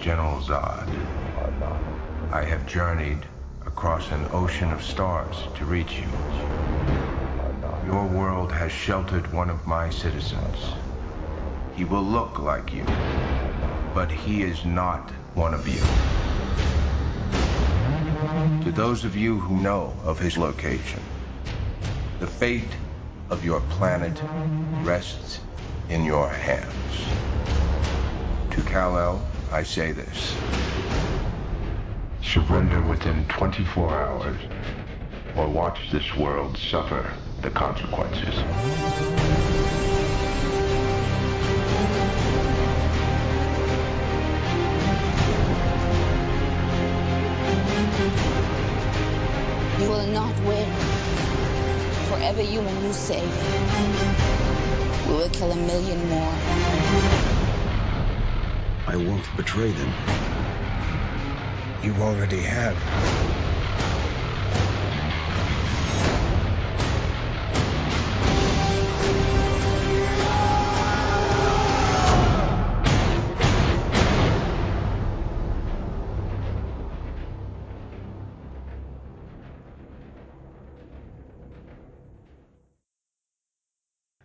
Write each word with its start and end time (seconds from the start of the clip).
General 0.00 0.40
Zod. 0.40 0.88
I 2.32 2.42
have 2.44 2.66
journeyed 2.66 3.24
across 3.66 4.10
an 4.10 4.26
ocean 4.32 4.72
of 4.72 4.82
stars 4.82 5.36
to 5.56 5.64
reach 5.64 5.98
you. 5.98 6.08
Your 7.86 8.06
world 8.06 8.50
has 8.52 8.72
sheltered 8.72 9.32
one 9.32 9.50
of 9.50 9.66
my 9.66 9.90
citizens. 9.90 10.56
He 11.76 11.84
will 11.84 12.02
look 12.02 12.38
like 12.38 12.72
you, 12.72 12.84
but 13.94 14.10
he 14.10 14.42
is 14.42 14.64
not 14.64 15.10
one 15.34 15.54
of 15.54 15.68
you. 15.68 15.80
To 18.64 18.72
those 18.72 19.04
of 19.04 19.14
you 19.16 19.38
who 19.38 19.60
know 19.60 19.94
of 20.04 20.18
his 20.18 20.36
location, 20.36 21.00
the 22.18 22.26
fate 22.26 22.74
of 23.30 23.44
your 23.44 23.60
planet 23.60 24.20
rests 24.82 25.40
in 25.88 26.04
your 26.04 26.28
hands. 26.28 26.74
To 28.50 28.62
Kal-El, 28.62 29.20
I 29.56 29.62
say 29.62 29.92
this. 29.92 30.36
Surrender 32.20 32.82
within 32.82 33.24
24 33.28 33.90
hours, 33.90 34.36
or 35.34 35.48
watch 35.48 35.90
this 35.90 36.14
world 36.14 36.58
suffer 36.58 37.10
the 37.40 37.48
consequences. 37.48 38.34
You 49.80 49.88
will 49.88 50.06
not 50.08 50.38
win. 50.40 50.70
For 52.10 52.18
every 52.20 52.44
human 52.44 52.84
you 52.84 52.92
save, 52.92 53.22
we 55.08 55.14
will 55.14 55.30
kill 55.30 55.50
a 55.50 55.56
million 55.56 56.06
more. 56.10 57.35
I 58.96 58.98
won't 58.98 59.36
betray 59.36 59.72
them. 59.72 59.92
You 61.82 61.94
already 62.02 62.40
have. 62.40 63.45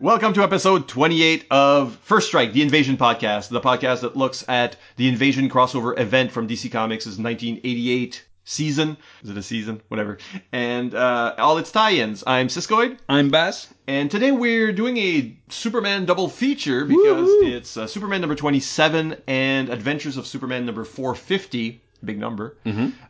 Welcome 0.01 0.33
to 0.33 0.41
episode 0.41 0.87
28 0.87 1.45
of 1.51 1.95
First 1.97 2.27
Strike, 2.29 2.53
the 2.53 2.63
Invasion 2.63 2.97
podcast, 2.97 3.49
the 3.49 3.61
podcast 3.61 4.01
that 4.01 4.17
looks 4.17 4.43
at 4.49 4.75
the 4.95 5.07
Invasion 5.07 5.47
crossover 5.47 5.97
event 5.99 6.31
from 6.31 6.47
DC 6.47 6.71
Comics' 6.71 7.05
1988 7.05 8.25
season. 8.43 8.97
Is 9.21 9.29
it 9.29 9.37
a 9.37 9.43
season? 9.43 9.79
Whatever. 9.89 10.17
And 10.51 10.95
uh, 10.95 11.35
all 11.37 11.59
its 11.59 11.71
tie-ins. 11.71 12.23
I'm 12.25 12.47
Siskoid, 12.47 12.97
I'm 13.07 13.29
Bass. 13.29 13.71
and 13.85 14.09
today 14.09 14.31
we're 14.31 14.71
doing 14.71 14.97
a 14.97 15.37
Superman 15.49 16.05
double 16.05 16.29
feature 16.29 16.83
because 16.83 17.29
it's 17.43 17.77
uh, 17.77 17.85
Superman 17.85 18.21
number 18.21 18.35
27 18.35 19.17
and 19.27 19.69
Adventures 19.69 20.17
of 20.17 20.25
Superman 20.25 20.65
number 20.65 20.83
450. 20.83 21.79
Big 22.03 22.17
number. 22.17 22.55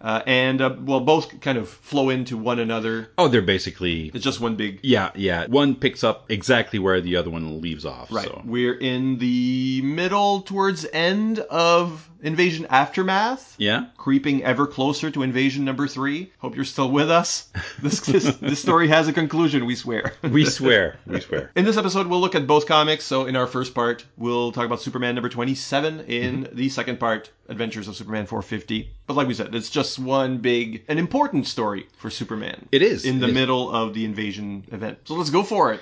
Uh, 0.02 0.22
and, 0.25 0.61
uh, 0.61 0.75
well, 0.81 1.00
both 1.00 1.39
kind 1.42 1.58
of 1.58 1.70
flow 1.70 2.09
into 2.09 2.38
one 2.38 2.59
another. 2.59 3.09
Oh, 3.17 3.28
they're 3.28 3.41
basically 3.41 4.12
It's 4.13 4.24
just 4.24 4.40
one 4.41 4.56
big 4.56 4.79
yeah, 4.84 5.12
yeah. 5.16 5.47
One 5.47 5.75
picks 5.75 6.03
up 6.03 6.29
exactly 6.29 6.79
where 6.79 7.02
the 7.02 7.16
other 7.16 7.29
one 7.29 7.62
leaves 7.62 7.85
off. 7.85 8.12
Right. 8.12 8.28
So. 8.28 8.41
We're 8.46 8.78
in 8.78 9.18
the 9.18 9.81
middle 9.84 10.41
towards 10.41 10.85
end 10.91 11.40
of 11.40 12.09
Invasion 12.24 12.68
Aftermath. 12.69 13.56
Yeah. 13.57 13.88
Creeping 13.97 14.44
ever 14.44 14.68
closer 14.68 15.09
to 15.12 15.23
Invasion 15.23 15.66
number 15.66 15.88
three. 15.88 16.31
Hope 16.40 16.56
you're 16.56 16.66
still 16.66 16.91
with 16.91 17.09
us. 17.09 17.50
This, 17.81 18.00
this, 18.02 18.35
this 18.35 18.59
story 18.59 18.88
has 18.90 19.08
a 19.08 19.13
conclusion, 19.13 19.66
we 19.66 19.75
swear. 19.75 20.13
We 20.22 20.46
swear. 20.46 21.00
We 21.08 21.19
swear. 21.19 21.52
In 21.56 21.66
this 21.66 21.78
episode, 21.78 22.06
we'll 22.06 22.22
look 22.22 22.35
at 22.35 22.46
both 22.46 22.68
comics. 22.68 23.06
So, 23.06 23.25
in 23.25 23.35
our 23.35 23.47
first 23.47 23.73
part, 23.73 24.06
we'll 24.18 24.52
talk 24.52 24.66
about 24.66 24.81
Superman 24.81 25.16
number 25.16 25.29
27. 25.29 26.02
In 26.02 26.47
the 26.52 26.69
second 26.69 27.00
part, 27.00 27.31
Adventures 27.51 27.88
of 27.88 27.95
Superman 27.95 28.25
450. 28.25 28.89
But, 29.06 29.16
like 29.16 29.28
we 29.28 29.34
said, 29.34 29.53
it's 29.53 29.69
just 29.69 30.00
one 30.00 30.38
big, 30.38 30.84
an 30.88 30.97
important 30.97 31.45
story 31.45 31.88
for 31.97 32.09
Superman. 32.09 32.67
It 32.72 32.81
is. 32.81 33.06
In 33.06 33.19
the 33.19 33.28
is. 33.28 33.34
middle 33.34 33.69
of 33.69 33.94
the 33.94 34.06
invasion 34.06 34.66
event. 34.72 35.00
So, 35.06 35.13
let's 35.16 35.29
go 35.29 35.44
for 35.44 35.73
it. 35.73 35.81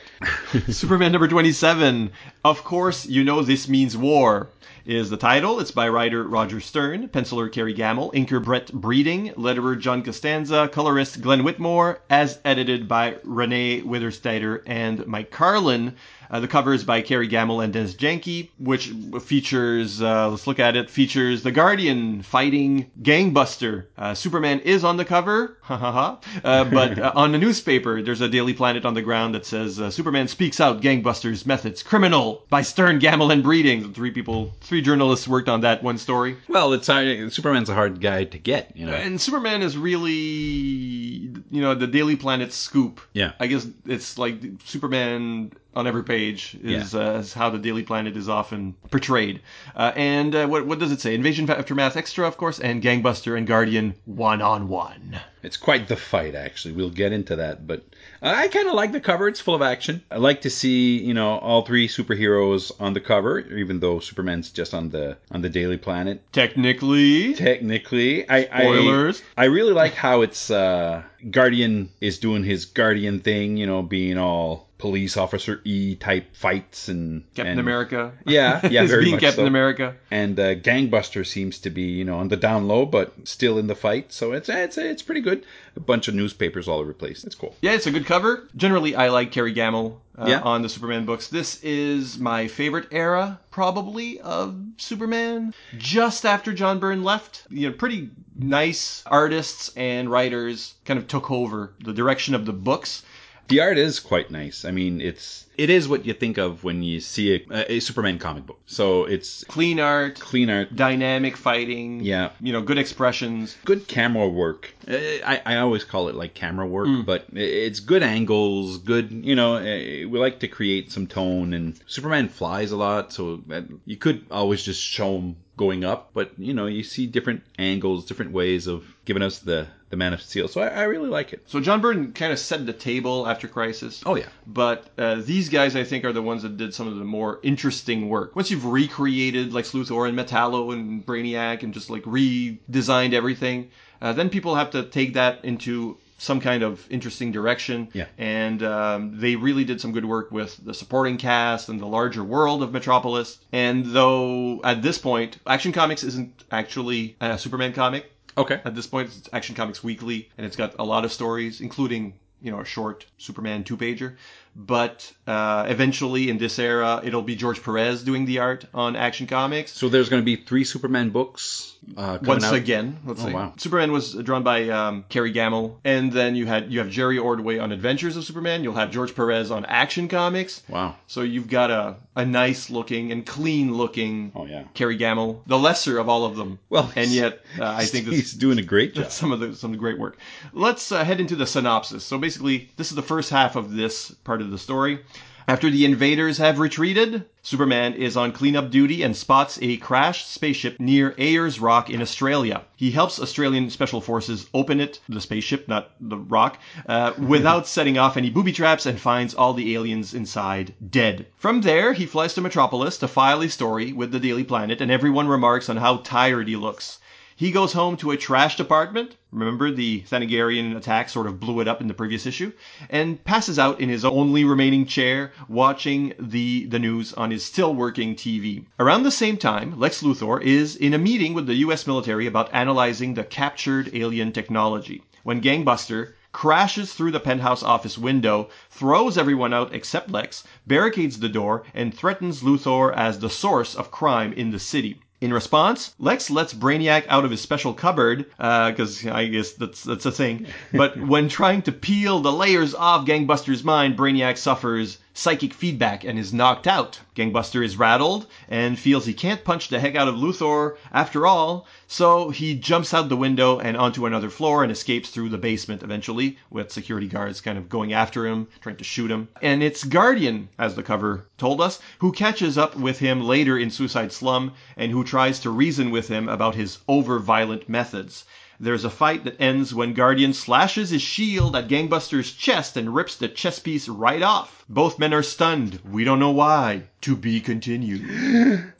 Superman 0.74 1.12
number 1.12 1.28
27. 1.28 2.12
Of 2.44 2.64
course, 2.64 3.06
you 3.06 3.24
know 3.24 3.42
this 3.42 3.70
means 3.70 3.96
war. 3.96 4.50
Is 4.86 5.12
the 5.12 5.18
title. 5.18 5.60
It's 5.60 5.70
by 5.70 5.88
writer 5.90 6.24
Roger 6.24 6.60
Stern, 6.60 7.10
penciler 7.10 7.52
Kerry 7.52 7.76
Gammill, 7.76 8.12
inker 8.12 8.44
Brett 8.44 8.72
Breeding, 8.74 9.30
letterer 9.34 9.80
John 9.80 10.02
Costanza, 10.02 10.68
colorist 10.72 11.22
Glenn 11.22 11.44
Whitmore, 11.44 12.00
as 12.10 12.40
edited 12.44 12.88
by 12.88 13.18
Renee 13.24 13.84
Witterstaetter 13.84 14.64
and 14.66 15.06
Mike 15.06 15.30
Carlin. 15.30 15.96
Uh, 16.30 16.40
the 16.40 16.48
cover 16.48 16.74
is 16.74 16.84
by 16.84 17.02
Kerry 17.02 17.28
Gammill 17.28 17.64
and 17.64 17.74
Dennis 17.74 17.96
Janke, 17.96 18.50
which 18.60 18.94
features, 19.22 20.02
uh, 20.02 20.30
let's 20.30 20.46
look 20.46 20.60
at 20.60 20.76
it, 20.76 20.90
features 20.90 21.44
the 21.44 21.52
Guardian 21.52 22.22
fighting 22.22 22.92
Gangbuster. 23.02 23.86
Uh, 23.98 24.14
Superman 24.14 24.60
is 24.60 24.84
on 24.84 24.98
the 24.98 25.06
cover, 25.06 25.58
ha 25.62 25.78
ha 25.78 25.92
ha, 25.92 26.20
uh, 26.44 26.64
but 26.66 27.00
uh, 27.00 27.12
on 27.16 27.32
the 27.32 27.38
newspaper, 27.38 28.02
there's 28.02 28.22
a 28.22 28.30
Daily 28.30 28.54
Planet 28.54 28.86
on 28.86 28.94
the 28.94 29.02
ground 29.02 29.34
that 29.34 29.46
says 29.46 29.80
uh, 29.80 29.90
Superman 29.90 30.28
speaks 30.28 30.60
out 30.60 30.82
Gangbusters 30.82 31.46
methods 31.46 31.82
criminal 31.82 32.46
by 32.50 32.62
Stern, 32.62 33.00
Gammill, 33.00 33.34
and 33.34 33.42
Breeding. 33.42 33.94
Three 33.94 34.12
people, 34.12 34.52
three 34.62 34.82
journalists 34.82 35.28
worked 35.28 35.50
on 35.50 35.62
that 35.62 35.82
one 35.82 35.98
story. 35.98 36.38
Well, 36.48 36.74
it's 36.74 36.88
hard, 36.88 37.34
Superman's 37.34 37.70
a 37.70 37.74
hard 37.74 38.02
guy 38.02 38.26
to 38.26 38.38
get. 38.38 38.76
You 38.76 38.86
know. 38.86 38.94
And 38.94 39.20
Superman 39.20 39.62
is 39.62 39.78
really, 39.78 40.14
you 40.14 41.62
know, 41.62 41.74
the 41.74 41.88
Daily 41.88 42.16
Planet 42.16 42.54
scoop. 42.54 43.02
Yeah. 43.14 43.34
I 43.40 43.48
guess 43.48 43.68
it's 43.86 44.18
like 44.18 44.42
Superman 44.64 45.52
on 45.76 45.88
every 45.88 46.04
page 46.04 46.58
is, 46.64 46.96
uh, 46.96 47.20
is 47.22 47.34
how 47.34 47.50
the 47.50 47.60
Daily 47.60 47.84
Planet 47.84 48.18
is 48.18 48.28
often 48.28 48.76
portrayed. 48.90 49.42
Uh, 49.76 49.92
and 49.96 50.34
uh, 50.34 50.48
what, 50.48 50.66
what 50.66 50.80
does 50.80 50.92
it 50.92 51.00
say? 51.00 51.14
Invasion 51.14 51.50
Aftermath 51.50 51.96
Extra, 51.96 52.28
of 52.28 52.38
course, 52.38 52.60
and 52.60 52.82
Gangbuster 52.82 53.38
and 53.38 53.46
Guardian 53.46 53.94
one 54.06 54.42
on 54.42 54.68
one. 54.68 55.20
It's 55.42 55.58
quite 55.58 55.88
the 55.88 55.96
fight, 55.96 56.36
actually. 56.36 56.74
We'll 56.74 56.90
get 56.90 57.14
into 57.14 57.38
that, 57.38 57.66
but 57.66 57.84
I 58.22 58.50
kind 58.50 58.68
of 58.68 58.74
like 58.74 58.92
the 58.92 59.00
cover. 59.00 59.28
It's 59.28 59.40
full 59.40 59.56
of 59.56 59.62
action. 59.62 60.04
I 60.12 60.18
like 60.18 60.42
to 60.42 60.50
see, 60.50 60.98
you 60.98 61.14
know, 61.14 61.38
all 61.38 61.66
three 61.66 61.88
superheroes 61.88 62.72
on 62.80 62.94
the 62.94 63.00
cover, 63.00 63.40
even 63.40 63.80
though 63.80 64.00
Superman's 64.00 64.50
just 64.50 64.74
on 64.74 64.90
the 64.90 65.18
on 65.32 65.42
the 65.42 65.50
Daily 65.50 65.78
Planet. 65.78 66.22
Technically, 66.34 67.36
Technically, 67.36 68.30
I 68.30 68.46
Spoilers. 68.46 69.22
I, 69.38 69.44
I 69.44 69.46
really 69.46 69.74
like 69.74 69.94
how 69.94 70.22
it's 70.24 70.52
uh, 70.52 71.04
Guardian 71.32 71.90
is 72.02 72.20
doing 72.20 72.44
his 72.44 72.66
Guardian 72.66 73.20
thing, 73.22 73.56
you 73.56 73.66
know, 73.66 73.82
being 73.82 74.18
all 74.18 74.69
police 74.80 75.18
officer 75.18 75.62
E 75.66 75.96
type 75.96 76.36
fights 76.36 76.88
and 76.90 77.24
Captain 77.36 77.52
and- 77.52 77.60
America. 77.60 78.14
Yeah, 78.26 78.66
yeah, 78.68 78.86
very 78.88 79.04
being 79.04 79.16
much 79.16 79.22
Captain 79.22 79.44
so. 79.44 79.48
America. 79.48 79.96
And 80.10 80.40
uh, 80.40 80.56
Gangbuster 80.56 81.26
seems 81.28 81.60
to 81.60 81.70
be, 81.70 81.84
you 81.84 82.06
know, 82.06 82.18
on 82.18 82.30
the 82.30 82.38
down 82.38 82.68
low, 82.68 82.86
but 82.86 83.14
still 83.28 83.58
in 83.60 83.68
the 83.68 83.76
fight. 83.76 84.12
So 84.12 84.32
it's 84.32 84.50
it's 84.50 84.78
it's 84.78 85.04
pretty 85.04 85.22
good. 85.22 85.44
A 85.76 85.80
bunch 85.80 86.08
of 86.08 86.16
newspapers 86.16 86.68
all 86.68 86.80
over 86.80 86.88
the 86.90 86.94
place. 86.98 87.24
It's 87.24 87.36
cool. 87.36 87.56
Yeah, 87.62 87.74
it's 87.74 87.86
a 87.88 87.92
good 87.92 88.06
cover. 88.06 88.48
Generally, 88.56 88.96
I 88.96 89.10
like 89.10 89.32
Kerry 89.32 89.54
Gammill 89.54 89.98
uh, 90.18 90.26
Yeah. 90.28 90.42
on 90.42 90.62
the 90.62 90.70
Superman 90.70 91.06
books. 91.06 91.28
This 91.28 91.62
is 91.64 92.18
my 92.18 92.48
favorite 92.48 92.88
era, 92.92 93.40
probably, 93.52 94.20
of 94.22 94.58
Superman. 94.78 95.54
Just 95.78 96.26
after 96.26 96.54
John 96.54 96.80
Byrne 96.80 97.04
left, 97.04 97.44
you 97.50 97.70
know, 97.70 97.76
pretty 97.76 98.10
nice 98.36 99.04
artists 99.06 99.72
and 99.76 100.10
writers 100.10 100.74
kind 100.86 100.98
of 101.00 101.08
took 101.08 101.30
over 101.32 101.74
the 101.84 101.94
direction 101.94 102.34
of 102.36 102.46
the 102.46 102.54
books. 102.54 103.04
The 103.50 103.62
art 103.62 103.78
is 103.78 104.00
quite 104.00 104.32
nice. 104.32 104.64
I 104.64 104.72
mean, 104.72 105.02
it's 105.02 105.48
it 105.58 105.70
is 105.70 105.90
what 105.90 106.06
you 106.06 106.14
think 106.14 106.38
of 106.38 106.64
when 106.64 106.84
you 106.84 107.00
see 107.02 107.46
a, 107.52 107.74
a 107.74 107.80
Superman 107.80 108.18
comic 108.20 108.46
book. 108.46 108.62
So 108.66 109.04
it's 109.04 109.44
Clean 109.46 109.80
art, 109.80 110.20
clean 110.20 110.50
art, 110.50 110.76
dynamic 110.76 111.36
fighting. 111.36 112.00
Yeah. 112.02 112.30
You 112.40 112.54
know, 112.54 112.62
good 112.62 112.78
expressions. 112.78 113.58
good 113.66 113.88
camera 113.88 114.28
work. 114.28 114.74
Uh, 114.88 114.94
I, 115.26 115.42
I 115.46 115.58
always 115.58 115.84
call 115.84 116.08
it 116.08 116.16
like 116.16 116.34
camera 116.34 116.66
work, 116.66 117.06
but 117.06 117.26
it's 117.34 117.80
good 117.80 118.04
angles, 118.04 118.78
good, 118.78 119.12
you 119.12 119.36
know, 119.36 119.56
uh, 119.56 120.08
we 120.08 120.20
like 120.20 120.40
to 120.40 120.48
create 120.48 120.92
some 120.92 121.08
tone 121.08 121.54
and 121.54 121.80
Superman 121.88 122.30
flies 122.30 122.72
a 122.72 122.78
lot, 122.78 123.12
so 123.12 123.44
you 123.86 123.98
could 123.98 124.26
always 124.32 124.64
just 124.64 124.82
show 124.82 125.18
him 125.18 125.36
going 125.58 125.84
up, 125.84 126.12
but 126.14 126.32
you 126.38 126.54
know, 126.54 126.68
you 126.68 126.84
see 126.84 127.06
different 127.06 127.44
angles, 127.58 128.06
different 128.06 128.32
ways 128.32 128.66
of 128.68 128.86
giving 129.04 129.24
us 129.24 129.40
the, 129.40 129.68
the 129.90 129.98
Man 129.98 130.14
of 130.14 130.22
Steel. 130.22 130.48
So 130.48 130.62
I, 130.62 130.68
I 130.68 130.84
really 130.84 131.10
like 131.10 131.34
it. 131.34 131.44
So 131.48 131.60
John 131.60 131.82
Byrne 131.82 132.14
kind 132.14 132.32
of 132.32 132.40
set 132.40 132.66
the 132.66 132.74
table 132.74 133.28
after 133.28 133.48
Crisis. 133.48 134.04
Oh, 134.06 134.16
yeah. 134.16 134.28
But 134.46 134.90
uh, 134.98 135.16
these 135.16 135.50
guys, 135.50 135.76
I 135.76 135.84
think, 135.84 136.06
are 136.06 136.14
the 136.14 136.22
ones 136.22 136.44
that 136.44 136.58
did 136.58 136.74
some 136.74 136.88
of 136.88 136.98
the 136.98 137.04
more 137.04 137.40
interesting 137.44 138.10
work. 138.10 138.36
Once 138.36 138.52
you've 138.52 138.66
recreated 138.66 139.54
like 139.54 139.66
Luthor 139.66 140.08
and 140.08 140.18
Metallo 140.18 140.74
and 140.74 141.06
Brainiac 141.06 141.64
and 141.64 141.74
just 141.74 141.90
like 141.90 142.04
redesigned 142.04 143.14
everything, 143.14 143.72
uh, 144.02 144.14
then 144.14 144.30
people 144.30 144.56
have 144.56 144.72
to 144.72 144.84
take 144.84 145.16
that 145.16 145.44
into 145.44 145.98
some 146.20 146.42
kind 146.42 146.64
of 146.64 146.86
interesting 146.90 147.32
direction. 147.32 147.88
Yeah. 147.94 148.06
And 148.18 148.62
um, 148.62 149.20
they 149.20 149.36
really 149.38 149.64
did 149.64 149.82
some 149.82 149.94
good 149.94 150.06
work 150.06 150.32
with 150.32 150.58
the 150.64 150.74
supporting 150.74 151.18
cast 151.18 151.70
and 151.70 151.80
the 151.80 151.86
larger 151.86 152.24
world 152.24 152.62
of 152.62 152.74
Metropolis. 152.74 153.40
And 153.52 153.86
though 153.86 154.60
at 154.64 154.82
this 154.82 154.98
point, 154.98 155.40
Action 155.48 155.72
Comics 155.72 156.04
isn't 156.04 156.44
actually 156.52 157.16
a 157.22 157.38
Superman 157.38 157.74
comic. 157.74 158.12
Okay. 158.40 158.60
At 158.66 158.74
this 158.76 158.88
point, 158.88 159.10
it's 159.16 159.30
Action 159.34 159.56
Comics 159.56 159.84
Weekly, 159.84 160.30
and 160.38 160.46
it's 160.48 160.56
got 160.56 160.76
a 160.80 160.84
lot 160.84 161.06
of 161.06 161.12
stories, 161.12 161.62
including 161.62 162.14
you 162.42 162.52
know 162.52 162.60
a 162.62 162.66
short 162.66 163.06
Superman 163.18 163.64
two 163.64 163.78
pager. 163.78 164.16
But 164.56 165.14
uh, 165.28 165.66
eventually, 165.70 166.30
in 166.30 166.38
this 166.38 166.58
era, 166.60 167.02
it'll 167.04 167.22
be 167.22 167.36
George 167.36 167.62
Perez 167.64 168.04
doing 168.04 168.26
the 168.26 168.40
art 168.40 168.66
on 168.74 168.96
Action 168.96 169.28
Comics. 169.28 169.72
So 169.72 169.88
there's 169.90 170.10
going 170.10 170.22
to 170.22 170.26
be 170.26 170.36
three 170.36 170.64
Superman 170.64 171.12
books 171.12 171.76
uh, 171.96 172.18
Once 172.24 172.44
out. 172.44 172.56
again, 172.56 172.98
let's 173.06 173.22
Oh, 173.22 173.26
say 173.26 173.34
wow. 173.34 173.54
Superman 173.58 173.92
was 173.92 174.16
drawn 174.16 174.44
by 174.44 174.68
um, 174.70 175.06
Kerry 175.08 175.32
Gammill, 175.34 175.76
and 175.86 176.12
then 176.12 176.36
you 176.36 176.46
had 176.46 176.72
you 176.74 176.80
have 176.80 176.90
Jerry 176.90 177.18
Ordway 177.20 177.58
on 177.60 177.72
Adventures 177.72 178.18
of 178.18 178.24
Superman. 178.24 178.64
You'll 178.64 178.74
have 178.74 178.92
George 178.92 179.16
Perez 179.16 179.52
on 179.52 179.66
Action 179.66 180.08
Comics. 180.08 180.64
Wow. 180.68 180.96
So 181.08 181.22
you've 181.22 181.48
got 181.50 181.70
a 181.72 181.96
a 182.20 182.26
nice 182.26 182.70
looking 182.70 183.12
and 183.12 183.26
clean 183.26 183.74
looking 183.74 184.32
Oh 184.36 184.46
yeah. 184.46 184.64
Kerry 184.74 184.98
Gammill, 184.98 185.42
the 185.48 185.58
lesser 185.58 185.98
of 185.98 186.10
all 186.10 186.26
of 186.26 186.36
them. 186.36 186.60
Well, 186.70 186.92
and 186.96 187.10
yet 187.10 187.44
uh, 187.60 187.66
I 187.66 187.86
think 187.86 188.06
this, 188.06 188.16
he's 188.16 188.34
doing 188.34 188.60
a 188.60 188.64
great 188.64 188.94
job. 188.96 189.12
some 189.12 189.32
of 189.32 189.40
the 189.40 189.56
some 189.56 189.72
of 189.72 189.78
the 189.78 189.80
great 189.80 189.98
work. 189.98 190.18
Let's 190.54 190.92
uh, 190.92 191.04
head 191.04 191.20
into 191.20 191.36
the 191.36 191.48
synopsis. 191.48 192.04
So 192.04 192.18
basically, 192.18 192.70
this 192.76 192.90
is 192.90 192.96
the 192.96 193.02
first 193.02 193.30
half 193.30 193.56
of 193.56 193.74
this 193.74 194.12
part 194.24 194.42
of 194.42 194.52
the 194.52 194.58
story. 194.58 195.00
After 195.50 195.72
the 195.72 195.84
invaders 195.84 196.38
have 196.38 196.60
retreated, 196.60 197.26
Superman 197.42 197.96
is 197.96 198.16
on 198.16 198.34
cleanup 198.34 198.70
duty 198.70 199.02
and 199.02 199.18
spots 199.18 199.58
a 199.64 199.78
crashed 199.78 200.32
spaceship 200.32 200.80
near 200.80 201.16
Ayers 201.18 201.60
Rock 201.60 201.90
in 201.90 202.04
Australia. 202.04 202.66
He 202.76 202.92
helps 202.92 203.20
Australian 203.20 203.72
special 203.72 204.00
forces 204.00 204.46
open 204.54 204.80
it, 204.80 205.00
the 205.10 205.20
spaceship, 205.20 205.68
not 205.68 205.90
the 206.00 206.18
rock, 206.18 206.60
uh, 206.88 207.14
without 207.18 207.66
setting 207.76 207.98
off 207.98 208.16
any 208.16 208.30
booby 208.30 208.52
traps 208.52 208.86
and 208.86 209.02
finds 209.02 209.34
all 209.34 209.56
the 209.56 209.74
aliens 209.74 210.14
inside 210.14 210.76
dead. 210.88 211.26
From 211.36 211.62
there, 211.62 211.94
he 211.94 212.06
flies 212.06 212.36
to 212.36 212.42
Metropolis 212.42 213.00
to 213.00 213.08
file 213.08 213.42
a 213.42 213.50
story 213.50 213.92
with 213.92 214.12
the 214.12 214.20
Daily 214.20 214.44
Planet, 214.44 214.82
and 214.82 214.92
everyone 214.92 215.28
remarks 215.28 215.68
on 215.68 215.78
how 215.78 215.98
tired 215.98 216.48
he 216.48 216.58
looks. 216.58 217.00
He 217.40 217.52
goes 217.52 217.72
home 217.72 217.96
to 217.96 218.12
a 218.12 218.18
trashed 218.18 218.60
apartment. 218.60 219.16
Remember 219.32 219.72
the 219.72 220.02
Thanagarian 220.02 220.76
attack 220.76 221.08
sort 221.08 221.26
of 221.26 221.40
blew 221.40 221.62
it 221.62 221.70
up 221.70 221.80
in 221.80 221.88
the 221.88 221.94
previous 221.94 222.26
issue, 222.26 222.52
and 222.90 223.24
passes 223.24 223.58
out 223.58 223.80
in 223.80 223.88
his 223.88 224.04
only 224.04 224.44
remaining 224.44 224.86
chair, 224.86 225.32
watching 225.48 226.14
the 226.20 226.66
the 226.66 226.80
news 226.80 227.14
on 227.14 227.32
his 227.32 227.46
still 227.46 227.74
working 227.74 228.14
TV. 228.14 228.66
Around 228.78 229.04
the 229.04 229.10
same 229.10 229.38
time, 229.38 229.80
Lex 229.80 230.04
Luthor 230.04 230.42
is 230.42 230.76
in 230.76 230.94
a 230.94 230.98
meeting 230.98 231.34
with 231.34 231.48
the 231.48 231.56
U.S. 231.64 231.88
military 231.88 232.28
about 232.28 232.54
analyzing 232.54 233.14
the 233.14 233.24
captured 233.24 233.90
alien 233.94 234.34
technology. 234.34 235.02
When 235.24 235.40
Gangbuster 235.42 236.16
crashes 236.34 236.94
through 236.94 237.12
the 237.12 237.22
penthouse 237.22 237.64
office 237.64 237.98
window, 237.98 238.50
throws 238.70 239.18
everyone 239.18 239.54
out 239.54 239.74
except 239.74 240.12
Lex, 240.12 240.44
barricades 240.68 241.20
the 241.20 241.30
door, 241.30 241.64
and 241.74 241.94
threatens 241.94 242.42
Luthor 242.44 242.94
as 242.94 243.20
the 243.20 243.30
source 243.30 243.76
of 243.76 243.92
crime 243.92 244.34
in 244.34 244.52
the 244.52 244.60
city. 244.60 245.00
In 245.22 245.34
response, 245.34 245.94
Lex 246.00 246.30
lets 246.30 246.54
Brainiac 246.54 247.06
out 247.10 247.26
of 247.26 247.32
his 247.32 247.42
special 247.42 247.74
cupboard, 247.74 248.28
uh, 248.40 248.72
because 248.72 249.06
I 249.06 249.28
guess 249.28 249.52
that's 249.52 249.84
that's 249.84 250.06
a 250.06 250.12
thing. 250.14 250.48
But 250.72 250.98
when 251.08 251.28
trying 251.28 251.64
to 251.64 251.74
peel 251.74 252.22
the 252.22 252.32
layers 252.32 252.74
off 252.74 253.06
Gangbuster's 253.06 253.64
mind, 253.64 253.98
Brainiac 253.98 254.38
suffers 254.38 254.98
psychic 255.20 255.54
feedback 255.54 256.06
and 256.06 256.18
is 256.18 256.34
knocked 256.34 256.66
out. 256.66 256.98
Gangbuster 257.14 257.62
is 257.62 257.76
rattled 257.76 258.26
and 258.48 258.80
feels 258.80 259.06
he 259.06 259.14
can't 259.14 259.44
punch 259.44 259.68
the 259.68 259.78
heck 259.78 259.96
out 259.96 260.08
of 260.08 260.16
Luthor 260.16 260.78
after 260.94 261.28
all, 261.28 261.68
so 261.88 262.30
he 262.30 262.56
jumps 262.56 262.94
out 262.94 263.10
the 263.10 263.18
window 263.18 263.60
and 263.60 263.76
onto 263.76 264.06
another 264.06 264.30
floor 264.30 264.64
and 264.64 264.72
escapes 264.72 265.10
through 265.10 265.28
the 265.28 265.38
basement 265.38 265.84
eventually, 265.84 266.38
with 266.50 266.72
security 266.72 267.08
guards 267.08 267.42
kind 267.42 267.58
of 267.58 267.68
going 267.68 267.92
after 267.92 268.26
him, 268.26 268.48
trying 268.62 268.78
to 268.78 268.84
shoot 268.86 269.12
him. 269.12 269.28
And 269.42 269.62
it's 269.62 269.84
Guardian, 269.84 270.48
as 270.58 270.76
the 270.76 270.84
cover 270.84 271.26
told 271.38 271.60
us, 271.60 271.82
who 271.98 272.14
catches 272.14 272.58
up 272.58 272.78
with 272.78 273.00
him 273.00 273.22
later 273.22 273.58
in 273.58 273.72
Suicide 273.72 274.14
Slum 274.14 274.54
and 274.78 274.90
who 274.94 275.04
tries 275.04 275.42
to 275.42 275.50
reason 275.50 275.92
with 275.92 276.08
him 276.08 276.30
about 276.30 276.56
his 276.56 276.78
over-violent 276.88 277.68
methods. 277.68 278.24
There's 278.62 278.84
a 278.84 278.90
fight 278.90 279.24
that 279.24 279.40
ends 279.40 279.74
when 279.74 279.94
Guardian 279.94 280.34
slashes 280.34 280.90
his 280.90 281.02
shield 281.02 281.56
at 281.56 281.70
Gangbuster's 281.70 282.34
chest 282.34 282.76
and 282.76 282.94
rips 282.94 283.16
the 283.16 283.30
chest 283.30 283.64
piece 283.64 283.88
right 283.88 284.22
off. 284.22 284.66
Both 284.68 285.00
men 285.00 285.14
are 285.14 285.24
stunned. 285.24 285.80
We 285.90 286.04
don't 286.04 286.20
know 286.20 286.32
why. 286.32 286.84
To 287.02 287.16
be 287.16 287.40
continued. 287.40 288.04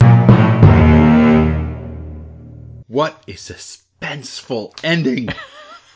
What 2.86 3.22
a 3.28 3.34
suspenseful 3.34 4.72
ending. 4.82 5.28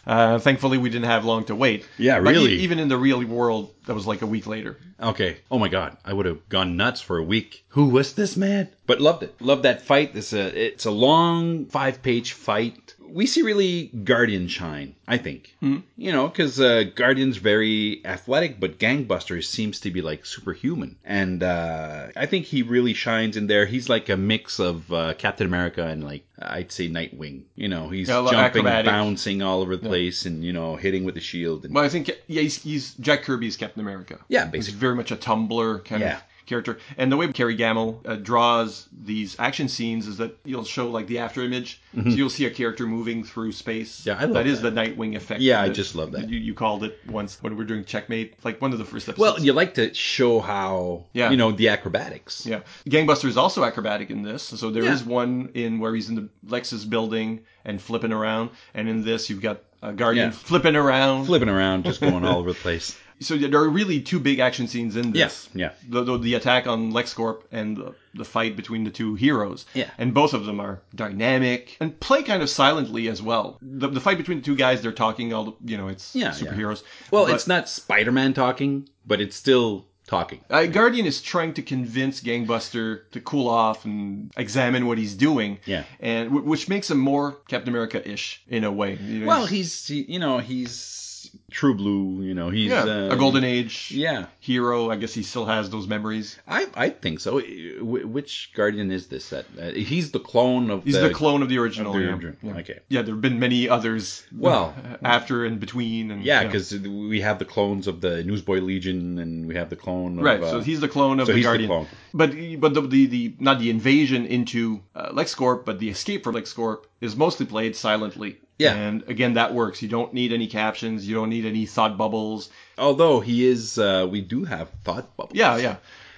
Uh, 0.06 0.38
thankfully, 0.38 0.76
we 0.76 0.90
didn't 0.90 1.06
have 1.06 1.24
long 1.24 1.46
to 1.46 1.54
wait. 1.54 1.86
Yeah, 1.96 2.20
But 2.20 2.34
e- 2.34 2.38
really. 2.38 2.54
even 2.56 2.78
in 2.78 2.88
the 2.88 2.98
real 2.98 3.24
world, 3.24 3.72
that 3.86 3.94
was 3.94 4.06
like 4.06 4.20
a 4.20 4.26
week 4.26 4.46
later. 4.46 4.76
Okay. 5.00 5.38
Oh 5.50 5.58
my 5.58 5.68
god, 5.68 5.96
I 6.04 6.12
would 6.12 6.26
have 6.26 6.46
gone 6.50 6.76
nuts 6.76 7.00
for 7.00 7.16
a 7.16 7.22
week. 7.24 7.64
Who 7.68 7.86
was 7.88 8.12
this 8.12 8.36
man? 8.36 8.68
But 8.86 9.00
loved 9.00 9.22
it. 9.22 9.34
Loved 9.40 9.62
that 9.62 9.80
fight. 9.80 10.10
It's 10.14 10.34
a 10.34 10.66
it's 10.66 10.84
a 10.84 10.90
long 10.90 11.64
five 11.64 12.02
page 12.02 12.32
fight. 12.32 12.93
We 13.14 13.26
see 13.26 13.42
really 13.42 13.86
Guardian 14.02 14.48
shine. 14.48 14.96
I 15.06 15.18
think. 15.18 15.54
You 15.60 16.12
know, 16.12 16.26
because 16.28 16.58
uh, 16.60 16.84
Guardian's 16.96 17.36
very 17.36 18.00
athletic, 18.04 18.58
but 18.58 18.78
Gangbusters 18.78 19.44
seems 19.44 19.80
to 19.80 19.90
be 19.90 20.02
like 20.02 20.26
superhuman, 20.26 20.96
and 21.04 21.42
uh, 21.42 22.08
I 22.16 22.26
think 22.26 22.46
he 22.46 22.62
really 22.62 22.92
shines 22.94 23.36
in 23.36 23.46
there. 23.46 23.66
He's 23.66 23.88
like 23.88 24.08
a 24.08 24.16
mix 24.16 24.58
of 24.58 24.92
uh, 24.92 25.14
Captain 25.14 25.46
America 25.46 25.86
and 25.86 26.02
like 26.02 26.24
I'd 26.40 26.72
say 26.72 26.88
Nightwing. 26.88 27.42
You 27.54 27.68
know, 27.68 27.88
he's 27.88 28.08
Yeah, 28.08 28.22
jumping, 28.22 28.38
acrobatic. 28.40 28.86
bouncing 28.90 29.42
all 29.42 29.60
over 29.60 29.76
the 29.76 29.86
place, 29.88 30.26
and 30.26 30.42
you 30.42 30.52
know, 30.52 30.74
hitting 30.76 31.04
with 31.04 31.14
the 31.14 31.20
shield. 31.20 31.64
And, 31.64 31.74
Well, 31.74 31.84
I 31.84 31.88
think 31.88 32.10
yeah, 32.26 32.42
he's, 32.42 32.60
he's 32.62 32.94
Jack 32.94 33.22
Kirby's 33.22 33.56
Captain 33.56 33.80
America. 33.80 34.18
yeah, 34.28 34.44
He's 34.44 34.50
basically. 34.52 34.80
very 34.80 34.94
much 34.96 35.12
a 35.12 35.16
tumbler 35.16 35.78
kind 35.80 36.00
Yeah. 36.02 36.16
of 36.16 36.22
character. 36.46 36.78
And 36.96 37.10
the 37.10 37.16
way 37.16 37.30
Kerry 37.32 37.56
Gammill 37.56 38.00
uh, 38.06 38.16
draws 38.16 38.88
these 39.04 39.36
action 39.38 39.68
scenes 39.68 40.06
is 40.06 40.16
that 40.18 40.36
you'll 40.44 40.64
show 40.64 40.90
like 40.90 41.06
the 41.06 41.18
after 41.18 41.42
image, 41.42 41.80
so 41.94 42.02
you'll 42.02 42.30
see 42.30 42.44
a 42.46 42.50
character 42.50 42.86
moving 42.86 43.24
through 43.24 43.52
space. 43.52 44.00
Mm-hmm. 44.00 44.08
Yeah, 44.08 44.16
I 44.18 44.24
love 44.24 44.34
that 44.34 44.46
is 44.46 44.60
the 44.60 44.70
Nightwing 44.70 45.16
effect. 45.16 45.40
Yeah, 45.40 45.60
I 45.62 45.68
just 45.68 45.94
love 45.94 46.12
that. 46.12 46.28
You, 46.28 46.38
you 46.38 46.54
called 46.54 46.84
it 46.84 46.98
once 47.08 47.42
when 47.42 47.52
we 47.54 47.58
were 47.58 47.64
doing 47.64 47.84
Checkmate, 47.84 48.34
like 48.44 48.60
one 48.60 48.72
of 48.72 48.78
the 48.78 48.84
first 48.84 49.08
episodes. 49.08 49.18
Well, 49.18 49.40
you 49.44 49.52
like 49.52 49.74
to 49.74 49.92
show 49.94 50.40
how 50.40 51.04
Yeah. 51.12 51.30
you 51.30 51.36
know 51.36 51.52
the 51.52 51.68
acrobatics. 51.68 52.44
Yeah, 52.46 52.60
Gangbuster 52.86 53.26
is 53.26 53.36
also 53.36 53.64
acrobatic 53.64 54.10
in 54.10 54.22
this. 54.22 54.42
So 54.42 54.70
there 54.70 54.84
is 54.84 55.02
Yeah. 55.02 55.08
one 55.08 55.50
in 55.54 55.78
where 55.78 55.94
he's 55.94 56.08
in 56.08 56.14
the 56.14 56.28
Lexus 56.46 56.88
building 56.88 57.40
and 57.64 57.80
flipping 57.80 58.12
around, 58.12 58.50
and 58.74 58.88
in 58.88 59.02
this 59.04 59.30
you've 59.30 59.40
got 59.42 59.60
uh, 59.82 59.92
Guardian 59.92 60.30
Yeah. 60.30 60.36
flipping 60.36 60.76
around. 60.76 61.26
Flipping 61.26 61.48
around, 61.50 61.84
just 61.84 62.00
going 62.00 62.24
all 62.24 62.38
over 62.38 62.52
the 62.52 62.58
place. 62.58 62.96
So 63.20 63.36
there 63.36 63.60
are 63.60 63.68
really 63.68 64.00
two 64.00 64.18
big 64.20 64.38
action 64.40 64.66
scenes 64.66 64.96
in 64.96 65.12
this. 65.12 65.18
Yes, 65.18 65.48
yeah. 65.54 65.70
The, 65.88 66.02
the, 66.04 66.18
the 66.18 66.34
attack 66.34 66.66
on 66.66 66.92
LexCorp 66.92 67.42
and 67.52 67.76
the, 67.76 67.94
the 68.14 68.24
fight 68.24 68.56
between 68.56 68.84
the 68.84 68.90
two 68.90 69.14
heroes. 69.14 69.66
Yeah. 69.74 69.90
And 69.98 70.12
both 70.12 70.34
of 70.34 70.44
them 70.46 70.60
are 70.60 70.80
dynamic 70.94 71.76
and 71.80 71.98
play 72.00 72.22
kind 72.22 72.42
of 72.42 72.50
silently 72.50 73.08
as 73.08 73.22
well. 73.22 73.58
The, 73.62 73.88
the 73.88 74.00
fight 74.00 74.18
between 74.18 74.38
the 74.38 74.44
two 74.44 74.56
guys, 74.56 74.82
they're 74.82 74.92
talking 74.92 75.32
all 75.32 75.44
the, 75.44 75.52
you 75.64 75.76
know, 75.76 75.88
it's 75.88 76.14
Yeah, 76.14 76.30
superheroes. 76.30 76.82
Well, 77.10 77.26
But- 77.26 77.34
it's 77.34 77.46
not 77.46 77.68
Spider-Man 77.68 78.34
talking, 78.34 78.88
but 79.06 79.20
it's 79.20 79.36
still 79.36 79.86
talking. 80.06 80.40
Uh, 80.50 80.66
Guardian 80.66 81.06
is 81.06 81.22
trying 81.22 81.54
to 81.54 81.62
convince 81.62 82.20
Gangbuster 82.20 83.10
to 83.12 83.20
cool 83.20 83.48
off 83.48 83.84
and 83.86 84.30
examine 84.36 84.86
what 84.86 84.98
he's 84.98 85.14
doing. 85.14 85.60
Yeah. 85.64 85.84
And 86.00 86.28
w- 86.30 86.46
which 86.46 86.68
makes 86.68 86.90
him 86.90 86.98
more 86.98 87.38
Captain 87.48 87.70
America-ish 87.70 88.42
in 88.48 88.64
a 88.64 88.72
way. 88.72 88.96
You 89.00 89.20
know, 89.20 89.26
Well, 89.26 89.46
he's- 89.46 89.86
he's 89.86 90.06
he, 90.06 90.12
you 90.12 90.18
know 90.18 90.38
he's 90.38 91.13
true 91.50 91.74
blue. 91.74 92.22
You 92.22 92.34
know 92.34 92.50
he's 92.50 92.70
yeah, 92.70 92.84
uh, 92.84 93.14
a 93.14 93.16
golden 93.16 93.44
age 93.44 93.90
Yeah, 93.90 94.26
hero. 94.40 94.90
I 94.90 94.96
guess 94.96 95.14
he 95.14 95.22
still 95.22 95.44
has 95.46 95.70
those 95.70 95.86
memories. 95.86 96.38
I 96.46 96.66
I 96.74 96.88
think 96.90 97.20
so. 97.20 97.40
Which 97.80 98.50
Guardian 98.54 98.90
is 98.90 99.08
this? 99.08 99.30
That 99.30 99.46
uh, 99.60 99.70
he's 99.70 100.10
the 100.12 100.20
clone 100.20 100.70
of 100.70 100.84
He's 100.84 100.94
the, 101.00 101.10
clone 101.10 101.42
of 101.42 101.48
the 101.48 101.58
original. 101.58 101.92
of 101.92 101.98
the 101.98 102.04
yeah. 102.04 102.12
original. 102.12 102.34
Yeah. 102.42 102.56
Okay. 102.58 102.78
Yeah, 102.88 103.02
there 103.02 103.14
have 103.14 103.20
been 103.20 103.38
many 103.38 103.68
others. 103.68 104.24
Well- 104.36 104.74
after 105.02 105.44
and 105.44 105.60
between, 105.60 106.10
and 106.10 106.22
Yeah, 106.24 106.44
because 106.44 106.72
we 106.78 107.20
have 107.20 107.38
the 107.38 107.44
clones 107.44 107.86
of 107.86 108.00
the 108.00 108.22
Newsboy 108.24 108.58
Legion, 108.60 109.18
and 109.18 109.46
we 109.46 109.54
have 109.54 109.70
the 109.70 109.76
clone. 109.76 110.18
Of, 110.18 110.24
right. 110.24 110.42
uh, 110.42 110.50
so 110.50 110.60
he's 110.60 110.80
the 110.80 110.88
clone 110.88 111.20
of 111.20 111.26
so 111.26 111.32
the 111.32 111.38
the 111.40 111.42
Guardian. 111.44 111.68
clone. 111.68 111.86
But 112.12 112.30
but 112.58 112.74
the, 112.74 112.80
the 112.82 113.06
the 113.06 113.34
not 113.38 113.58
the 113.58 113.70
invasion 113.70 114.26
into 114.26 114.80
uh, 114.94 115.10
LexCorp, 115.12 115.64
but 115.64 115.78
the 115.78 115.88
escape 115.90 116.24
from 116.24 116.34
LexCorp 116.34 116.84
is 117.00 117.16
mostly 117.16 117.46
played 117.46 117.76
silently. 117.76 118.38
Yeah. 118.58 118.74
And 118.74 119.02
again, 119.08 119.34
that 119.34 119.52
works. 119.52 119.82
You 119.82 119.88
don't 119.88 120.12
need 120.14 120.32
any 120.32 120.46
captions. 120.46 121.06
You 121.08 121.14
don't 121.14 121.30
need 121.30 121.44
any 121.44 121.66
thought 121.66 121.98
bubbles. 121.98 122.50
although 122.78 123.20
he 123.20 123.46
is, 123.46 123.78
uh, 123.78 124.06
we 124.10 124.20
do 124.20 124.44
have 124.44 124.70
thought 124.84 125.16
bubbles. 125.16 125.36
Yeah, 125.36 125.56
yeah. 125.56 125.76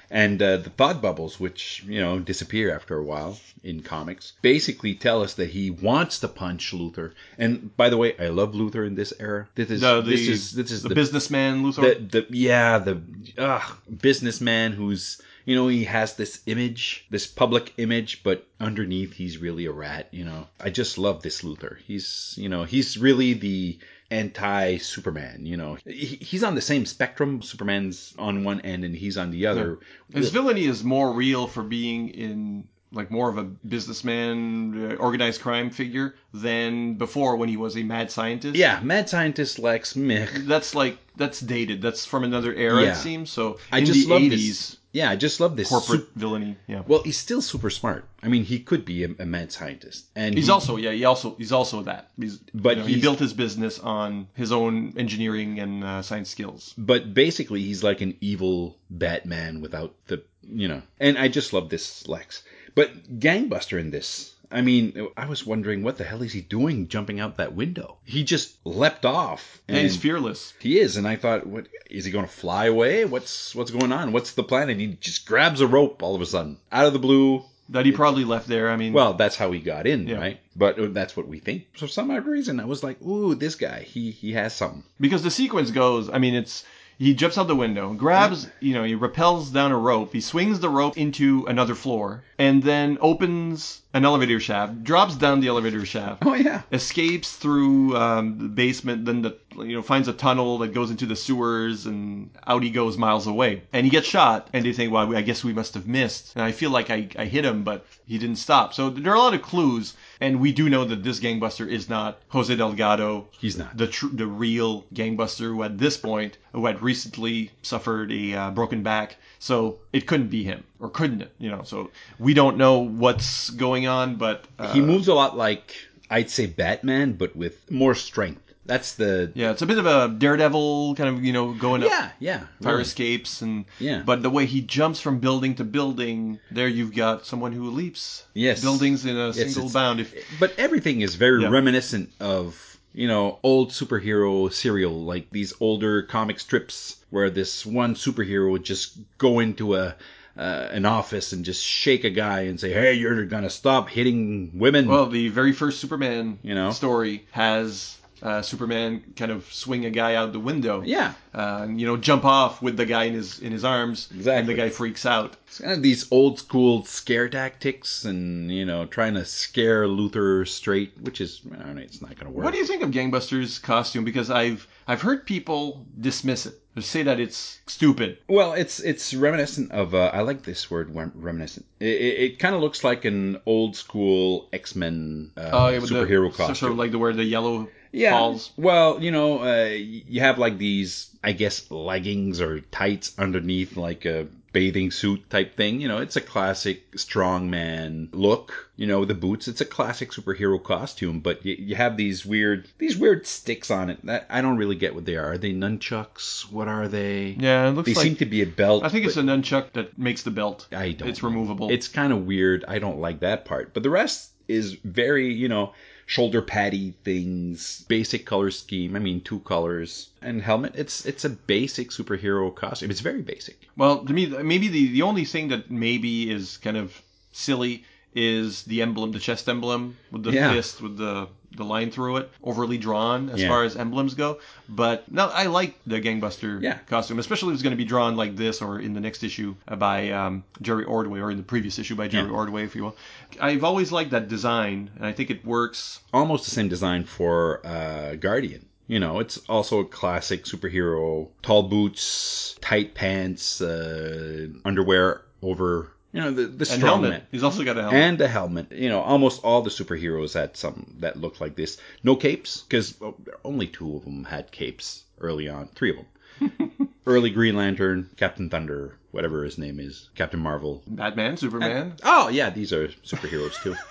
And 0.09 0.40
uh, 0.40 0.59
the 0.59 0.71
thought 0.71 1.02
bubbles, 1.02 1.40
which 1.40 1.83
you 1.87 2.00
know 2.00 2.21
disappear 2.21 2.73
after 2.73 2.97
a 2.97 3.02
while 3.02 3.38
in 3.64 3.83
comics, 3.83 4.35
basically 4.40 4.95
tell 4.95 5.21
us 5.21 5.35
that 5.35 5.50
he 5.50 5.71
wants 5.71 6.21
to 6.21 6.28
punch 6.28 6.73
Luthor. 6.73 7.12
And 7.38 7.76
by 7.76 7.88
the 7.88 7.97
way, 7.97 8.16
I 8.19 8.28
love 8.28 8.52
Luthor 8.52 8.87
in 8.87 8.95
this 8.95 9.12
era. 9.19 9.49
This 9.57 9.71
is 9.71 9.81
The, 9.81 10.00
the, 10.02 10.11
this 10.11 10.28
is 10.28 10.52
this 10.52 10.71
is 10.71 10.83
the, 10.83 10.90
the, 10.90 10.95
businessman 10.95 11.64
Luthor. 11.64 12.11
the, 12.11 12.21
the 12.21 12.26
yeah 12.31 12.78
the 12.78 13.02
uh, 13.37 13.69
businessman 14.00 14.73
who's 14.73 15.21
you 15.46 15.54
know, 15.54 15.68
he 15.68 15.84
has 15.84 16.16
this 16.16 16.40
image, 16.46 17.06
this 17.08 17.26
public 17.26 17.72
image, 17.78 18.22
but 18.22 18.46
underneath 18.60 19.14
he's 19.14 19.38
really 19.38 19.64
a 19.66 19.72
rat, 19.72 20.08
you 20.10 20.24
know. 20.24 20.48
I 20.60 20.70
just 20.70 20.98
love 20.98 21.22
this 21.22 21.42
Luthor. 21.42 21.78
He's, 21.78 22.34
you 22.36 22.48
know, 22.48 22.64
he's 22.64 22.98
really 22.98 23.32
the 23.32 23.78
anti 24.10 24.76
Superman, 24.78 25.46
you 25.46 25.56
know. 25.56 25.78
He, 25.86 26.18
he's 26.20 26.42
on 26.42 26.56
the 26.56 26.60
same 26.60 26.84
spectrum. 26.84 27.42
Superman's 27.42 28.12
on 28.18 28.42
one 28.44 28.60
end 28.62 28.84
and 28.84 28.94
he's 28.94 29.16
on 29.16 29.30
the 29.30 29.46
other. 29.46 29.78
His 30.12 30.30
villainy 30.30 30.64
is 30.64 30.82
more 30.84 31.12
real 31.12 31.46
for 31.46 31.62
being 31.62 32.08
in 32.10 32.66
like 32.92 33.10
more 33.10 33.28
of 33.28 33.36
a 33.36 33.44
businessman, 33.44 34.92
uh, 34.92 34.94
organized 34.96 35.40
crime 35.42 35.70
figure 35.70 36.14
than 36.32 36.94
before 36.94 37.36
when 37.36 37.48
he 37.48 37.56
was 37.56 37.76
a 37.76 37.82
mad 37.82 38.10
scientist. 38.10 38.56
Yeah, 38.56 38.80
mad 38.82 39.08
scientist 39.08 39.58
Lex 39.58 39.96
meh. 39.96 40.26
That's 40.38 40.74
like 40.74 40.98
that's 41.16 41.40
dated. 41.40 41.82
That's 41.82 42.04
from 42.06 42.24
another 42.24 42.54
era, 42.54 42.82
Yeah. 42.82 42.92
it 42.92 42.96
seems. 42.96 43.30
So 43.30 43.58
I 43.72 43.78
in 43.78 43.86
just 43.86 44.06
the 44.06 44.12
love 44.12 44.22
80s, 44.22 44.30
this. 44.30 44.76
Yeah, 44.96 45.10
I 45.10 45.16
just 45.16 45.40
love 45.40 45.56
this 45.56 45.68
corporate 45.68 46.00
sup- 46.08 46.14
villainy. 46.22 46.56
Yeah. 46.66 46.82
well, 46.88 47.02
he's 47.04 47.18
still 47.18 47.42
super 47.42 47.70
smart. 47.70 48.02
I 48.22 48.28
mean, 48.28 48.44
he 48.44 48.58
could 48.68 48.84
be 48.84 49.04
a, 49.04 49.10
a 49.18 49.26
mad 49.26 49.52
scientist, 49.52 50.06
and 50.16 50.34
He's 50.34 50.46
he- 50.46 50.52
also 50.56 50.76
yeah 50.84 50.92
he 50.98 51.04
also 51.04 51.34
he's 51.36 51.52
also 51.52 51.82
that. 51.82 52.02
He's, 52.18 52.38
But 52.54 52.76
you 52.76 52.82
know, 52.82 52.88
he 52.88 53.00
built 53.00 53.18
his 53.18 53.34
business 53.34 53.78
on 53.78 54.28
his 54.34 54.50
own 54.52 54.94
engineering 54.96 55.60
and 55.60 55.84
uh, 55.84 56.02
science 56.02 56.30
skills. 56.30 56.72
but 56.78 57.12
basically 57.12 57.60
he's 57.68 57.82
like 57.84 58.00
an 58.00 58.16
evil 58.20 58.76
Batman 58.88 59.60
without 59.60 59.92
the 60.08 60.22
you 60.48 60.68
know. 60.68 60.80
And 60.98 61.18
I 61.18 61.28
just 61.28 61.52
love 61.52 61.68
this 61.68 62.06
Lex. 62.08 62.42
But 62.74 62.90
Gangbuster 63.20 63.80
in 63.80 63.90
this, 63.90 64.34
I 64.50 64.60
mean, 64.62 65.08
I 65.16 65.26
was 65.26 65.44
wondering 65.46 65.82
what 65.82 65.98
the 65.98 66.04
hell 66.04 66.22
is 66.22 66.32
he 66.32 66.40
doing 66.40 66.88
jumping 66.88 67.20
out 67.20 67.36
that 67.36 67.54
window? 67.54 67.96
He 68.04 68.24
just 68.24 68.56
leapt 68.64 69.04
off. 69.04 69.60
And 69.68 69.78
he's 69.78 69.96
fearless. 69.96 70.54
He 70.60 70.78
is, 70.78 70.96
and 70.96 71.06
I 71.06 71.16
thought, 71.16 71.46
what 71.46 71.66
is 71.90 72.04
he 72.04 72.10
going 72.12 72.24
to 72.26 72.30
fly 72.30 72.66
away? 72.66 73.04
What's 73.04 73.54
what's 73.54 73.70
going 73.70 73.92
on? 73.92 74.12
What's 74.12 74.32
the 74.32 74.44
plan? 74.44 74.70
And 74.70 74.80
he 74.80 74.86
just 75.00 75.26
grabs 75.26 75.60
a 75.60 75.66
rope 75.66 76.02
all 76.02 76.14
of 76.14 76.20
a 76.22 76.26
sudden 76.26 76.58
out 76.70 76.86
of 76.86 76.92
the 76.92 76.98
blue. 76.98 77.42
That 77.70 77.84
he 77.84 77.90
probably 77.90 78.24
left 78.24 78.46
there. 78.46 78.70
I 78.70 78.76
mean, 78.76 78.92
Well, 78.92 79.14
that's 79.14 79.34
how 79.34 79.50
he 79.50 79.58
got 79.58 79.88
in, 79.88 80.06
Yeah. 80.06 80.18
right? 80.18 80.40
But 80.54 80.78
uh, 80.78 80.86
that's 80.90 81.16
what 81.16 81.26
we 81.26 81.40
think. 81.40 81.66
For 81.76 81.88
some 81.88 82.12
odd 82.12 82.24
reason, 82.24 82.60
I 82.60 82.64
was 82.64 82.84
like, 82.84 83.02
ooh, 83.02 83.34
this 83.34 83.56
guy, 83.56 83.80
he 83.82 84.12
he 84.12 84.34
has 84.34 84.54
something. 84.54 84.84
because 85.00 85.24
the 85.24 85.32
sequence 85.32 85.72
goes 85.72 86.08
i 86.08 86.18
mean 86.18 86.34
it's 86.36 86.64
he 86.98 87.12
jumps 87.12 87.36
out 87.36 87.46
the 87.48 87.56
window 87.56 87.92
grabs 87.92 88.48
you 88.60 88.72
know 88.72 88.82
he 88.84 88.94
rappels 88.96 89.52
down 89.52 89.70
a 89.72 89.76
rope 89.76 90.12
he 90.14 90.20
swings 90.20 90.60
the 90.60 90.68
rope 90.70 90.96
into 90.96 91.44
another 91.46 91.74
floor 91.74 92.22
and 92.38 92.62
then 92.62 92.96
opens 93.02 93.82
an 93.96 94.04
elevator 94.04 94.38
shaft 94.40 94.84
drops 94.84 95.14
down 95.16 95.40
the 95.40 95.48
elevator 95.48 95.84
shaft 95.86 96.22
Oh 96.26 96.34
yeah. 96.34 96.62
escapes 96.70 97.30
through 97.42 97.96
um, 97.96 98.38
the 98.38 98.48
basement 98.48 99.04
then 99.06 99.22
the 99.22 99.32
you 99.56 99.74
know 99.76 99.82
finds 99.82 100.06
a 100.08 100.12
tunnel 100.12 100.58
that 100.58 100.74
goes 100.74 100.90
into 100.90 101.06
the 101.06 101.16
sewers 101.16 101.86
and 101.86 102.28
out 102.46 102.62
he 102.62 102.70
goes 102.70 102.98
miles 102.98 103.26
away. 103.26 103.62
And 103.72 103.86
he 103.86 103.90
gets 103.90 104.06
shot 104.06 104.48
and 104.52 104.64
they 104.64 104.72
think 104.74 104.92
well 104.92 105.16
i 105.16 105.22
guess 105.22 105.42
we 105.42 105.52
must 105.54 105.74
have 105.74 105.86
missed. 105.86 106.34
And 106.36 106.44
i 106.44 106.52
feel 106.52 106.70
like 106.70 106.90
i, 106.90 107.08
I 107.18 107.24
hit 107.24 107.44
him 107.44 107.64
but 107.64 107.86
he 108.06 108.18
didn't 108.18 108.36
stop. 108.36 108.74
So 108.74 108.90
there 108.90 109.12
are 109.12 109.16
a 109.16 109.26
lot 109.26 109.34
of 109.34 109.42
clues 109.42 109.94
and 110.20 110.40
we 110.40 110.52
do 110.52 110.68
know 110.68 110.84
that 110.84 111.02
this 111.02 111.20
gangbuster 111.20 111.66
is 111.68 111.88
not 111.88 112.18
jose 112.28 112.54
delgado 112.54 113.26
He's 113.38 113.56
not. 113.56 113.76
the 113.76 113.86
tr- 113.86 114.12
the 114.12 114.26
real 114.26 114.84
gangbuster 114.92 115.48
who 115.54 115.62
at 115.62 115.78
this 115.78 115.96
point 115.96 116.36
who 116.52 116.66
had 116.66 116.82
recently 116.82 117.50
suffered 117.62 118.10
a 118.12 118.34
uh, 118.34 118.50
broken 118.50 118.82
back. 118.82 119.16
So 119.38 119.78
it 119.92 120.06
couldn't 120.06 120.28
be 120.28 120.42
him 120.44 120.64
or 120.80 120.88
couldn't 120.90 121.22
it 121.22 121.32
you 121.38 121.50
know? 121.50 121.62
So 121.64 121.90
we 122.18 122.34
don't 122.34 122.56
know 122.58 122.78
what's 122.78 123.50
going 123.50 123.86
on 123.87 124.16
but 124.16 124.45
uh, 124.59 124.73
he 124.73 124.81
moves 124.81 125.09
a 125.09 125.14
lot 125.14 125.37
like 125.37 125.75
I'd 126.11 126.31
say 126.31 126.47
Batman, 126.47 127.12
but 127.14 127.35
with 127.35 127.71
more 127.71 127.95
strength. 127.95 128.43
That's 128.64 128.95
the 128.95 129.31
yeah 129.35 129.52
it's 129.52 129.62
a 129.62 129.66
bit 129.66 129.78
of 129.78 129.87
a 129.87 130.09
daredevil 130.09 130.97
kind 130.97 131.09
of 131.16 131.25
you 131.25 131.33
know 131.33 131.52
going 131.55 131.85
up 131.85 131.88
yeah 131.88 132.11
yeah. 132.19 132.40
fire 132.61 132.73
really. 132.73 132.83
escapes 132.83 133.40
and 133.40 133.64
Yeah. 133.78 134.02
but 134.05 134.23
the 134.25 134.31
way 134.31 134.45
he 134.47 134.61
jumps 134.61 135.00
from 135.00 135.21
building 135.21 135.55
to 135.57 135.64
building 135.64 136.40
there 136.50 136.66
you've 136.66 136.93
got 136.93 137.25
someone 137.26 137.52
who 137.52 137.71
leaps 137.71 138.25
Yes. 138.35 138.62
buildings 138.62 139.07
in 139.07 139.16
a 139.16 139.26
Yes, 139.28 139.37
single 139.37 139.71
bound 139.71 140.00
if 140.00 140.12
But 140.40 140.52
everything 140.59 141.00
is 141.02 141.14
very 141.14 141.43
Yeah. 141.43 141.50
reminiscent 141.50 142.11
of 142.19 142.76
you 142.93 143.07
know 143.07 143.38
old 143.45 143.71
superhero 143.71 144.52
serial, 144.52 145.05
like 145.05 145.31
these 145.31 145.52
older 145.61 146.02
comic 146.02 146.40
strips 146.40 146.97
where 147.11 147.31
this 147.31 147.64
one 147.64 147.95
superhero 147.95 148.50
would 148.50 148.64
just 148.64 148.99
go 149.19 149.38
into 149.38 149.76
a 149.76 149.95
uh, 150.37 150.69
an 150.71 150.85
office 150.85 151.33
and 151.33 151.45
just 151.45 151.64
shake 151.64 152.05
a 152.05 152.11
guy 152.11 152.43
and 152.43 152.59
say, 152.61 152.73
"Hey, 152.73 152.95
you're 152.95 153.25
gonna 153.25 153.50
stop 153.50 153.88
hitting 153.88 154.50
women." 154.55 154.87
Well, 154.88 155.07
the 155.07 155.28
very 155.28 155.52
first 155.52 155.81
Superman 155.81 156.38
You 156.43 156.55
know? 156.55 156.71
story 156.73 157.26
has 157.33 157.97
uh, 158.23 158.40
Superman 158.40 159.02
kind 159.14 159.31
of 159.31 159.45
swing 159.52 159.85
a 159.85 159.90
guy 159.90 160.14
out 160.14 160.33
the 160.33 160.40
window. 160.40 160.83
yeah, 160.85 161.12
Uh, 161.35 161.61
and 161.64 161.78
you 161.81 161.87
know, 161.87 161.99
jump 161.99 162.25
off 162.25 162.62
with 162.62 162.76
the 162.78 162.87
guy 162.87 163.05
in 163.05 163.12
his 163.12 163.38
in 163.40 163.52
his 163.52 163.62
arms. 163.64 164.09
And 164.26 164.49
the 164.49 164.55
guy 164.55 164.71
freaks 164.71 165.05
out. 165.05 165.37
it's 165.47 165.59
kind 165.61 165.73
of 165.75 165.83
these 165.83 166.11
old 166.11 166.38
school 166.38 166.85
scare 166.87 167.28
tactics, 167.28 168.05
and 168.07 168.50
you 168.50 168.64
know, 168.64 168.87
trying 168.87 169.14
to 169.14 169.25
scare 169.25 169.87
Luthor 169.87 170.49
straight, 170.49 170.93
which 171.02 171.21
is, 171.21 171.43
I 171.52 171.62
don't 171.64 171.76
know, 171.76 171.83
it's 171.83 172.00
not 172.00 172.16
gonna 172.19 172.31
work. 172.31 172.45
What 172.45 172.52
do 172.55 172.59
you 172.59 172.66
think 172.66 172.83
of 172.83 172.90
Gangbuster's 172.90 173.59
costume? 173.59 174.05
Because 174.05 174.31
I've 174.31 174.66
I've 174.88 175.02
heard 175.02 175.26
people 175.26 175.87
dismiss 176.00 176.47
it. 176.47 176.55
Say 176.78 177.02
that 177.04 177.18
it's 177.18 177.61
stupid. 177.66 178.18
Well, 178.28 178.52
it's 178.52 178.80
it's 178.80 179.14
reminiscent 179.14 179.73
of. 179.73 179.95
Uh, 179.95 180.11
I 180.12 180.21
like 180.21 180.42
this 180.42 180.71
word, 180.71 180.95
rem- 180.95 181.12
reminiscent. 181.14 181.64
It, 181.80 181.87
it, 181.87 182.21
it 182.21 182.38
kind 182.38 182.54
of 182.54 182.61
looks 182.61 182.85
like 182.85 183.04
an 183.06 183.40
old 183.47 183.76
school 183.76 184.49
X 184.52 184.75
Men 184.76 185.30
uh, 185.38 185.50
Oh, 185.52 185.68
yeah, 185.68 185.78
with 185.78 185.88
the- 185.88 185.95
superhero 186.04 186.28
costume. 186.35 186.54
Sort 186.54 186.73
of 186.73 186.78
like 186.78 186.90
the 186.90 186.99
where 186.99 187.14
the 187.14 187.25
yellow 187.25 187.68
yeah. 187.92 188.11
falls. 188.11 188.52
Well, 188.59 189.02
you 189.02 189.11
know, 189.11 189.38
uh, 189.42 189.68
you 189.71 190.21
have 190.21 190.38
like 190.38 190.59
these, 190.59 191.09
I 191.25 191.33
guess, 191.33 191.71
leggings 191.71 192.42
or 192.42 192.61
tights 192.61 193.18
underneath, 193.18 193.78
like 193.78 194.04
a 194.04 194.26
bathing 194.56 194.90
suit 194.90 195.28
type 195.28 195.54
thing. 195.54 195.82
You 195.82 195.88
know, 195.88 195.98
it's 195.98 196.16
a 196.16 196.20
classic 196.22 196.90
strongman 196.92 198.08
look. 198.12 198.70
You 198.76 198.86
know, 198.86 199.04
the 199.04 199.12
boots. 199.12 199.48
It's 199.48 199.60
a 199.60 199.66
classic 199.66 200.12
superhero 200.12 200.62
costume, 200.62 201.20
but 201.20 201.44
you, 201.44 201.56
you 201.58 201.75
have 201.76 201.98
these 201.98 202.25
weird, 202.25 202.66
these 202.78 202.96
weird 202.96 203.26
sticks 203.26 203.70
on 203.70 203.90
it. 203.90 204.04
That 204.06 204.25
I 204.30 204.40
don't 204.40 204.56
really 204.56 204.76
get 204.76 204.94
what 204.94 205.04
they 205.04 205.16
are. 205.16 205.32
Are 205.32 205.38
they 205.38 205.52
nunchucks? 205.52 206.50
What 206.50 206.68
are 206.68 206.88
they? 206.88 207.36
Yeah, 207.38 207.68
it 207.68 207.72
looks 207.72 207.86
They 207.86 207.94
like. 207.94 208.02
seem 208.04 208.16
to 208.16 208.25
be 208.25 208.40
a 208.40 208.46
belt. 208.46 208.82
I 208.82 208.88
think 208.88 209.04
it's 209.04 209.18
a 209.18 209.22
nunchuck 209.22 209.75
that 209.75 209.98
makes 209.98 210.22
the 210.22 210.30
belt. 210.30 210.68
I 210.72 210.92
don't. 210.92 211.10
It's 211.10 211.22
removable. 211.22 211.70
It's 211.70 211.88
kind 211.88 212.10
of 212.14 212.25
weird. 212.25 212.64
I 212.66 212.78
don't 212.78 212.98
like 212.98 213.20
that 213.20 213.44
part. 213.44 213.75
But 213.75 213.82
the 213.82 213.90
rest 213.90 214.30
is 214.48 214.72
very, 214.72 215.34
you 215.34 215.48
know, 215.48 215.75
shoulder 216.06 216.40
patty 216.40 216.94
things, 217.04 217.84
basic 217.88 218.25
color 218.25 218.50
scheme. 218.50 218.94
I 218.96 219.00
mean, 219.00 219.20
two 219.20 219.40
colors 219.40 220.08
and 220.22 220.40
helmet. 220.40 220.72
It's 220.76 221.04
it's 221.04 221.25
a 221.25 221.30
basic 221.30 221.90
superhero 221.90 222.54
costume. 222.54 222.90
It's 222.90 223.00
very 223.00 223.22
basic. 223.22 223.68
Well, 223.76 224.04
to 224.04 224.12
me, 224.12 224.26
maybe 224.26 224.68
the, 224.68 224.92
the 224.92 225.02
only 225.02 225.25
thing 225.25 225.48
that 225.48 225.70
maybe 225.70 226.30
is 226.30 226.56
kind 226.58 226.76
of 226.76 227.02
silly 227.32 227.84
is 228.14 228.62
the 228.62 228.80
emblem, 228.80 229.12
the 229.12 229.18
chest 229.18 229.48
emblem 229.48 229.96
with 230.10 230.22
the 230.22 230.30
Yeah. 230.32 230.52
fist 230.54 230.80
with 230.80 230.96
the 230.96 231.28
the 231.56 231.64
line 231.64 231.90
through 231.90 232.18
it, 232.18 232.30
overly 232.42 232.78
drawn 232.78 233.30
as 233.30 233.40
Yeah. 233.42 233.48
far 233.48 233.64
as 233.64 233.76
emblems 233.76 234.14
go. 234.14 234.38
But 234.68 235.10
no, 235.10 235.28
I 235.28 235.46
like 235.46 235.78
the 235.86 236.00
gangbuster 236.00 236.60
Yeah. 236.62 236.78
costume, 236.88 237.18
especially 237.18 237.50
if 237.50 237.54
it's 237.54 237.62
going 237.62 237.72
to 237.72 237.76
be 237.76 237.84
drawn 237.84 238.16
like 238.16 238.36
this 238.36 238.60
or 238.62 238.78
in 238.80 238.92
the 238.94 239.00
next 239.00 239.22
issue 239.22 239.54
by 239.78 240.10
um, 240.10 240.44
Jerry 240.62 240.84
Ordway 240.84 241.20
or 241.20 241.30
in 241.30 241.36
the 241.36 241.42
previous 241.42 241.78
issue 241.78 241.94
by 241.96 242.08
Jerry 242.08 242.28
Yeah. 242.28 242.34
Ordway, 242.36 242.64
if 242.64 242.76
you 242.76 242.84
will. 242.84 242.96
I've 243.40 243.64
always 243.64 243.92
liked 243.92 244.10
that 244.10 244.28
design, 244.28 244.90
and 244.96 245.06
I 245.06 245.12
think 245.12 245.30
it 245.30 245.44
works. 245.44 246.00
Almost 246.12 246.44
the 246.44 246.50
same 246.50 246.68
design 246.68 247.04
for 247.04 247.60
uh, 247.66 248.14
Guardian. 248.16 248.66
You 248.88 249.00
know, 249.00 249.18
it's 249.18 249.38
also 249.48 249.80
a 249.80 249.84
classic 249.84 250.44
superhero. 250.44 251.28
Tall 251.42 251.64
boots, 251.64 252.56
tight 252.60 252.94
pants, 252.94 253.60
uh, 253.60 254.46
underwear 254.64 255.22
over. 255.42 255.90
You 256.16 256.23
know, 256.23 256.30
the 256.30 256.46
the 256.46 256.56
And 256.61 256.66
strong 256.66 256.80
helmet. 256.80 257.11
man. 257.11 257.23
He's 257.30 257.44
also 257.44 257.62
got 257.62 257.76
a 257.76 257.82
helmet. 257.82 258.00
and 258.00 258.20
a 258.23 258.26
helmet. 258.28 258.73
You 258.73 258.88
know, 258.88 259.00
almost 259.02 259.44
all 259.44 259.61
the 259.61 259.68
superheroes 259.70 260.32
had 260.32 260.56
some 260.56 260.96
that 261.00 261.20
looked 261.20 261.42
like 261.42 261.56
this. 261.56 261.78
No 262.02 262.16
capes, 262.16 262.62
because 262.62 262.94
oh, 263.02 263.14
only 263.44 263.66
two 263.66 263.96
of 263.96 264.04
them 264.04 264.25
had 264.25 264.50
capes 264.50 265.04
early 265.20 265.46
on. 265.50 265.68
Three 265.75 265.90
of 265.90 265.96
them. 265.96 266.88
early 267.06 267.28
Green 267.28 267.54
Lantern, 267.54 268.08
Captain 268.16 268.49
Thunder, 268.49 268.96
whatever 269.11 269.44
his 269.44 269.58
name 269.58 269.78
is, 269.78 270.08
Captain 270.14 270.40
Marvel. 270.40 270.82
Batman, 270.87 271.37
Superman. 271.37 271.96
Oh 272.02 272.28
yeah, 272.28 272.49
these 272.49 272.73
are 272.73 272.88
superheroes 273.04 273.62
too. 273.62 273.76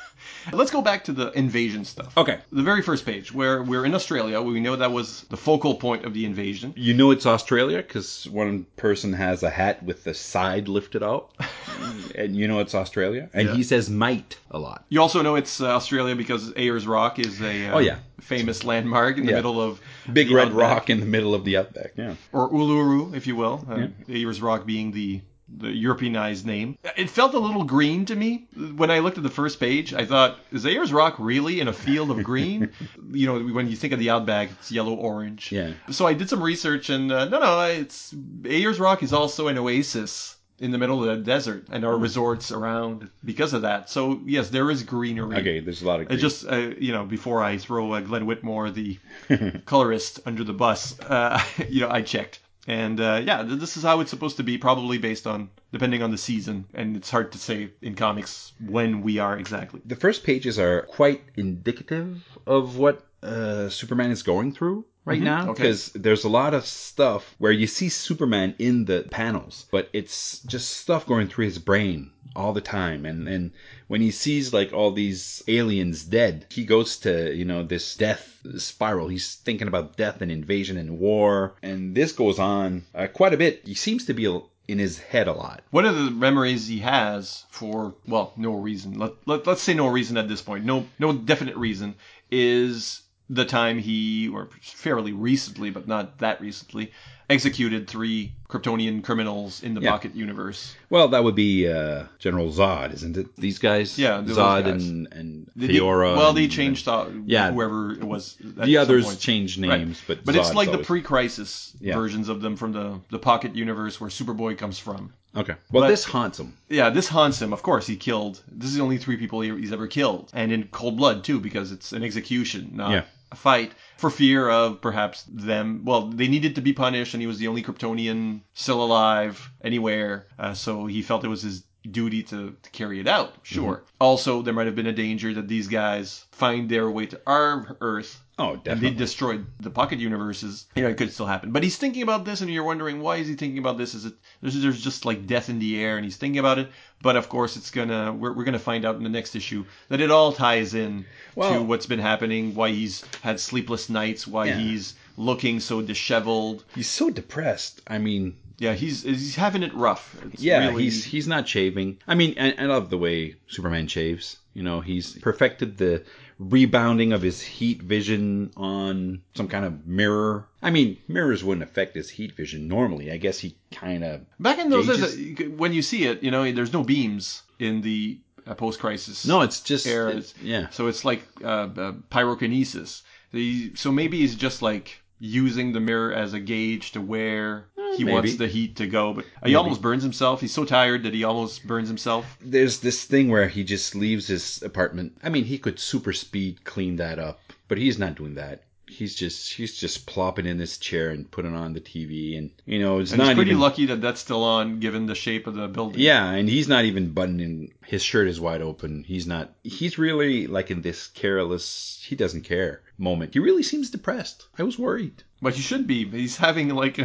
Let's 0.51 0.71
go 0.71 0.81
back 0.81 1.03
to 1.05 1.11
the 1.13 1.31
invasion 1.31 1.85
stuff. 1.85 2.17
Okay. 2.17 2.39
The 2.51 2.61
very 2.63 2.81
first 2.81 3.05
page, 3.05 3.33
where 3.33 3.63
we're 3.63 3.85
in 3.85 3.95
Australia, 3.95 4.41
we 4.41 4.59
know 4.59 4.75
that 4.75 4.91
was 4.91 5.21
the 5.29 5.37
focal 5.37 5.75
point 5.75 6.05
of 6.05 6.13
the 6.13 6.25
invasion. 6.25 6.73
You 6.75 6.93
know 6.93 7.11
it's 7.11 7.25
Australia 7.25 7.77
because 7.77 8.27
one 8.29 8.65
person 8.77 9.13
has 9.13 9.43
a 9.43 9.49
hat 9.49 9.83
with 9.83 10.03
the 10.03 10.13
side 10.13 10.67
lifted 10.67 11.03
out, 11.03 11.31
and 12.15 12.35
you 12.35 12.47
know 12.47 12.59
it's 12.59 12.75
Australia. 12.75 13.29
And 13.33 13.49
Yeah. 13.49 13.55
he 13.55 13.63
says 13.63 13.89
"might" 13.89 14.37
a 14.51 14.59
lot. 14.59 14.85
You 14.89 15.01
also 15.01 15.21
know 15.21 15.35
it's 15.35 15.61
uh, 15.61 15.67
Australia 15.75 16.15
because 16.15 16.53
Ayers 16.55 16.85
Rock 16.87 17.19
is 17.19 17.41
a 17.41 17.67
uh, 17.67 17.75
Oh, 17.75 17.79
yeah. 17.79 17.97
famous 18.21 18.63
landmark 18.63 19.17
in 19.17 19.25
the 19.25 19.31
Yeah. 19.31 19.37
middle 19.37 19.61
of 19.61 19.79
Big 20.13 20.29
the 20.29 20.35
red 20.35 20.47
outback. 20.49 20.57
rock 20.69 20.89
in 20.89 20.99
the 20.99 21.05
middle 21.05 21.33
of 21.33 21.43
the 21.45 21.57
outback. 21.57 21.91
Yeah. 21.97 22.15
or 22.31 22.49
Uluru, 22.51 23.13
if 23.15 23.27
you 23.27 23.35
will. 23.35 23.65
Uh, 23.69 23.87
Ayers 24.09 24.41
Rock 24.41 24.65
being 24.65 24.91
the 24.91 25.21
the 25.47 25.69
Europeanized 25.69 26.45
name. 26.45 26.77
It 26.97 27.09
felt 27.09 27.33
a 27.33 27.39
little 27.39 27.63
green 27.63 28.05
to 28.05 28.15
me 28.15 28.47
when 28.75 28.89
I 28.89 28.99
looked 28.99 29.17
at 29.17 29.23
the 29.23 29.29
first 29.29 29.59
page. 29.59 29.93
I 29.93 30.05
thought, 30.05 30.39
is 30.51 30.65
Ayers 30.65 30.91
Rock 30.91 31.15
really 31.19 31.59
in 31.59 31.67
a 31.67 31.73
field 31.73 32.09
of 32.11 32.23
green? 32.23 32.71
you 33.11 33.27
know, 33.27 33.53
when 33.53 33.67
you 33.69 33.75
think 33.75 33.93
of 33.93 33.99
the 33.99 34.09
outback, 34.09 34.49
it's 34.51 34.71
yellow 34.71 34.95
orange. 34.95 35.51
Yeah. 35.51 35.73
So 35.91 36.07
I 36.07 36.13
did 36.13 36.29
some 36.29 36.41
research, 36.41 36.89
and 36.89 37.11
uh, 37.11 37.25
no, 37.25 37.39
no, 37.39 37.61
it's 37.65 38.13
Ayers 38.45 38.79
Rock 38.79 39.03
is 39.03 39.13
also 39.13 39.47
an 39.47 39.57
oasis 39.57 40.35
in 40.57 40.71
the 40.71 40.77
middle 40.77 41.03
of 41.03 41.17
the 41.17 41.23
desert, 41.23 41.65
and 41.69 41.83
Hmm. 41.83 41.89
our 41.89 41.97
resorts 41.97 42.49
around 42.51 43.09
because 43.25 43.53
of 43.53 43.63
that. 43.63 43.89
So 43.89 44.21
yes, 44.25 44.49
there 44.49 44.71
is 44.71 44.83
greenery. 44.83 45.35
Okay, 45.37 45.59
there's 45.59 45.81
a 45.81 45.85
lot 45.87 45.99
of. 45.99 46.07
Green. 46.07 46.17
just 46.17 46.47
uh, 46.47 46.71
you 46.79 46.91
know 46.93 47.03
before 47.05 47.43
I 47.43 47.57
throw 47.57 47.91
uh, 47.91 47.99
Glenn 47.99 48.25
Whitmore, 48.25 48.71
the 48.71 48.97
colorist, 49.65 50.21
under 50.25 50.43
the 50.43 50.53
bus, 50.53 50.97
uh, 51.01 51.43
you 51.69 51.81
know 51.81 51.89
I 51.89 52.01
checked, 52.01 52.39
and 52.67 52.99
uh, 52.99 53.21
yeah, 53.23 53.43
this 53.43 53.77
is 53.77 53.83
how 53.83 53.99
it's 53.99 54.09
supposed 54.09 54.37
to 54.37 54.43
be, 54.43 54.57
probably 54.57 54.97
based 54.97 55.27
on 55.27 55.49
depending 55.71 56.01
on 56.01 56.11
the 56.11 56.17
season, 56.17 56.65
and 56.73 56.95
it's 56.95 57.09
hard 57.09 57.31
to 57.33 57.37
say 57.37 57.69
in 57.81 57.95
comics 57.95 58.53
when 58.65 59.01
we 59.01 59.19
are 59.19 59.37
exactly. 59.37 59.81
the 59.85 59.95
first 59.95 60.23
pages 60.23 60.57
are 60.57 60.83
quite 60.83 61.21
indicative 61.35 62.23
of 62.47 62.77
what 62.77 63.05
uh, 63.21 63.69
Superman 63.69 64.11
is 64.11 64.23
going 64.23 64.51
through 64.51 64.85
right 65.05 65.21
now 65.21 65.41
Mm-hmm. 65.41 65.49
okay. 65.51 65.63
because 65.63 65.91
there's 65.93 66.23
a 66.23 66.29
lot 66.29 66.53
of 66.53 66.65
stuff 66.65 67.35
where 67.37 67.51
you 67.51 67.67
see 67.67 67.89
Superman 67.89 68.55
in 68.59 68.85
the 68.85 69.05
panels, 69.11 69.65
but 69.71 69.89
it's 69.93 70.39
just 70.39 70.77
stuff 70.77 71.05
going 71.05 71.27
through 71.27 71.45
his 71.45 71.59
brain 71.59 72.11
all 72.35 72.51
the 72.51 72.59
time 72.59 73.05
and 73.05 73.29
and 73.29 73.51
when 73.87 74.01
he 74.01 74.11
sees 74.11 74.51
like 74.51 74.73
all 74.73 74.91
these 74.91 75.41
aliens 75.47 76.03
dead 76.03 76.45
he 76.49 76.65
goes 76.65 76.97
to 76.97 77.33
you 77.33 77.45
know 77.45 77.63
this 77.63 77.95
death 77.95 78.39
spiral 78.57 79.07
he's 79.07 79.35
thinking 79.35 79.69
about 79.69 79.95
death 79.95 80.21
and 80.21 80.29
invasion 80.31 80.75
and 80.75 80.99
war 80.99 81.53
and 81.63 81.95
this 81.95 82.11
goes 82.11 82.37
on 82.37 82.83
uh, 82.93 83.07
quite 83.07 83.33
a 83.33 83.37
bit 83.37 83.61
he 83.63 83.73
seems 83.73 84.03
to 84.05 84.13
be 84.13 84.25
in 84.67 84.79
his 84.79 84.99
head 84.99 85.29
a 85.29 85.31
lot 85.33 85.61
One 85.71 85.85
of 85.85 85.95
the 85.95 86.11
memories 86.11 86.67
he 86.67 86.79
has 86.79 87.45
for 87.49 87.93
well, 88.05 88.33
no 88.35 88.53
reason. 88.55 88.99
Let, 88.99 89.13
let 89.25 89.47
let's 89.47 89.61
say 89.61 89.73
no 89.75 89.87
reason 89.87 90.17
at 90.17 90.27
this 90.27 90.41
point. 90.41 90.65
No 90.65 90.87
no 90.99 91.13
definite 91.13 91.55
reason 91.55 91.95
is 92.31 93.01
the 93.29 93.45
time 93.45 93.79
he 93.79 94.27
or 94.29 94.49
fairly 94.61 95.11
recently, 95.11 95.69
but 95.71 95.87
not 95.87 96.19
that 96.19 96.39
recently, 96.41 96.91
executed 97.27 97.87
three 97.87 98.31
Kryptonian 98.47 99.03
criminals 99.03 99.63
in 99.63 99.73
the 99.73 99.81
Yeah. 99.81 99.91
Pocket 99.91 100.13
universe. 100.15 100.75
Well, 100.91 101.07
that 101.07 101.23
would 101.23 101.33
be 101.33 101.67
uh, 101.67 102.03
General 102.19 102.51
Zod, 102.51 102.93
isn't 102.93 103.17
it? 103.17 103.35
These 103.35 103.57
guys, 103.57 103.97
Yeah, 103.97 104.21
Zod 104.21 104.65
guys. 104.65 104.85
and 104.87 105.07
and 105.11 105.47
They 105.55 105.67
did- 105.67 105.81
well, 105.81 106.33
they 106.33 106.43
and- 106.43 106.51
changed 106.51 106.87
uh, 106.87 107.05
Yeah. 107.25 107.51
whoever 107.51 107.93
it 107.93 108.03
was. 108.03 108.37
at 108.39 108.65
The 108.67 108.73
some 108.75 108.81
others 108.83 109.05
point. 109.05 109.19
changed 109.19 109.59
Right. 109.59 109.79
names, 109.79 110.01
but 110.05 110.23
But 110.23 110.35
it's 110.35 110.49
Zod's 110.49 110.55
like 110.55 110.71
the 110.71 110.77
pre-crisis 110.77 111.73
Yeah. 111.81 111.95
versions 111.95 112.29
of 112.29 112.41
them 112.41 112.55
from 112.55 112.73
the 112.73 112.99
the 113.09 113.17
Pocket 113.19 113.55
universe 113.55 113.99
where 113.99 114.09
Superboy 114.11 114.55
comes 114.59 114.77
from. 114.77 115.11
Okay, 115.35 115.55
well, 115.71 115.83
but- 115.83 115.89
this 115.89 116.03
haunts 116.05 116.39
him. 116.39 116.53
Yeah, 116.69 116.89
this 116.91 117.07
haunts 117.09 117.41
him. 117.41 117.51
Of 117.51 117.61
course, 117.63 117.87
he 117.87 117.95
killed. 117.97 118.41
This 118.49 118.69
is 118.69 118.75
the 118.77 118.83
only 118.83 118.97
three 118.99 119.17
people 119.17 119.41
he- 119.41 119.49
he's 119.59 119.73
ever 119.73 119.87
killed, 119.87 120.29
and 120.33 120.51
in 120.51 120.65
cold 120.71 120.95
blood 120.95 121.23
too, 121.23 121.39
because 121.39 121.71
it's 121.71 121.91
an 121.91 122.03
execution, 122.03 122.69
not 122.73 122.91
Yeah. 122.91 123.03
Fight, 123.35 123.73
for 123.97 124.09
fear 124.09 124.49
of 124.49 124.81
perhaps 124.81 125.23
them. 125.29 125.81
Well, 125.85 126.07
they 126.07 126.27
needed 126.27 126.55
to 126.55 126.61
be 126.61 126.73
punished, 126.73 127.13
and 127.13 127.21
he 127.21 127.27
was 127.27 127.37
the 127.37 127.47
only 127.47 127.63
Kryptonian 127.63 128.41
still 128.53 128.83
alive 128.83 129.49
anywhere, 129.63 130.27
uh, 130.39 130.53
so 130.53 130.85
he 130.85 131.01
felt 131.01 131.23
it 131.23 131.29
was 131.29 131.43
his 131.43 131.63
duty 131.91 132.23
to, 132.23 132.55
to 132.61 132.69
carry 132.71 132.99
it 132.99 133.07
out. 133.07 133.33
Sure. 133.43 133.77
Mm-hmm. 133.77 133.85
Also, 133.99 134.41
there 134.41 134.53
might 134.53 134.65
have 134.67 134.75
been 134.75 134.87
a 134.87 134.93
danger 134.93 135.33
that 135.33 135.47
these 135.47 135.67
guys 135.67 136.25
find 136.31 136.69
their 136.69 136.89
way 136.89 137.05
to 137.07 137.21
our 137.27 137.77
Earth 137.81 138.21
Oh, 138.37 138.57
definitely. 138.57 138.71
and 138.71 138.81
they 138.81 138.99
destroyed 138.99 139.45
the 139.61 139.69
pocket 139.69 139.99
universes. 139.99 140.65
You 140.75 140.83
know, 140.83 140.89
it 140.89 140.97
could 140.97 141.13
still 141.13 141.25
happen. 141.25 141.51
But 141.51 141.63
he's 141.63 141.77
thinking 141.77 142.03
about 142.03 142.25
this, 142.25 142.41
and 142.41 142.51
you're 142.51 142.65
wondering 142.65 142.99
why 142.99 143.15
is 143.15 143.29
he 143.29 143.35
thinking 143.35 143.59
about 143.59 143.77
this? 143.77 143.93
Is 143.93 144.03
it 144.03 144.13
there's, 144.41 144.61
there's 144.61 144.83
just 144.83 145.05
like 145.05 145.25
death 145.25 145.47
in 145.49 145.57
the 145.59 145.81
air, 145.81 145.95
and 145.95 146.03
he's 146.03 146.17
thinking 146.17 146.39
about 146.39 146.59
it. 146.59 146.69
But 147.01 147.15
of 147.15 147.29
course, 147.29 147.55
it's 147.55 147.71
gonna 147.71 148.11
we're, 148.11 148.33
we're 148.33 148.43
gonna 148.43 148.59
find 148.59 148.83
out 148.83 148.97
in 148.97 149.03
the 149.03 149.09
next 149.09 149.35
issue 149.37 149.63
that 149.87 150.01
it 150.01 150.11
all 150.11 150.33
ties 150.33 150.73
in 150.73 151.05
to 151.39 151.61
what's 151.61 151.85
been 151.85 151.99
happening, 151.99 152.53
why 152.55 152.71
he's 152.71 153.05
had 153.21 153.39
sleepless 153.39 153.89
nights, 153.89 154.27
why 154.27 154.47
Yeah. 154.47 154.57
he's 154.57 154.95
looking 155.15 155.61
so 155.61 155.81
disheveled. 155.81 156.65
he's 156.75 156.89
so 156.89 157.09
depressed. 157.09 157.79
I 157.87 157.99
mean, 157.99 158.35
Yeah, 158.57 158.73
he's 158.73 159.03
he's 159.03 159.35
having 159.35 159.63
it 159.63 159.73
rough. 159.73 160.15
It's 160.31 160.41
yeah, 160.41 160.67
really- 160.69 160.83
he's 160.83 161.03
he's 161.03 161.27
not 161.27 161.47
shaving. 161.47 161.97
I 162.07 162.15
mean, 162.15 162.35
I, 162.39 162.53
I 162.57 162.65
love 162.65 162.89
the 162.89 162.97
way 162.97 163.35
Superman 163.47 163.87
shaves. 163.87 164.37
You 164.53 164.63
know, 164.63 164.79
he's 164.81 165.13
perfected 165.19 165.77
the 165.77 166.03
rebounding 166.39 167.11
of 167.13 167.21
his 167.21 167.41
heat 167.41 167.81
vision 167.81 168.51
on 168.55 169.21
some 169.35 169.47
kind 169.47 169.65
of 169.65 169.85
mirror. 169.85 170.47
I 170.61 170.69
mean, 170.71 170.97
mirrors 171.07 171.43
wouldn't 171.43 171.63
affect 171.63 171.95
his 171.95 172.09
heat 172.09 172.33
vision 172.35 172.67
normally. 172.67 173.11
I 173.11 173.17
guess 173.17 173.39
he 173.39 173.55
kind 173.73 174.03
of 174.03 174.21
back 174.39 174.59
in 174.59 174.69
those 174.69 174.87
days. 174.87 175.49
When 175.57 175.73
you 175.73 175.81
see 175.81 176.05
it, 176.05 176.23
you 176.23 176.31
know, 176.31 176.49
there's 176.51 176.73
no 176.73 176.83
beams 176.83 177.43
in 177.59 177.81
the 177.81 178.19
uh, 178.47 178.53
post-crisis. 178.53 179.25
no, 179.25 179.41
it's 179.41 179.59
just 179.61 179.87
Era. 179.87 180.09
it's- 180.11 180.33
yeah. 180.41 180.69
So 180.69 180.87
it's 180.87 181.03
like 181.03 181.23
uh, 181.43 181.47
uh, 181.77 181.91
pyrokinesis. 182.11 183.01
The, 183.31 183.75
so 183.75 183.91
maybe 183.91 184.19
he's 184.19 184.35
just 184.35 184.61
like 184.61 185.01
using 185.25 185.73
the 185.73 185.79
mirror 185.79 186.13
as 186.13 186.33
a 186.33 186.39
gauge 186.39 186.91
to 186.91 187.01
where 187.01 187.65
he 187.75 187.81
eh, 188.03 188.05
maybe. 188.05 188.11
wants 188.11 188.35
the 188.35 188.47
heat 188.47 188.75
to 188.77 188.87
go. 188.87 189.13
But 189.13 189.25
he 189.25 189.31
Maybe. 189.43 189.55
almost 189.55 189.81
burns 189.81 190.03
himself. 190.03 190.41
He's 190.41 190.53
so 190.53 190.65
tired 190.65 191.03
that 191.03 191.13
he 191.13 191.23
almost 191.23 191.65
burns 191.65 191.87
himself. 191.87 192.37
there's 192.41 192.79
this 192.79 193.03
thing 193.05 193.29
where 193.29 193.47
he 193.47 193.63
just 193.63 193.95
leaves 193.95 194.27
his 194.27 194.61
apartment. 194.63 195.17
I 195.23 195.29
mean, 195.29 195.45
he 195.45 195.57
could 195.57 195.79
super 195.79 196.13
speed 196.13 196.63
clean 196.63 196.97
that 196.97 197.19
up, 197.19 197.39
but 197.67 197.77
he's 197.77 197.97
not 197.99 198.15
doing 198.15 198.35
that. 198.35 198.63
He's 198.87 199.15
just 199.15 199.53
he's 199.53 199.75
just 199.75 200.05
plopping 200.05 200.45
in 200.45 200.57
this 200.57 200.77
chair 200.77 201.09
and 201.09 201.29
putting 201.29 201.55
on 201.55 201.73
the 201.73 201.81
TV, 201.81 202.37
and 202.37 202.51
you 202.65 202.79
know 202.79 202.99
it's 202.99 203.11
And 203.11 203.17
not 203.19 203.29
he's 203.29 203.35
pretty 203.35 203.51
even. 203.51 203.61
lucky 203.61 203.85
that 203.87 203.99
that's 204.01 204.21
still 204.21 204.43
on, 204.43 204.79
given 204.79 205.05
the 205.07 205.15
shape 205.15 205.47
of 205.47 205.55
the 205.55 205.67
building. 205.67 205.99
Yeah, 205.99 206.29
and 206.31 206.47
he's 206.47 206.67
not 206.67 206.85
even 206.85 207.11
buttoning. 207.11 207.73
His 207.85 208.03
shirt 208.03 208.27
is 208.27 208.39
wide 208.39 208.61
open. 208.61 209.03
He's 209.03 209.25
not. 209.25 209.53
He's 209.63 209.97
really 209.97 210.45
like 210.47 210.69
in 210.71 210.81
this 210.81 211.07
careless. 211.07 212.03
He 212.07 212.15
doesn't 212.15 212.43
care 212.43 212.81
moment. 212.97 213.33
He 213.33 213.39
really 213.39 213.63
seems 213.63 213.89
depressed. 213.89 214.47
I 214.57 214.63
was 214.63 214.77
worried. 214.79 215.23
But 215.41 215.55
he 215.55 215.61
should 215.61 215.87
be. 215.87 216.05
He's 216.07 216.37
having 216.37 216.69
like. 216.69 216.99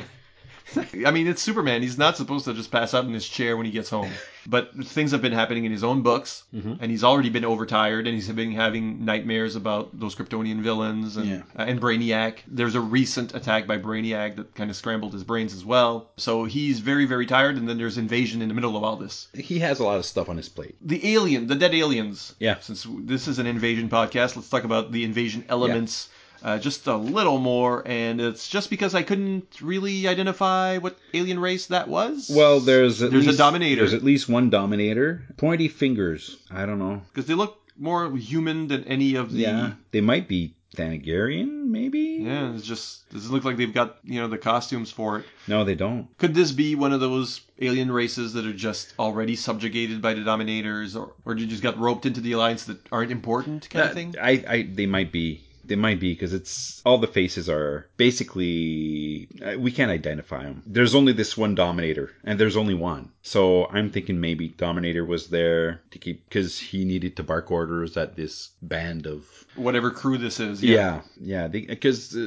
I 1.06 1.11
mean, 1.11 1.26
it's 1.26 1.42
Superman. 1.42 1.83
He's 1.83 1.98
not 1.98 2.16
supposed 2.16 2.44
to 2.44 2.54
just 2.54 2.70
pass 2.70 2.94
out 2.94 3.04
in 3.04 3.12
his 3.12 3.28
chair 3.28 3.56
when 3.56 3.66
he 3.66 3.72
gets 3.72 3.90
home. 3.90 4.11
But 4.46 4.72
things 4.87 5.11
have 5.11 5.20
been 5.20 5.33
happening 5.33 5.64
in 5.66 5.72
his 5.72 5.85
own 5.85 6.02
books, 6.02 6.44
Mm-hmm. 6.54 6.74
and 6.80 6.90
he's 6.90 7.04
already 7.04 7.28
been 7.28 7.44
overtired, 7.44 8.06
and 8.06 8.14
he's 8.14 8.28
been 8.28 8.52
having 8.52 9.04
nightmares 9.04 9.54
about 9.56 9.98
those 9.98 10.14
Kryptonian 10.14 10.61
villains 10.61 11.16
and 11.16 11.26
Yeah. 11.28 11.42
uh, 11.59 11.62
and 11.68 11.80
Brainiac. 11.80 12.38
There's 12.48 12.74
a 12.74 12.80
recent 12.80 13.35
attack 13.35 13.66
by 13.66 13.78
Brainiac 13.78 14.37
that 14.37 14.54
kind 14.54 14.70
of 14.70 14.76
scrambled 14.76 15.12
his 15.12 15.24
brains 15.24 15.52
as 15.54 15.64
well. 15.64 16.11
So 16.16 16.44
he's 16.44 16.80
very, 16.80 17.04
very 17.04 17.26
tired, 17.26 17.56
and 17.56 17.68
then 17.68 17.76
there's 17.76 17.98
invasion 17.98 18.40
in 18.40 18.48
the 18.48 18.54
middle 18.54 18.76
of 18.76 18.83
all 18.83 18.96
this. 18.96 19.28
He 19.35 19.59
has 19.61 19.78
a 19.78 19.85
lot 19.85 19.98
of 19.98 20.06
stuff 20.06 20.28
on 20.28 20.37
his 20.37 20.48
plate. 20.48 20.76
The 20.80 21.14
alien, 21.14 21.46
the 21.46 21.54
dead 21.54 21.74
aliens. 21.74 22.35
Yeah. 22.38 22.59
Since 22.61 22.87
this 23.00 23.28
is 23.28 23.38
an 23.38 23.46
invasion 23.46 23.88
podcast, 23.88 24.37
let's 24.37 24.48
talk 24.48 24.64
about 24.64 24.90
the 24.92 25.04
invasion 25.04 25.44
elements 25.48 26.09
uh, 26.42 26.59
just 26.59 26.87
a 26.87 26.96
little 26.96 27.38
more. 27.38 27.83
And 27.87 28.20
it's 28.20 28.48
just 28.48 28.70
because 28.70 28.94
I 28.94 29.03
couldn't 29.03 29.61
really 29.61 30.07
identify 30.09 30.79
what 30.79 30.98
alien 31.14 31.38
race 31.38 31.66
that 31.66 31.88
was. 31.88 32.31
Well, 32.35 32.61
there's 32.61 33.03
at 33.03 33.11
There's 33.11 33.26
a 33.26 33.29
least, 33.29 33.38
Dominator. 33.38 33.76
There's 33.83 33.94
at 33.94 34.05
least 34.05 34.29
one 34.29 34.50
Dominator. 34.50 35.22
Pointy 35.37 35.68
fingers. 35.68 36.37
I 36.50 36.66
don't 36.66 36.79
know. 36.79 37.03
because 37.12 37.26
they 37.26 37.35
look 37.35 37.59
more 37.79 38.14
human 38.16 38.68
than 38.68 38.85
any 38.85 39.14
of 39.14 39.33
the. 39.33 39.40
Yeah, 39.40 39.72
they 39.90 40.00
might 40.00 40.29
be 40.29 40.55
Thanagarian, 40.76 41.66
maybe. 41.66 42.18
Yeah, 42.22 42.55
it's 42.55 42.66
just 42.66 43.09
doesn't 43.11 43.33
look 43.33 43.44
like 43.44 43.57
they've 43.57 43.72
got 43.72 43.98
you 44.05 44.20
know 44.20 44.29
the 44.29 44.38
costumes 44.38 44.90
for 44.90 45.18
it. 45.18 45.24
No, 45.48 45.64
they 45.64 45.74
don't. 45.74 46.07
Could 46.18 46.35
this 46.35 46.53
be 46.53 46.74
one 46.74 46.92
of 46.92 47.00
those 47.00 47.40
alien 47.61 47.90
races 47.90 48.35
that 48.35 48.46
are 48.46 48.53
just 48.53 48.94
already 48.98 49.35
subjugated 49.37 50.00
by 50.00 50.14
the 50.14 50.22
Dominators, 50.22 50.94
or 50.96 51.12
or 51.24 51.37
you 51.37 51.46
just 51.46 51.62
got 51.62 51.79
roped 51.79 52.07
into 52.07 52.20
the 52.20 52.33
alliance 52.33 52.64
that 52.64 52.79
aren't 52.92 53.11
important 53.12 53.68
kind 53.70 53.87
of 53.88 53.94
thing? 53.94 54.14
I, 54.20 54.44
I, 54.48 54.62
they 54.62 54.87
might 54.87 55.11
be. 55.12 55.42
They 55.70 55.76
might 55.76 56.00
be 56.00 56.12
because 56.14 56.33
it's 56.35 56.83
all 56.85 56.98
the 56.98 57.06
faces 57.06 57.48
are 57.48 57.87
basically 57.96 59.28
uh, 59.40 59.56
we 59.56 59.70
can't 59.70 59.92
identify 59.92 60.42
them. 60.42 60.64
There's 60.66 60.96
only 60.96 61.12
this 61.12 61.37
one 61.37 61.54
Dominator, 61.54 62.11
and 62.24 62.40
there's 62.40 62.56
only 62.56 62.74
one. 62.74 63.12
So 63.22 63.66
I'm 63.66 63.88
thinking 63.90 64.20
maybe 64.20 64.48
Dominator 64.48 65.04
was 65.04 65.28
there 65.28 65.80
to 65.92 65.98
keep 65.98 66.28
because 66.28 66.59
he 66.59 66.85
needed 66.85 67.14
to 67.16 67.22
bark 67.22 67.52
orders 67.52 67.96
at 67.96 68.16
this 68.16 68.50
band 68.62 69.06
of 69.06 69.24
Whatever 69.54 69.92
crew 69.92 70.18
this 70.18 70.40
is. 70.40 70.61
yeah 70.61 71.02
yeah 71.20 71.46
because 71.46 72.16
uh, 72.16 72.18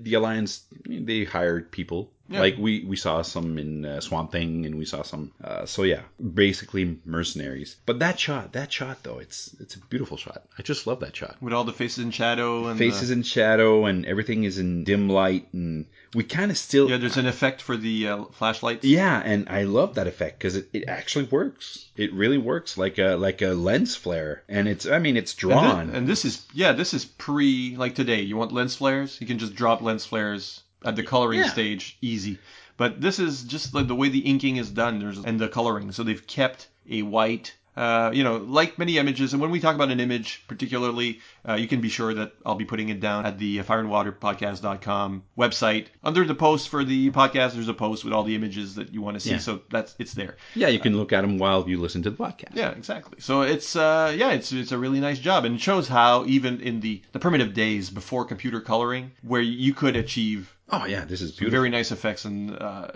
the 0.00 0.14
Alliance 0.14 0.62
they 0.86 1.24
hired 1.24 1.72
people. 1.72 2.12
Yeah. 2.28 2.40
Like 2.40 2.56
we, 2.56 2.84
we 2.84 2.96
saw 2.96 3.20
some 3.22 3.58
in 3.58 3.84
uh, 3.84 4.00
Swamp 4.00 4.32
Thing, 4.32 4.64
and 4.64 4.76
we 4.76 4.86
saw 4.86 5.02
some. 5.02 5.32
Uh, 5.42 5.66
so 5.66 5.82
yeah, 5.82 6.00
basically 6.32 6.98
mercenaries. 7.04 7.76
But 7.84 7.98
that 7.98 8.18
shot, 8.18 8.54
that 8.54 8.72
shot 8.72 9.02
though, 9.02 9.18
it's 9.18 9.54
it's 9.60 9.74
a 9.74 9.80
beautiful 9.80 10.16
shot. 10.16 10.42
I 10.58 10.62
just 10.62 10.86
love 10.86 11.00
that 11.00 11.14
shot 11.14 11.36
With 11.42 11.52
all 11.52 11.64
the 11.64 11.72
faces 11.72 12.02
in 12.02 12.10
shadow 12.10 12.66
and 12.66 12.78
faces 12.78 13.08
the, 13.08 13.16
in 13.16 13.22
shadow 13.24 13.84
and 13.84 14.06
everything 14.06 14.44
is 14.44 14.58
in 14.58 14.84
dim 14.84 15.08
light 15.10 15.48
and 15.52 15.86
we 16.14 16.24
kind 16.24 16.50
of 16.50 16.56
still 16.56 16.88
yeah, 16.88 16.96
there's 16.96 17.16
an 17.16 17.26
effect 17.26 17.60
for 17.60 17.76
the 17.76 18.08
uh, 18.08 18.24
flashlights. 18.32 18.84
Yeah, 18.84 19.20
and 19.22 19.48
I 19.48 19.64
love 19.64 19.96
that 19.96 20.06
effect 20.06 20.38
because 20.38 20.56
it, 20.56 20.68
it 20.72 20.84
actually 20.88 21.26
works. 21.26 21.86
It 21.96 22.12
really 22.14 22.38
works 22.38 22.78
like 22.78 22.98
a 22.98 23.16
like 23.16 23.42
a 23.42 23.48
lens 23.48 23.96
flare, 23.96 24.42
and 24.48 24.66
it's 24.66 24.86
I 24.86 24.98
mean 24.98 25.16
it's 25.16 25.32
And, 25.32 25.38
drawn. 25.40 25.90
and 25.90 26.08
this 26.08 26.24
is 26.24 26.46
yeah, 26.54 26.72
this 26.72 26.94
is 26.94 27.04
pre 27.04 27.76
like 27.76 27.94
today. 27.94 28.22
You 28.22 28.36
want 28.36 28.52
lens 28.52 28.76
flares? 28.76 29.20
You 29.20 29.26
can 29.26 29.38
just 29.38 29.54
drop 29.54 29.82
lens 29.82 30.06
flares 30.06 30.62
at 30.84 30.96
the 30.96 31.02
coloring 31.02 31.40
Yeah. 31.40 31.50
stage, 31.50 31.96
easy. 32.00 32.38
But 32.76 33.00
this 33.00 33.18
is 33.18 33.42
just 33.44 33.74
like 33.74 33.86
the 33.86 33.94
way 33.94 34.08
the 34.08 34.20
inking 34.20 34.56
is 34.56 34.70
done. 34.70 34.98
There's 34.98 35.18
and 35.18 35.38
the 35.38 35.48
coloring. 35.48 35.92
So 35.92 36.02
they've 36.02 36.26
kept 36.26 36.68
a 36.88 37.02
white 37.02 37.54
uh, 37.76 38.12
you 38.14 38.22
know, 38.22 38.36
like 38.36 38.78
many 38.78 38.98
images, 38.98 39.32
and 39.32 39.42
when 39.42 39.50
we 39.50 39.58
talk 39.58 39.74
about 39.74 39.90
an 39.90 39.98
image 39.98 40.44
particularly, 40.46 41.20
uh, 41.48 41.54
you 41.54 41.68
can 41.68 41.80
be 41.80 41.88
sure 41.88 42.14
that 42.14 42.32
I'll 42.46 42.54
be 42.54 42.64
putting 42.64 42.88
it 42.88 43.00
down 43.00 43.26
at 43.26 43.38
the 43.38 43.58
fireandwaterpodcast.com 43.58 45.22
website. 45.38 45.86
Under 46.02 46.24
the 46.24 46.34
post 46.34 46.68
for 46.68 46.84
the 46.84 47.10
podcast, 47.10 47.52
there's 47.54 47.68
a 47.68 47.74
post 47.74 48.04
with 48.04 48.12
all 48.12 48.22
the 48.24 48.34
images 48.34 48.74
that 48.76 48.92
you 48.92 49.02
want 49.02 49.14
to 49.14 49.20
see, 49.20 49.30
Yeah. 49.32 49.38
so 49.38 49.60
that's 49.70 49.94
it's 49.98 50.14
there. 50.14 50.36
Yeah, 50.54 50.68
you 50.68 50.78
can 50.78 50.96
look 50.96 51.12
at 51.12 51.22
them 51.22 51.38
while 51.38 51.68
you 51.68 51.80
listen 51.80 52.02
to 52.02 52.10
the 52.10 52.16
podcast. 52.16 52.54
Yeah, 52.54 52.70
exactly. 52.70 53.18
So 53.20 53.42
it's 53.42 53.76
uh, 53.76 54.14
yeah, 54.16 54.32
it's 54.32 54.52
it's 54.52 54.72
a 54.72 54.78
really 54.78 55.00
nice 55.00 55.18
job, 55.18 55.44
and 55.44 55.56
it 55.56 55.60
shows 55.60 55.88
how 55.88 56.24
even 56.26 56.60
in 56.60 56.80
the 56.80 57.02
the 57.12 57.18
primitive 57.18 57.54
days 57.54 57.90
before 57.90 58.24
computer 58.24 58.60
coloring, 58.60 59.12
where 59.22 59.42
you 59.42 59.74
could 59.74 59.96
achieve 59.96 60.50
Oh 60.70 60.86
yeah, 60.86 61.04
this 61.04 61.20
is 61.20 61.30
beautiful. 61.32 61.58
very 61.58 61.68
nice 61.68 61.92
effects, 61.92 62.24
and 62.24 62.56
uh, 62.58 62.88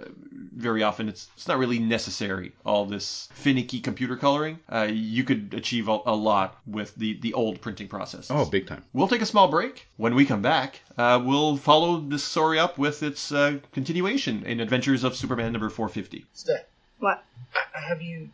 very 0.56 0.82
often 0.82 1.06
it's 1.06 1.28
it's 1.36 1.46
not 1.46 1.58
really 1.58 1.78
necessary. 1.78 2.52
All 2.64 2.86
this 2.86 3.28
finicky 3.34 3.80
computer 3.80 4.16
coloring, 4.16 4.58
uh, 4.72 4.88
you 4.90 5.22
could 5.22 5.52
achieve 5.54 5.86
a, 5.88 5.98
a 6.06 6.16
lot 6.16 6.56
with 6.66 6.94
the 6.94 7.18
the 7.20 7.34
old 7.34 7.60
printing 7.60 7.86
process. 7.86 8.30
oh, 8.30 8.37
big 8.46 8.66
time. 8.66 8.84
We'll 8.92 9.08
take 9.08 9.22
a 9.22 9.26
small 9.26 9.48
break. 9.48 9.86
When 9.96 10.14
we 10.14 10.24
come 10.26 10.42
back, 10.42 10.80
uh, 10.96 11.20
we'll 11.24 11.56
follow 11.56 12.00
this 12.00 12.24
story 12.24 12.58
up 12.58 12.78
with 12.78 13.02
its 13.02 13.32
uh, 13.32 13.58
continuation 13.72 14.44
in 14.44 14.60
Adventures 14.60 15.04
of 15.04 15.16
Superman 15.16 15.52
number 15.52 15.68
450. 15.70 16.26
Steph, 16.34 16.64
What? 16.98 17.24
uh, 17.54 17.80
have 17.80 18.02
you 18.02 18.28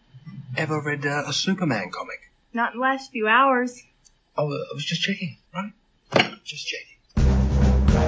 ever 0.57 0.81
read 0.81 1.05
uh, 1.07 1.25
a 1.27 1.33
Superman 1.33 1.91
comic? 1.91 2.31
Not 2.53 2.73
in 2.75 2.79
the 2.79 2.83
last 2.83 3.11
few 3.13 3.27
hours. 3.29 3.83
Oh, 4.37 4.47
uh, 4.51 4.55
I 4.55 4.75
was 4.75 4.85
just 4.85 5.03
checking, 5.03 5.37
right? 5.55 5.73
Just 6.45 6.67
checking. 6.67 8.05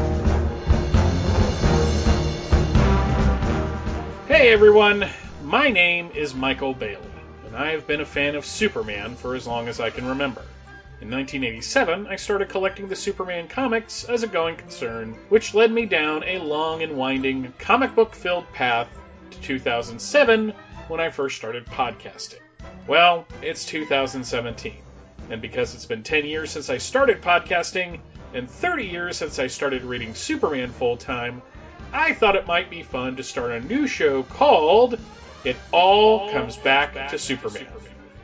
Hey 4.28 4.52
everyone, 4.52 5.08
my 5.44 5.70
name 5.70 6.10
is 6.14 6.34
Michael 6.34 6.74
Bailey, 6.74 7.00
and 7.46 7.56
I 7.56 7.70
have 7.70 7.86
been 7.86 8.00
a 8.00 8.04
fan 8.06 8.34
of 8.34 8.44
Superman 8.44 9.14
for 9.16 9.34
as 9.34 9.46
long 9.46 9.68
as 9.68 9.80
I 9.80 9.88
can 9.90 10.04
remember. 10.06 10.42
In 10.98 11.10
1987, 11.10 12.06
I 12.06 12.16
started 12.16 12.48
collecting 12.48 12.88
the 12.88 12.96
Superman 12.96 13.48
comics 13.48 14.04
as 14.04 14.22
a 14.22 14.26
going 14.26 14.56
concern, 14.56 15.14
which 15.28 15.52
led 15.52 15.70
me 15.70 15.84
down 15.84 16.24
a 16.24 16.38
long 16.38 16.82
and 16.82 16.96
winding 16.96 17.52
comic 17.58 17.94
book 17.94 18.14
filled 18.14 18.50
path 18.54 18.88
to 19.30 19.40
2007 19.42 20.54
when 20.88 20.98
I 20.98 21.10
first 21.10 21.36
started 21.36 21.66
podcasting. 21.66 22.40
Well, 22.86 23.26
it's 23.42 23.66
2017, 23.66 24.76
and 25.28 25.42
because 25.42 25.74
it's 25.74 25.84
been 25.84 26.02
10 26.02 26.24
years 26.24 26.50
since 26.50 26.70
I 26.70 26.78
started 26.78 27.20
podcasting 27.20 28.00
and 28.32 28.48
30 28.48 28.86
years 28.86 29.18
since 29.18 29.38
I 29.38 29.48
started 29.48 29.84
reading 29.84 30.14
Superman 30.14 30.70
full 30.70 30.96
time, 30.96 31.42
I 31.92 32.14
thought 32.14 32.36
it 32.36 32.46
might 32.46 32.70
be 32.70 32.82
fun 32.82 33.16
to 33.16 33.22
start 33.22 33.50
a 33.50 33.60
new 33.60 33.86
show 33.86 34.22
called 34.22 34.98
It 35.44 35.56
All 35.72 36.30
Comes 36.30 36.56
Back 36.56 37.10
to 37.10 37.18
Superman. 37.18 37.66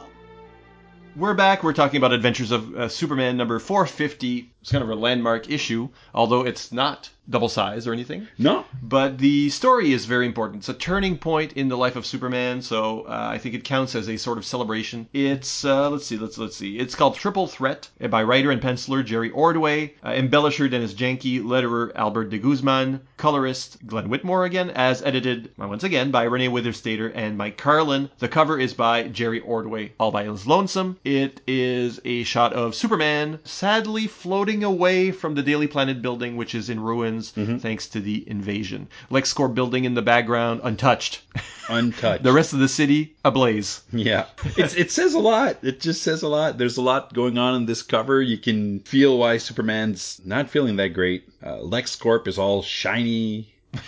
We're 1.15 1.35
back. 1.35 1.63
We're 1.63 1.75
talking 1.75 1.99
about 1.99 2.13
Adventures 2.13 2.53
of 2.53 2.75
uh, 2.75 2.89
Superman 2.89 3.37
number 3.37 3.59
450. 3.59 4.52
It's 4.63 4.71
kind 4.71 4.85
of 4.85 4.91
a 4.91 4.95
landmark 4.95 5.51
issue, 5.51 5.89
although 6.15 6.47
it's 6.47 6.71
not 6.71 7.11
double 7.29 7.49
size 7.49 7.87
or 7.87 7.93
anything. 7.93 8.27
No, 8.39 8.65
But 8.83 9.19
the 9.19 9.49
story 9.51 9.93
is 9.93 10.07
very 10.07 10.27
important. 10.27 10.61
It's 10.61 10.69
a 10.69 10.75
turning 10.75 11.19
point 11.19 11.53
in 11.55 11.69
the 11.69 11.77
life 11.77 11.97
of 11.97 12.05
Superman, 12.05 12.63
so 12.63 13.03
uh, 13.03 13.29
I 13.31 13.39
think 13.39 13.55
it 13.55 13.65
counts 13.65 13.95
as 13.95 14.09
a 14.09 14.17
sort 14.17 14.39
of 14.39 14.45
celebration. 14.45 15.09
It's 15.13 15.65
uh, 15.65 15.89
let's 15.91 16.07
see, 16.07 16.17
let's 16.17 16.39
let's 16.39 16.57
see. 16.57 16.79
It's 16.79 16.95
called 16.95 17.15
Triple 17.15 17.47
Threat 17.47 17.89
uh, 18.01 18.09
by 18.09 18.23
writer 18.23 18.51
and 18.51 18.61
penciler 18.61 19.05
Jerry 19.05 19.31
Ordway, 19.31 19.95
uh, 20.03 20.11
embellisher 20.11 20.71
Dennis 20.71 20.95
Janke, 20.95 21.43
letterer 21.43 21.93
Albert 21.95 22.31
de 22.31 22.39
Guzman, 22.39 23.01
colorist 23.17 23.85
Glenn 23.87 24.09
Whitmore 24.09 24.45
again, 24.45 24.71
as 24.71 25.03
edited 25.03 25.51
once 25.57 25.85
again 25.85 26.11
by 26.11 26.25
Renee 26.25 26.49
Witterstaetter 26.49 27.13
and 27.15 27.39
Mike 27.39 27.57
Carlin. 27.57 28.11
The 28.19 28.29
cover 28.29 28.59
is 28.59 28.75
by 28.75 29.05
Jerry 29.09 29.41
Ordway, 29.41 29.93
all 29.99 30.11
by 30.11 30.25
his 30.25 30.47
lonesome. 30.47 30.99
It 31.05 31.41
is 31.47 32.01
a 32.05 32.25
shot 32.25 32.53
of 32.53 32.75
Superman 32.75 33.39
sadly 33.45 34.07
floating 34.07 34.52
away 34.61 35.11
from 35.11 35.35
the 35.35 35.43
Daily 35.43 35.67
Planet 35.67 36.03
building, 36.03 36.37
which 36.37 36.55
is 36.55 36.69
in 36.69 36.79
ruins 36.81 37.31
thanks 37.31 37.87
to 37.89 38.01
the 38.01 38.29
invasion. 38.29 38.89
LexCorp 39.11 39.55
building 39.55 39.85
in 39.85 39.95
the 39.95 40.03
background, 40.03 40.61
untouched. 40.63 41.23
untouched. 41.69 42.23
the 42.25 42.33
rest 42.33 42.53
of 42.53 42.59
the 42.59 42.69
city 42.69 43.17
ablaze. 43.25 43.83
Yeah, 43.93 44.27
it's, 44.57 44.75
it 44.75 44.91
says 44.91 45.15
a 45.15 45.19
lot. 45.19 45.57
It 45.63 45.81
just 45.81 46.03
says 46.03 46.23
a 46.23 46.29
lot. 46.29 46.59
There's 46.59 46.77
a 46.77 46.83
lot 46.83 47.13
going 47.15 47.39
on 47.39 47.55
in 47.55 47.67
this 47.67 47.83
cover. 47.83 48.21
You 48.21 48.37
can 48.37 48.81
feel 48.81 49.17
why 49.19 49.39
Superman's 49.39 50.21
not 50.25 50.51
feeling 50.51 50.77
that 50.77 50.89
great. 50.91 51.29
Uh, 51.43 51.57
LexCorp 51.59 52.27
is 52.29 52.39
all 52.39 52.63
shiny. 52.63 53.55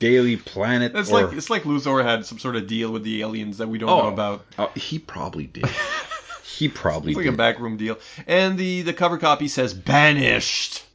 Daily 0.00 0.36
Planet. 0.36 0.92
It's 0.96 1.10
or- 1.10 1.22
like 1.24 1.36
it's 1.36 1.48
like 1.50 1.62
Luthor 1.62 2.02
had 2.04 2.26
some 2.26 2.38
sort 2.38 2.56
of 2.56 2.66
deal 2.66 2.90
with 2.90 3.04
the 3.04 3.22
aliens 3.22 3.58
that 3.58 3.68
we 3.68 3.78
don't 3.78 3.88
Oh. 3.90 4.02
know 4.02 4.08
about. 4.08 4.44
Oh, 4.58 4.70
he 4.74 4.98
probably 4.98 5.46
did. 5.46 5.64
he 6.58 6.68
probably 6.68 7.14
like 7.14 7.24
did. 7.24 7.34
a 7.34 7.36
backroom 7.36 7.76
deal. 7.76 7.98
And 8.26 8.58
the 8.58 8.82
the 8.82 8.92
cover 8.92 9.18
copy 9.18 9.48
says 9.48 9.74
banished. 9.74 10.84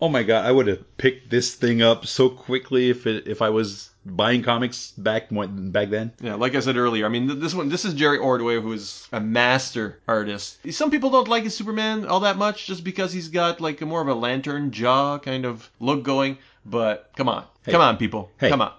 Oh 0.00 0.08
my 0.08 0.22
god, 0.22 0.44
I 0.44 0.50
would 0.52 0.66
have 0.66 0.96
picked 0.98 1.30
this 1.30 1.54
thing 1.54 1.80
up 1.82 2.04
so 2.06 2.28
quickly 2.28 2.90
if 2.90 3.06
it 3.06 3.26
if 3.28 3.40
I 3.42 3.50
was 3.50 3.90
buying 4.04 4.42
comics 4.42 4.92
back 4.98 5.28
back 5.30 5.88
then. 5.90 6.12
Yeah, 6.20 6.34
like 6.34 6.54
I 6.54 6.60
said 6.60 6.76
earlier, 6.76 7.06
I 7.06 7.08
mean, 7.08 7.40
this 7.40 7.54
one, 7.54 7.68
this 7.68 7.84
is 7.84 7.94
Jerry 7.94 8.18
Ordway, 8.18 8.60
who 8.60 8.72
is 8.72 9.08
a 9.12 9.20
master 9.20 10.00
artist. 10.08 10.58
Some 10.72 10.90
people 10.90 11.10
don't 11.10 11.28
like 11.28 11.44
his 11.44 11.56
Superman 11.56 12.04
all 12.06 12.20
that 12.20 12.36
much 12.36 12.66
just 12.66 12.84
because 12.84 13.12
he's 13.12 13.28
got 13.28 13.60
like 13.60 13.80
a 13.80 13.86
more 13.86 14.02
of 14.02 14.08
a 14.08 14.14
lantern 14.14 14.72
jaw 14.72 15.18
kind 15.18 15.44
of 15.46 15.70
look 15.80 16.02
going. 16.02 16.36
But 16.66 17.10
come 17.16 17.28
on, 17.28 17.44
come 17.66 17.80
on, 17.80 17.96
people, 17.96 18.30
Hey. 18.38 18.48
come 18.50 18.60
on. 18.62 18.72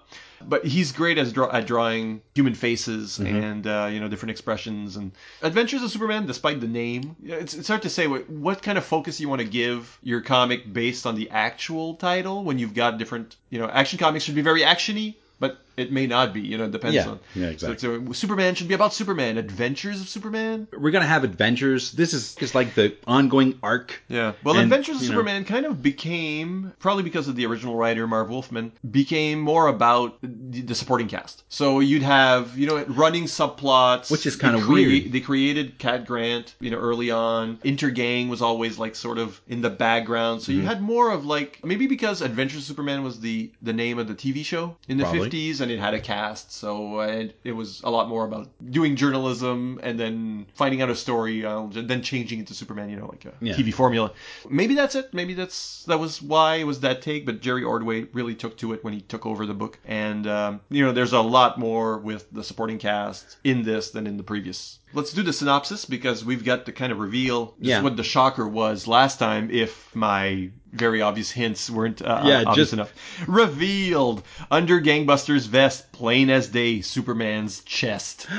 But 0.44 0.64
he's 0.64 0.92
great 0.92 1.18
as 1.18 1.32
draw- 1.32 1.50
at 1.50 1.66
drawing 1.66 2.22
human 2.34 2.54
faces 2.54 3.18
and 3.18 3.66
uh, 3.66 3.88
you 3.90 4.00
know 4.00 4.08
different 4.08 4.30
expressions 4.30 4.96
and 4.96 5.12
Adventures 5.42 5.82
of 5.82 5.90
Superman. 5.90 6.26
Despite 6.26 6.60
the 6.60 6.68
name, 6.68 7.16
it's 7.24 7.54
it's 7.54 7.68
hard 7.68 7.82
to 7.82 7.90
say 7.90 8.06
what 8.06 8.28
what 8.28 8.62
kind 8.62 8.78
of 8.78 8.84
focus 8.84 9.20
you 9.20 9.28
want 9.28 9.40
to 9.40 9.48
give 9.48 9.98
your 10.02 10.20
comic 10.20 10.72
based 10.72 11.06
on 11.06 11.14
the 11.14 11.30
actual 11.30 11.94
title 11.94 12.44
when 12.44 12.58
you've 12.58 12.74
got 12.74 12.98
different 12.98 13.36
you 13.50 13.58
know 13.58 13.66
action 13.66 13.98
comics 13.98 14.24
should 14.24 14.34
be 14.34 14.42
very 14.42 14.62
actiony, 14.62 15.14
but 15.40 15.58
it 15.76 15.92
may 15.92 16.06
not 16.06 16.32
be. 16.32 16.40
You 16.40 16.58
know, 16.58 16.64
it 16.64 16.70
depends 16.72 16.94
Yeah. 16.96 17.08
on 17.08 17.20
Yeah, 17.34 17.46
exactly. 17.48 17.78
so, 17.78 18.04
so 18.06 18.12
Superman 18.12 18.54
should 18.54 18.68
be 18.68 18.74
about 18.74 18.94
Superman. 18.94 19.38
Adventures 19.38 20.00
of 20.00 20.08
Superman. 20.08 20.68
We're 20.76 20.90
gonna 20.90 21.06
have 21.06 21.24
adventures. 21.24 21.92
This 21.92 22.14
is 22.14 22.34
just 22.34 22.54
like 22.54 22.74
the 22.74 22.94
ongoing 23.06 23.58
arc. 23.62 24.02
Yeah. 24.08 24.32
Well, 24.44 24.54
And, 24.56 24.64
Adventures 24.64 24.96
of 24.96 25.02
you 25.02 25.08
know- 25.08 25.14
Superman 25.14 25.44
kind 25.44 25.66
of 25.66 25.82
became 25.82 26.72
probably 26.78 27.02
because 27.02 27.28
of 27.28 27.36
the 27.36 27.46
original 27.46 27.76
writer 27.76 28.06
Marv 28.06 28.28
Wolfman 28.30 28.72
became 28.90 29.40
more 29.40 29.68
about 29.68 30.16
the, 30.22 30.74
supporting 30.74 31.08
cast. 31.08 31.42
So 31.48 31.80
you'd 31.80 32.02
have 32.02 32.56
you 32.58 32.66
know 32.66 32.84
running 32.88 33.24
subplots, 33.24 34.10
Which 34.10 34.26
is 34.26 34.36
kinda 34.36 34.60
crea- 34.60 34.86
weird. 34.86 35.12
They 35.12 35.20
created 35.20 35.78
Cat 35.78 36.06
Grant, 36.06 36.54
you 36.60 36.70
know, 36.70 36.78
early 36.78 37.10
on. 37.10 37.58
Intergang 37.64 38.28
was 38.28 38.42
always 38.42 38.78
like 38.78 38.94
sort 38.94 39.18
of 39.18 39.40
in 39.48 39.60
the 39.62 39.70
background. 39.70 40.42
So 40.42 40.52
you 40.52 40.58
Mm-hmm. 40.58 40.68
had 40.68 40.82
more 40.82 41.10
of 41.12 41.24
like 41.24 41.60
maybe 41.64 41.86
because 41.86 42.20
Adventures 42.22 42.60
of 42.60 42.64
Superman 42.64 43.02
was 43.02 43.20
the 43.20 43.50
the 43.62 43.72
name 43.72 43.98
of 43.98 44.08
the 44.08 44.14
TV 44.14 44.44
show 44.44 44.76
in 44.88 44.98
the 44.98 45.04
Probably. 45.04 45.20
50s 45.66 45.70
and 45.72 45.78
it 45.78 45.80
had 45.80 45.94
a 45.94 46.00
cast. 46.00 46.52
So 46.52 47.00
it, 47.00 47.38
it 47.44 47.52
was 47.52 47.80
a 47.84 47.90
lot 47.90 48.08
more 48.08 48.24
about 48.24 48.48
doing 48.70 48.96
journalism 48.96 49.80
and 49.82 49.98
then 49.98 50.46
finding 50.54 50.82
out 50.82 50.90
a 50.90 50.94
story, 50.96 51.44
uh, 51.44 51.66
then 51.70 52.02
changing 52.02 52.40
it 52.40 52.46
to 52.48 52.54
Superman. 52.54 52.90
You 52.90 52.96
know, 52.96 53.06
like 53.06 53.24
a 53.24 53.32
Yeah. 53.40 53.54
TV 53.54 53.72
formula. 53.72 54.12
Maybe 54.48 54.74
that's 54.74 54.94
it. 54.94 55.12
Maybe 55.12 55.34
that's 55.34 55.84
that 55.84 55.98
was 55.98 56.22
why 56.22 56.56
it 56.56 56.64
was 56.64 56.80
that 56.80 57.02
take. 57.02 57.26
But 57.26 57.40
Jerry 57.40 57.64
Ordway 57.64 58.02
really 58.12 58.34
took 58.34 58.56
to 58.58 58.72
it 58.72 58.82
when 58.84 58.92
he 58.92 59.00
took 59.00 59.26
over 59.26 59.46
the 59.46 59.54
book. 59.54 59.78
And 59.84 60.26
um, 60.26 60.60
you 60.70 60.84
know, 60.84 60.92
there's 60.92 61.12
a 61.12 61.20
lot 61.20 61.58
more 61.58 61.98
with 61.98 62.30
the 62.32 62.44
supporting 62.44 62.78
cast 62.78 63.36
in 63.44 63.62
this 63.62 63.90
than 63.90 64.06
in 64.06 64.16
the 64.16 64.22
previous. 64.22 64.78
Let's 64.92 65.12
do 65.12 65.22
the 65.22 65.32
synopsis 65.32 65.84
because 65.84 66.24
we've 66.24 66.44
got 66.44 66.64
to 66.66 66.72
kind 66.72 66.90
of 66.92 66.98
reveal 66.98 67.54
Yeah. 67.60 67.82
what 67.82 67.96
the 67.96 68.04
shocker 68.04 68.48
was 68.48 68.86
last 68.86 69.18
time. 69.18 69.50
If 69.50 69.94
my 69.94 70.50
very 70.78 71.02
obvious 71.02 71.30
hints 71.30 71.68
weren't 71.70 72.02
uh, 72.02 72.22
Yeah, 72.24 72.44
obvious 72.46 72.56
just- 72.56 72.72
enough. 72.72 72.92
Revealed 73.26 74.22
under 74.50 74.80
Gangbuster's 74.80 75.46
vest, 75.46 75.92
plain 75.92 76.30
as 76.30 76.48
day, 76.48 76.80
Superman's 76.80 77.60
chest. 77.64 78.26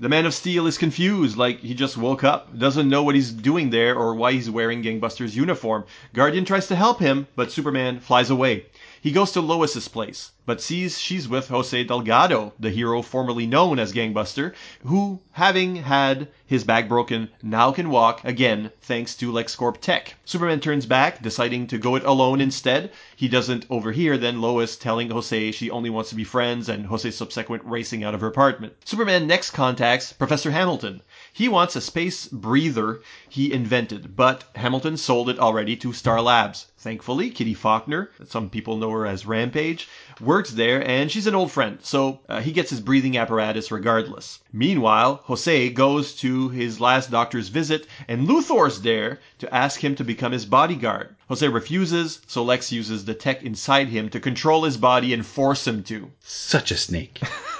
The 0.00 0.08
Man 0.08 0.26
of 0.26 0.34
Steel 0.34 0.66
is 0.68 0.78
confused, 0.78 1.36
like 1.36 1.58
he 1.60 1.74
just 1.74 1.96
woke 1.96 2.22
up, 2.22 2.56
doesn't 2.56 2.88
know 2.88 3.02
what 3.02 3.16
he's 3.16 3.32
doing 3.32 3.70
there 3.70 3.96
or 3.96 4.14
why 4.14 4.32
he's 4.32 4.48
wearing 4.48 4.80
Gangbuster's 4.82 5.34
uniform. 5.36 5.84
Guardian 6.14 6.44
tries 6.44 6.68
to 6.68 6.76
help 6.76 7.00
him, 7.00 7.26
but 7.34 7.50
Superman 7.50 7.98
flies 7.98 8.30
away. 8.30 8.66
He 9.00 9.12
goes 9.12 9.30
to 9.30 9.40
Lois's 9.40 9.86
place, 9.86 10.32
but 10.44 10.60
sees 10.60 10.98
she's 10.98 11.28
with 11.28 11.50
Jose 11.50 11.84
Delgado, 11.84 12.52
the 12.58 12.70
hero 12.70 13.00
formerly 13.00 13.46
known 13.46 13.78
as 13.78 13.92
Gangbuster, 13.92 14.52
who, 14.84 15.20
having 15.34 15.76
had 15.76 16.26
his 16.44 16.64
back 16.64 16.88
broken, 16.88 17.28
now 17.40 17.70
can 17.70 17.90
walk 17.90 18.24
again 18.24 18.72
thanks 18.82 19.14
to 19.14 19.30
LexCorp 19.30 19.80
tech. 19.80 20.16
Superman 20.24 20.58
turns 20.58 20.84
back, 20.84 21.22
deciding 21.22 21.68
to 21.68 21.78
go 21.78 21.94
it 21.94 22.02
alone 22.02 22.40
instead. 22.40 22.90
He 23.14 23.28
doesn't 23.28 23.66
overhear 23.70 24.18
then 24.18 24.40
Lois 24.40 24.74
telling 24.74 25.10
Jose 25.10 25.52
she 25.52 25.70
only 25.70 25.90
wants 25.90 26.10
to 26.10 26.16
be 26.16 26.24
friends 26.24 26.68
and 26.68 26.86
Jose's 26.86 27.16
subsequent 27.16 27.62
racing 27.64 28.02
out 28.02 28.14
of 28.14 28.20
her 28.20 28.26
apartment. 28.26 28.72
Superman 28.84 29.28
next 29.28 29.52
contacts 29.52 30.12
Professor 30.12 30.50
Hamilton. 30.50 31.02
He 31.34 31.46
wants 31.46 31.76
a 31.76 31.82
space 31.82 32.26
breather 32.26 33.02
he 33.28 33.52
invented, 33.52 34.16
but 34.16 34.44
Hamilton 34.54 34.96
sold 34.96 35.28
it 35.28 35.38
already 35.38 35.76
to 35.76 35.92
Star 35.92 36.22
Labs. 36.22 36.68
Thankfully, 36.78 37.28
Kitty 37.28 37.52
Faulkner, 37.52 38.10
some 38.26 38.48
people 38.48 38.78
know 38.78 38.90
her 38.92 39.06
as 39.06 39.26
Rampage, 39.26 39.86
works 40.20 40.52
there 40.52 40.82
and 40.88 41.10
she's 41.10 41.26
an 41.26 41.34
old 41.34 41.52
friend, 41.52 41.80
so 41.82 42.20
uh, 42.30 42.40
he 42.40 42.50
gets 42.50 42.70
his 42.70 42.80
breathing 42.80 43.18
apparatus 43.18 43.70
regardless. 43.70 44.38
Meanwhile, 44.54 45.20
Jose 45.24 45.68
goes 45.70 46.14
to 46.16 46.48
his 46.48 46.80
last 46.80 47.10
doctor's 47.10 47.48
visit 47.48 47.86
and 48.08 48.26
Luthor's 48.26 48.80
there 48.80 49.20
to 49.40 49.54
ask 49.54 49.84
him 49.84 49.94
to 49.96 50.04
become 50.04 50.32
his 50.32 50.46
bodyguard. 50.46 51.14
Jose 51.28 51.46
refuses, 51.46 52.22
so 52.26 52.42
Lex 52.42 52.72
uses 52.72 53.04
the 53.04 53.12
tech 53.12 53.42
inside 53.42 53.88
him 53.88 54.08
to 54.08 54.18
control 54.18 54.64
his 54.64 54.78
body 54.78 55.12
and 55.12 55.26
force 55.26 55.66
him 55.66 55.82
to. 55.82 56.10
Such 56.20 56.70
a 56.70 56.76
snake. 56.78 57.20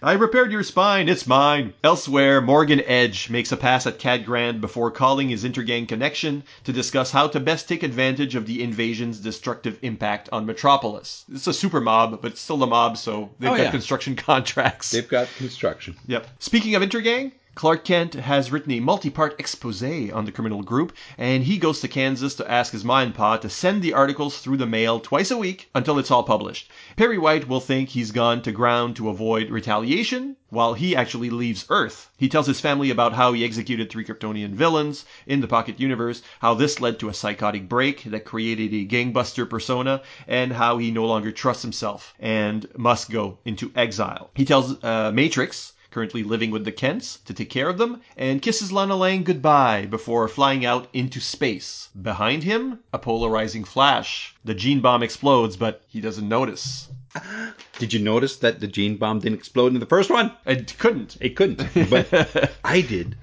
I 0.00 0.12
repaired 0.12 0.52
your 0.52 0.62
spine, 0.62 1.08
it's 1.08 1.26
mine. 1.26 1.74
Elsewhere, 1.82 2.40
Morgan 2.40 2.80
Edge 2.86 3.28
makes 3.30 3.50
a 3.52 3.56
pass 3.56 3.86
at 3.86 3.98
Cat 3.98 4.24
Grant 4.24 4.60
before 4.60 4.90
calling 4.90 5.28
his 5.28 5.44
intergang 5.44 5.88
connection 5.88 6.44
to 6.64 6.72
discuss 6.72 7.10
how 7.10 7.26
to 7.28 7.40
best 7.40 7.68
take 7.68 7.82
advantage 7.82 8.34
of 8.34 8.46
the 8.46 8.62
invasion's 8.62 9.18
destructive 9.18 9.78
impact 9.82 10.28
on 10.32 10.46
Metropolis. 10.46 11.24
It's 11.32 11.46
a 11.46 11.52
super 11.52 11.80
mob, 11.80 12.22
but 12.22 12.32
it's 12.32 12.40
still 12.40 12.62
a 12.62 12.66
mob, 12.66 12.96
so 12.96 13.30
they've 13.38 13.50
Oh, 13.50 13.56
got 13.56 13.64
yeah. 13.64 13.70
construction 13.70 14.14
contracts. 14.16 14.90
They've 14.92 15.08
got 15.08 15.28
construction. 15.36 15.96
Yep. 16.06 16.26
Speaking 16.38 16.74
of 16.74 16.82
Intergang, 16.82 17.32
Clark 17.54 17.84
Kent 17.84 18.14
has 18.14 18.50
written 18.50 18.72
a 18.72 18.80
multi-part 18.80 19.38
expose 19.38 19.82
on 19.82 20.24
the 20.24 20.32
criminal 20.32 20.62
group, 20.62 20.90
and 21.18 21.44
he 21.44 21.58
goes 21.58 21.80
to 21.80 21.86
Kansas 21.86 22.34
to 22.36 22.50
ask 22.50 22.72
his 22.72 22.82
Pa 22.82 23.36
to 23.36 23.50
send 23.50 23.82
the 23.82 23.92
articles 23.92 24.38
through 24.38 24.56
the 24.56 24.66
mail 24.66 24.98
twice 24.98 25.30
a 25.30 25.36
week 25.36 25.68
until 25.74 25.98
it's 25.98 26.10
all 26.10 26.22
published. 26.22 26.70
Perry 26.96 27.18
White 27.18 27.46
will 27.46 27.60
think 27.60 27.90
he's 27.90 28.10
gone 28.10 28.40
to 28.40 28.52
ground 28.52 28.96
to 28.96 29.10
avoid 29.10 29.50
retaliation, 29.50 30.36
while 30.48 30.72
he 30.72 30.96
actually 30.96 31.28
leaves 31.28 31.66
Earth. 31.68 32.10
He 32.16 32.30
tells 32.30 32.46
his 32.46 32.60
family 32.60 32.88
about 32.88 33.12
how 33.12 33.34
he 33.34 33.44
executed 33.44 33.90
three 33.90 34.04
Kryptonian 34.06 34.54
villains 34.54 35.04
in 35.26 35.42
the 35.42 35.46
Pocket 35.46 35.78
Universe, 35.78 36.22
how 36.40 36.54
this 36.54 36.80
led 36.80 36.98
to 37.00 37.10
a 37.10 37.14
psychotic 37.14 37.68
break 37.68 38.04
that 38.04 38.24
created 38.24 38.72
a 38.72 38.86
gangbuster 38.86 39.48
persona, 39.48 40.00
and 40.26 40.54
how 40.54 40.78
he 40.78 40.90
no 40.90 41.04
longer 41.04 41.30
trusts 41.30 41.62
himself 41.62 42.14
and 42.18 42.66
must 42.78 43.10
go 43.10 43.36
into 43.44 43.70
exile. 43.76 44.30
He 44.34 44.46
tells 44.46 44.82
uh, 44.82 45.12
Matrix 45.12 45.71
currently 45.92 46.24
living 46.24 46.50
with 46.50 46.64
the 46.64 46.72
Kents, 46.72 47.18
to 47.26 47.34
take 47.34 47.50
care 47.50 47.68
of 47.68 47.78
them, 47.78 48.00
and 48.16 48.42
kisses 48.42 48.72
Lana 48.72 48.96
Lang 48.96 49.22
goodbye 49.22 49.86
before 49.86 50.26
flying 50.26 50.64
out 50.64 50.88
into 50.92 51.20
space. 51.20 51.88
Behind 52.00 52.42
him, 52.42 52.80
a 52.92 52.98
polarizing 52.98 53.62
flash. 53.64 54.34
The 54.44 54.54
gene 54.54 54.80
bomb 54.80 55.02
explodes, 55.02 55.56
but 55.56 55.84
he 55.88 56.00
doesn't 56.00 56.28
notice. 56.28 56.88
Did 57.78 57.92
you 57.92 58.00
notice 58.00 58.36
that 58.38 58.60
the 58.60 58.66
gene 58.66 58.96
bomb 58.96 59.20
didn't 59.20 59.38
explode 59.38 59.74
in 59.74 59.80
the 59.80 59.86
first 59.86 60.10
one? 60.10 60.32
It 60.46 60.76
couldn't. 60.78 61.16
It 61.20 61.36
couldn't, 61.36 61.62
but 61.90 62.56
I 62.64 62.80
did. 62.80 63.16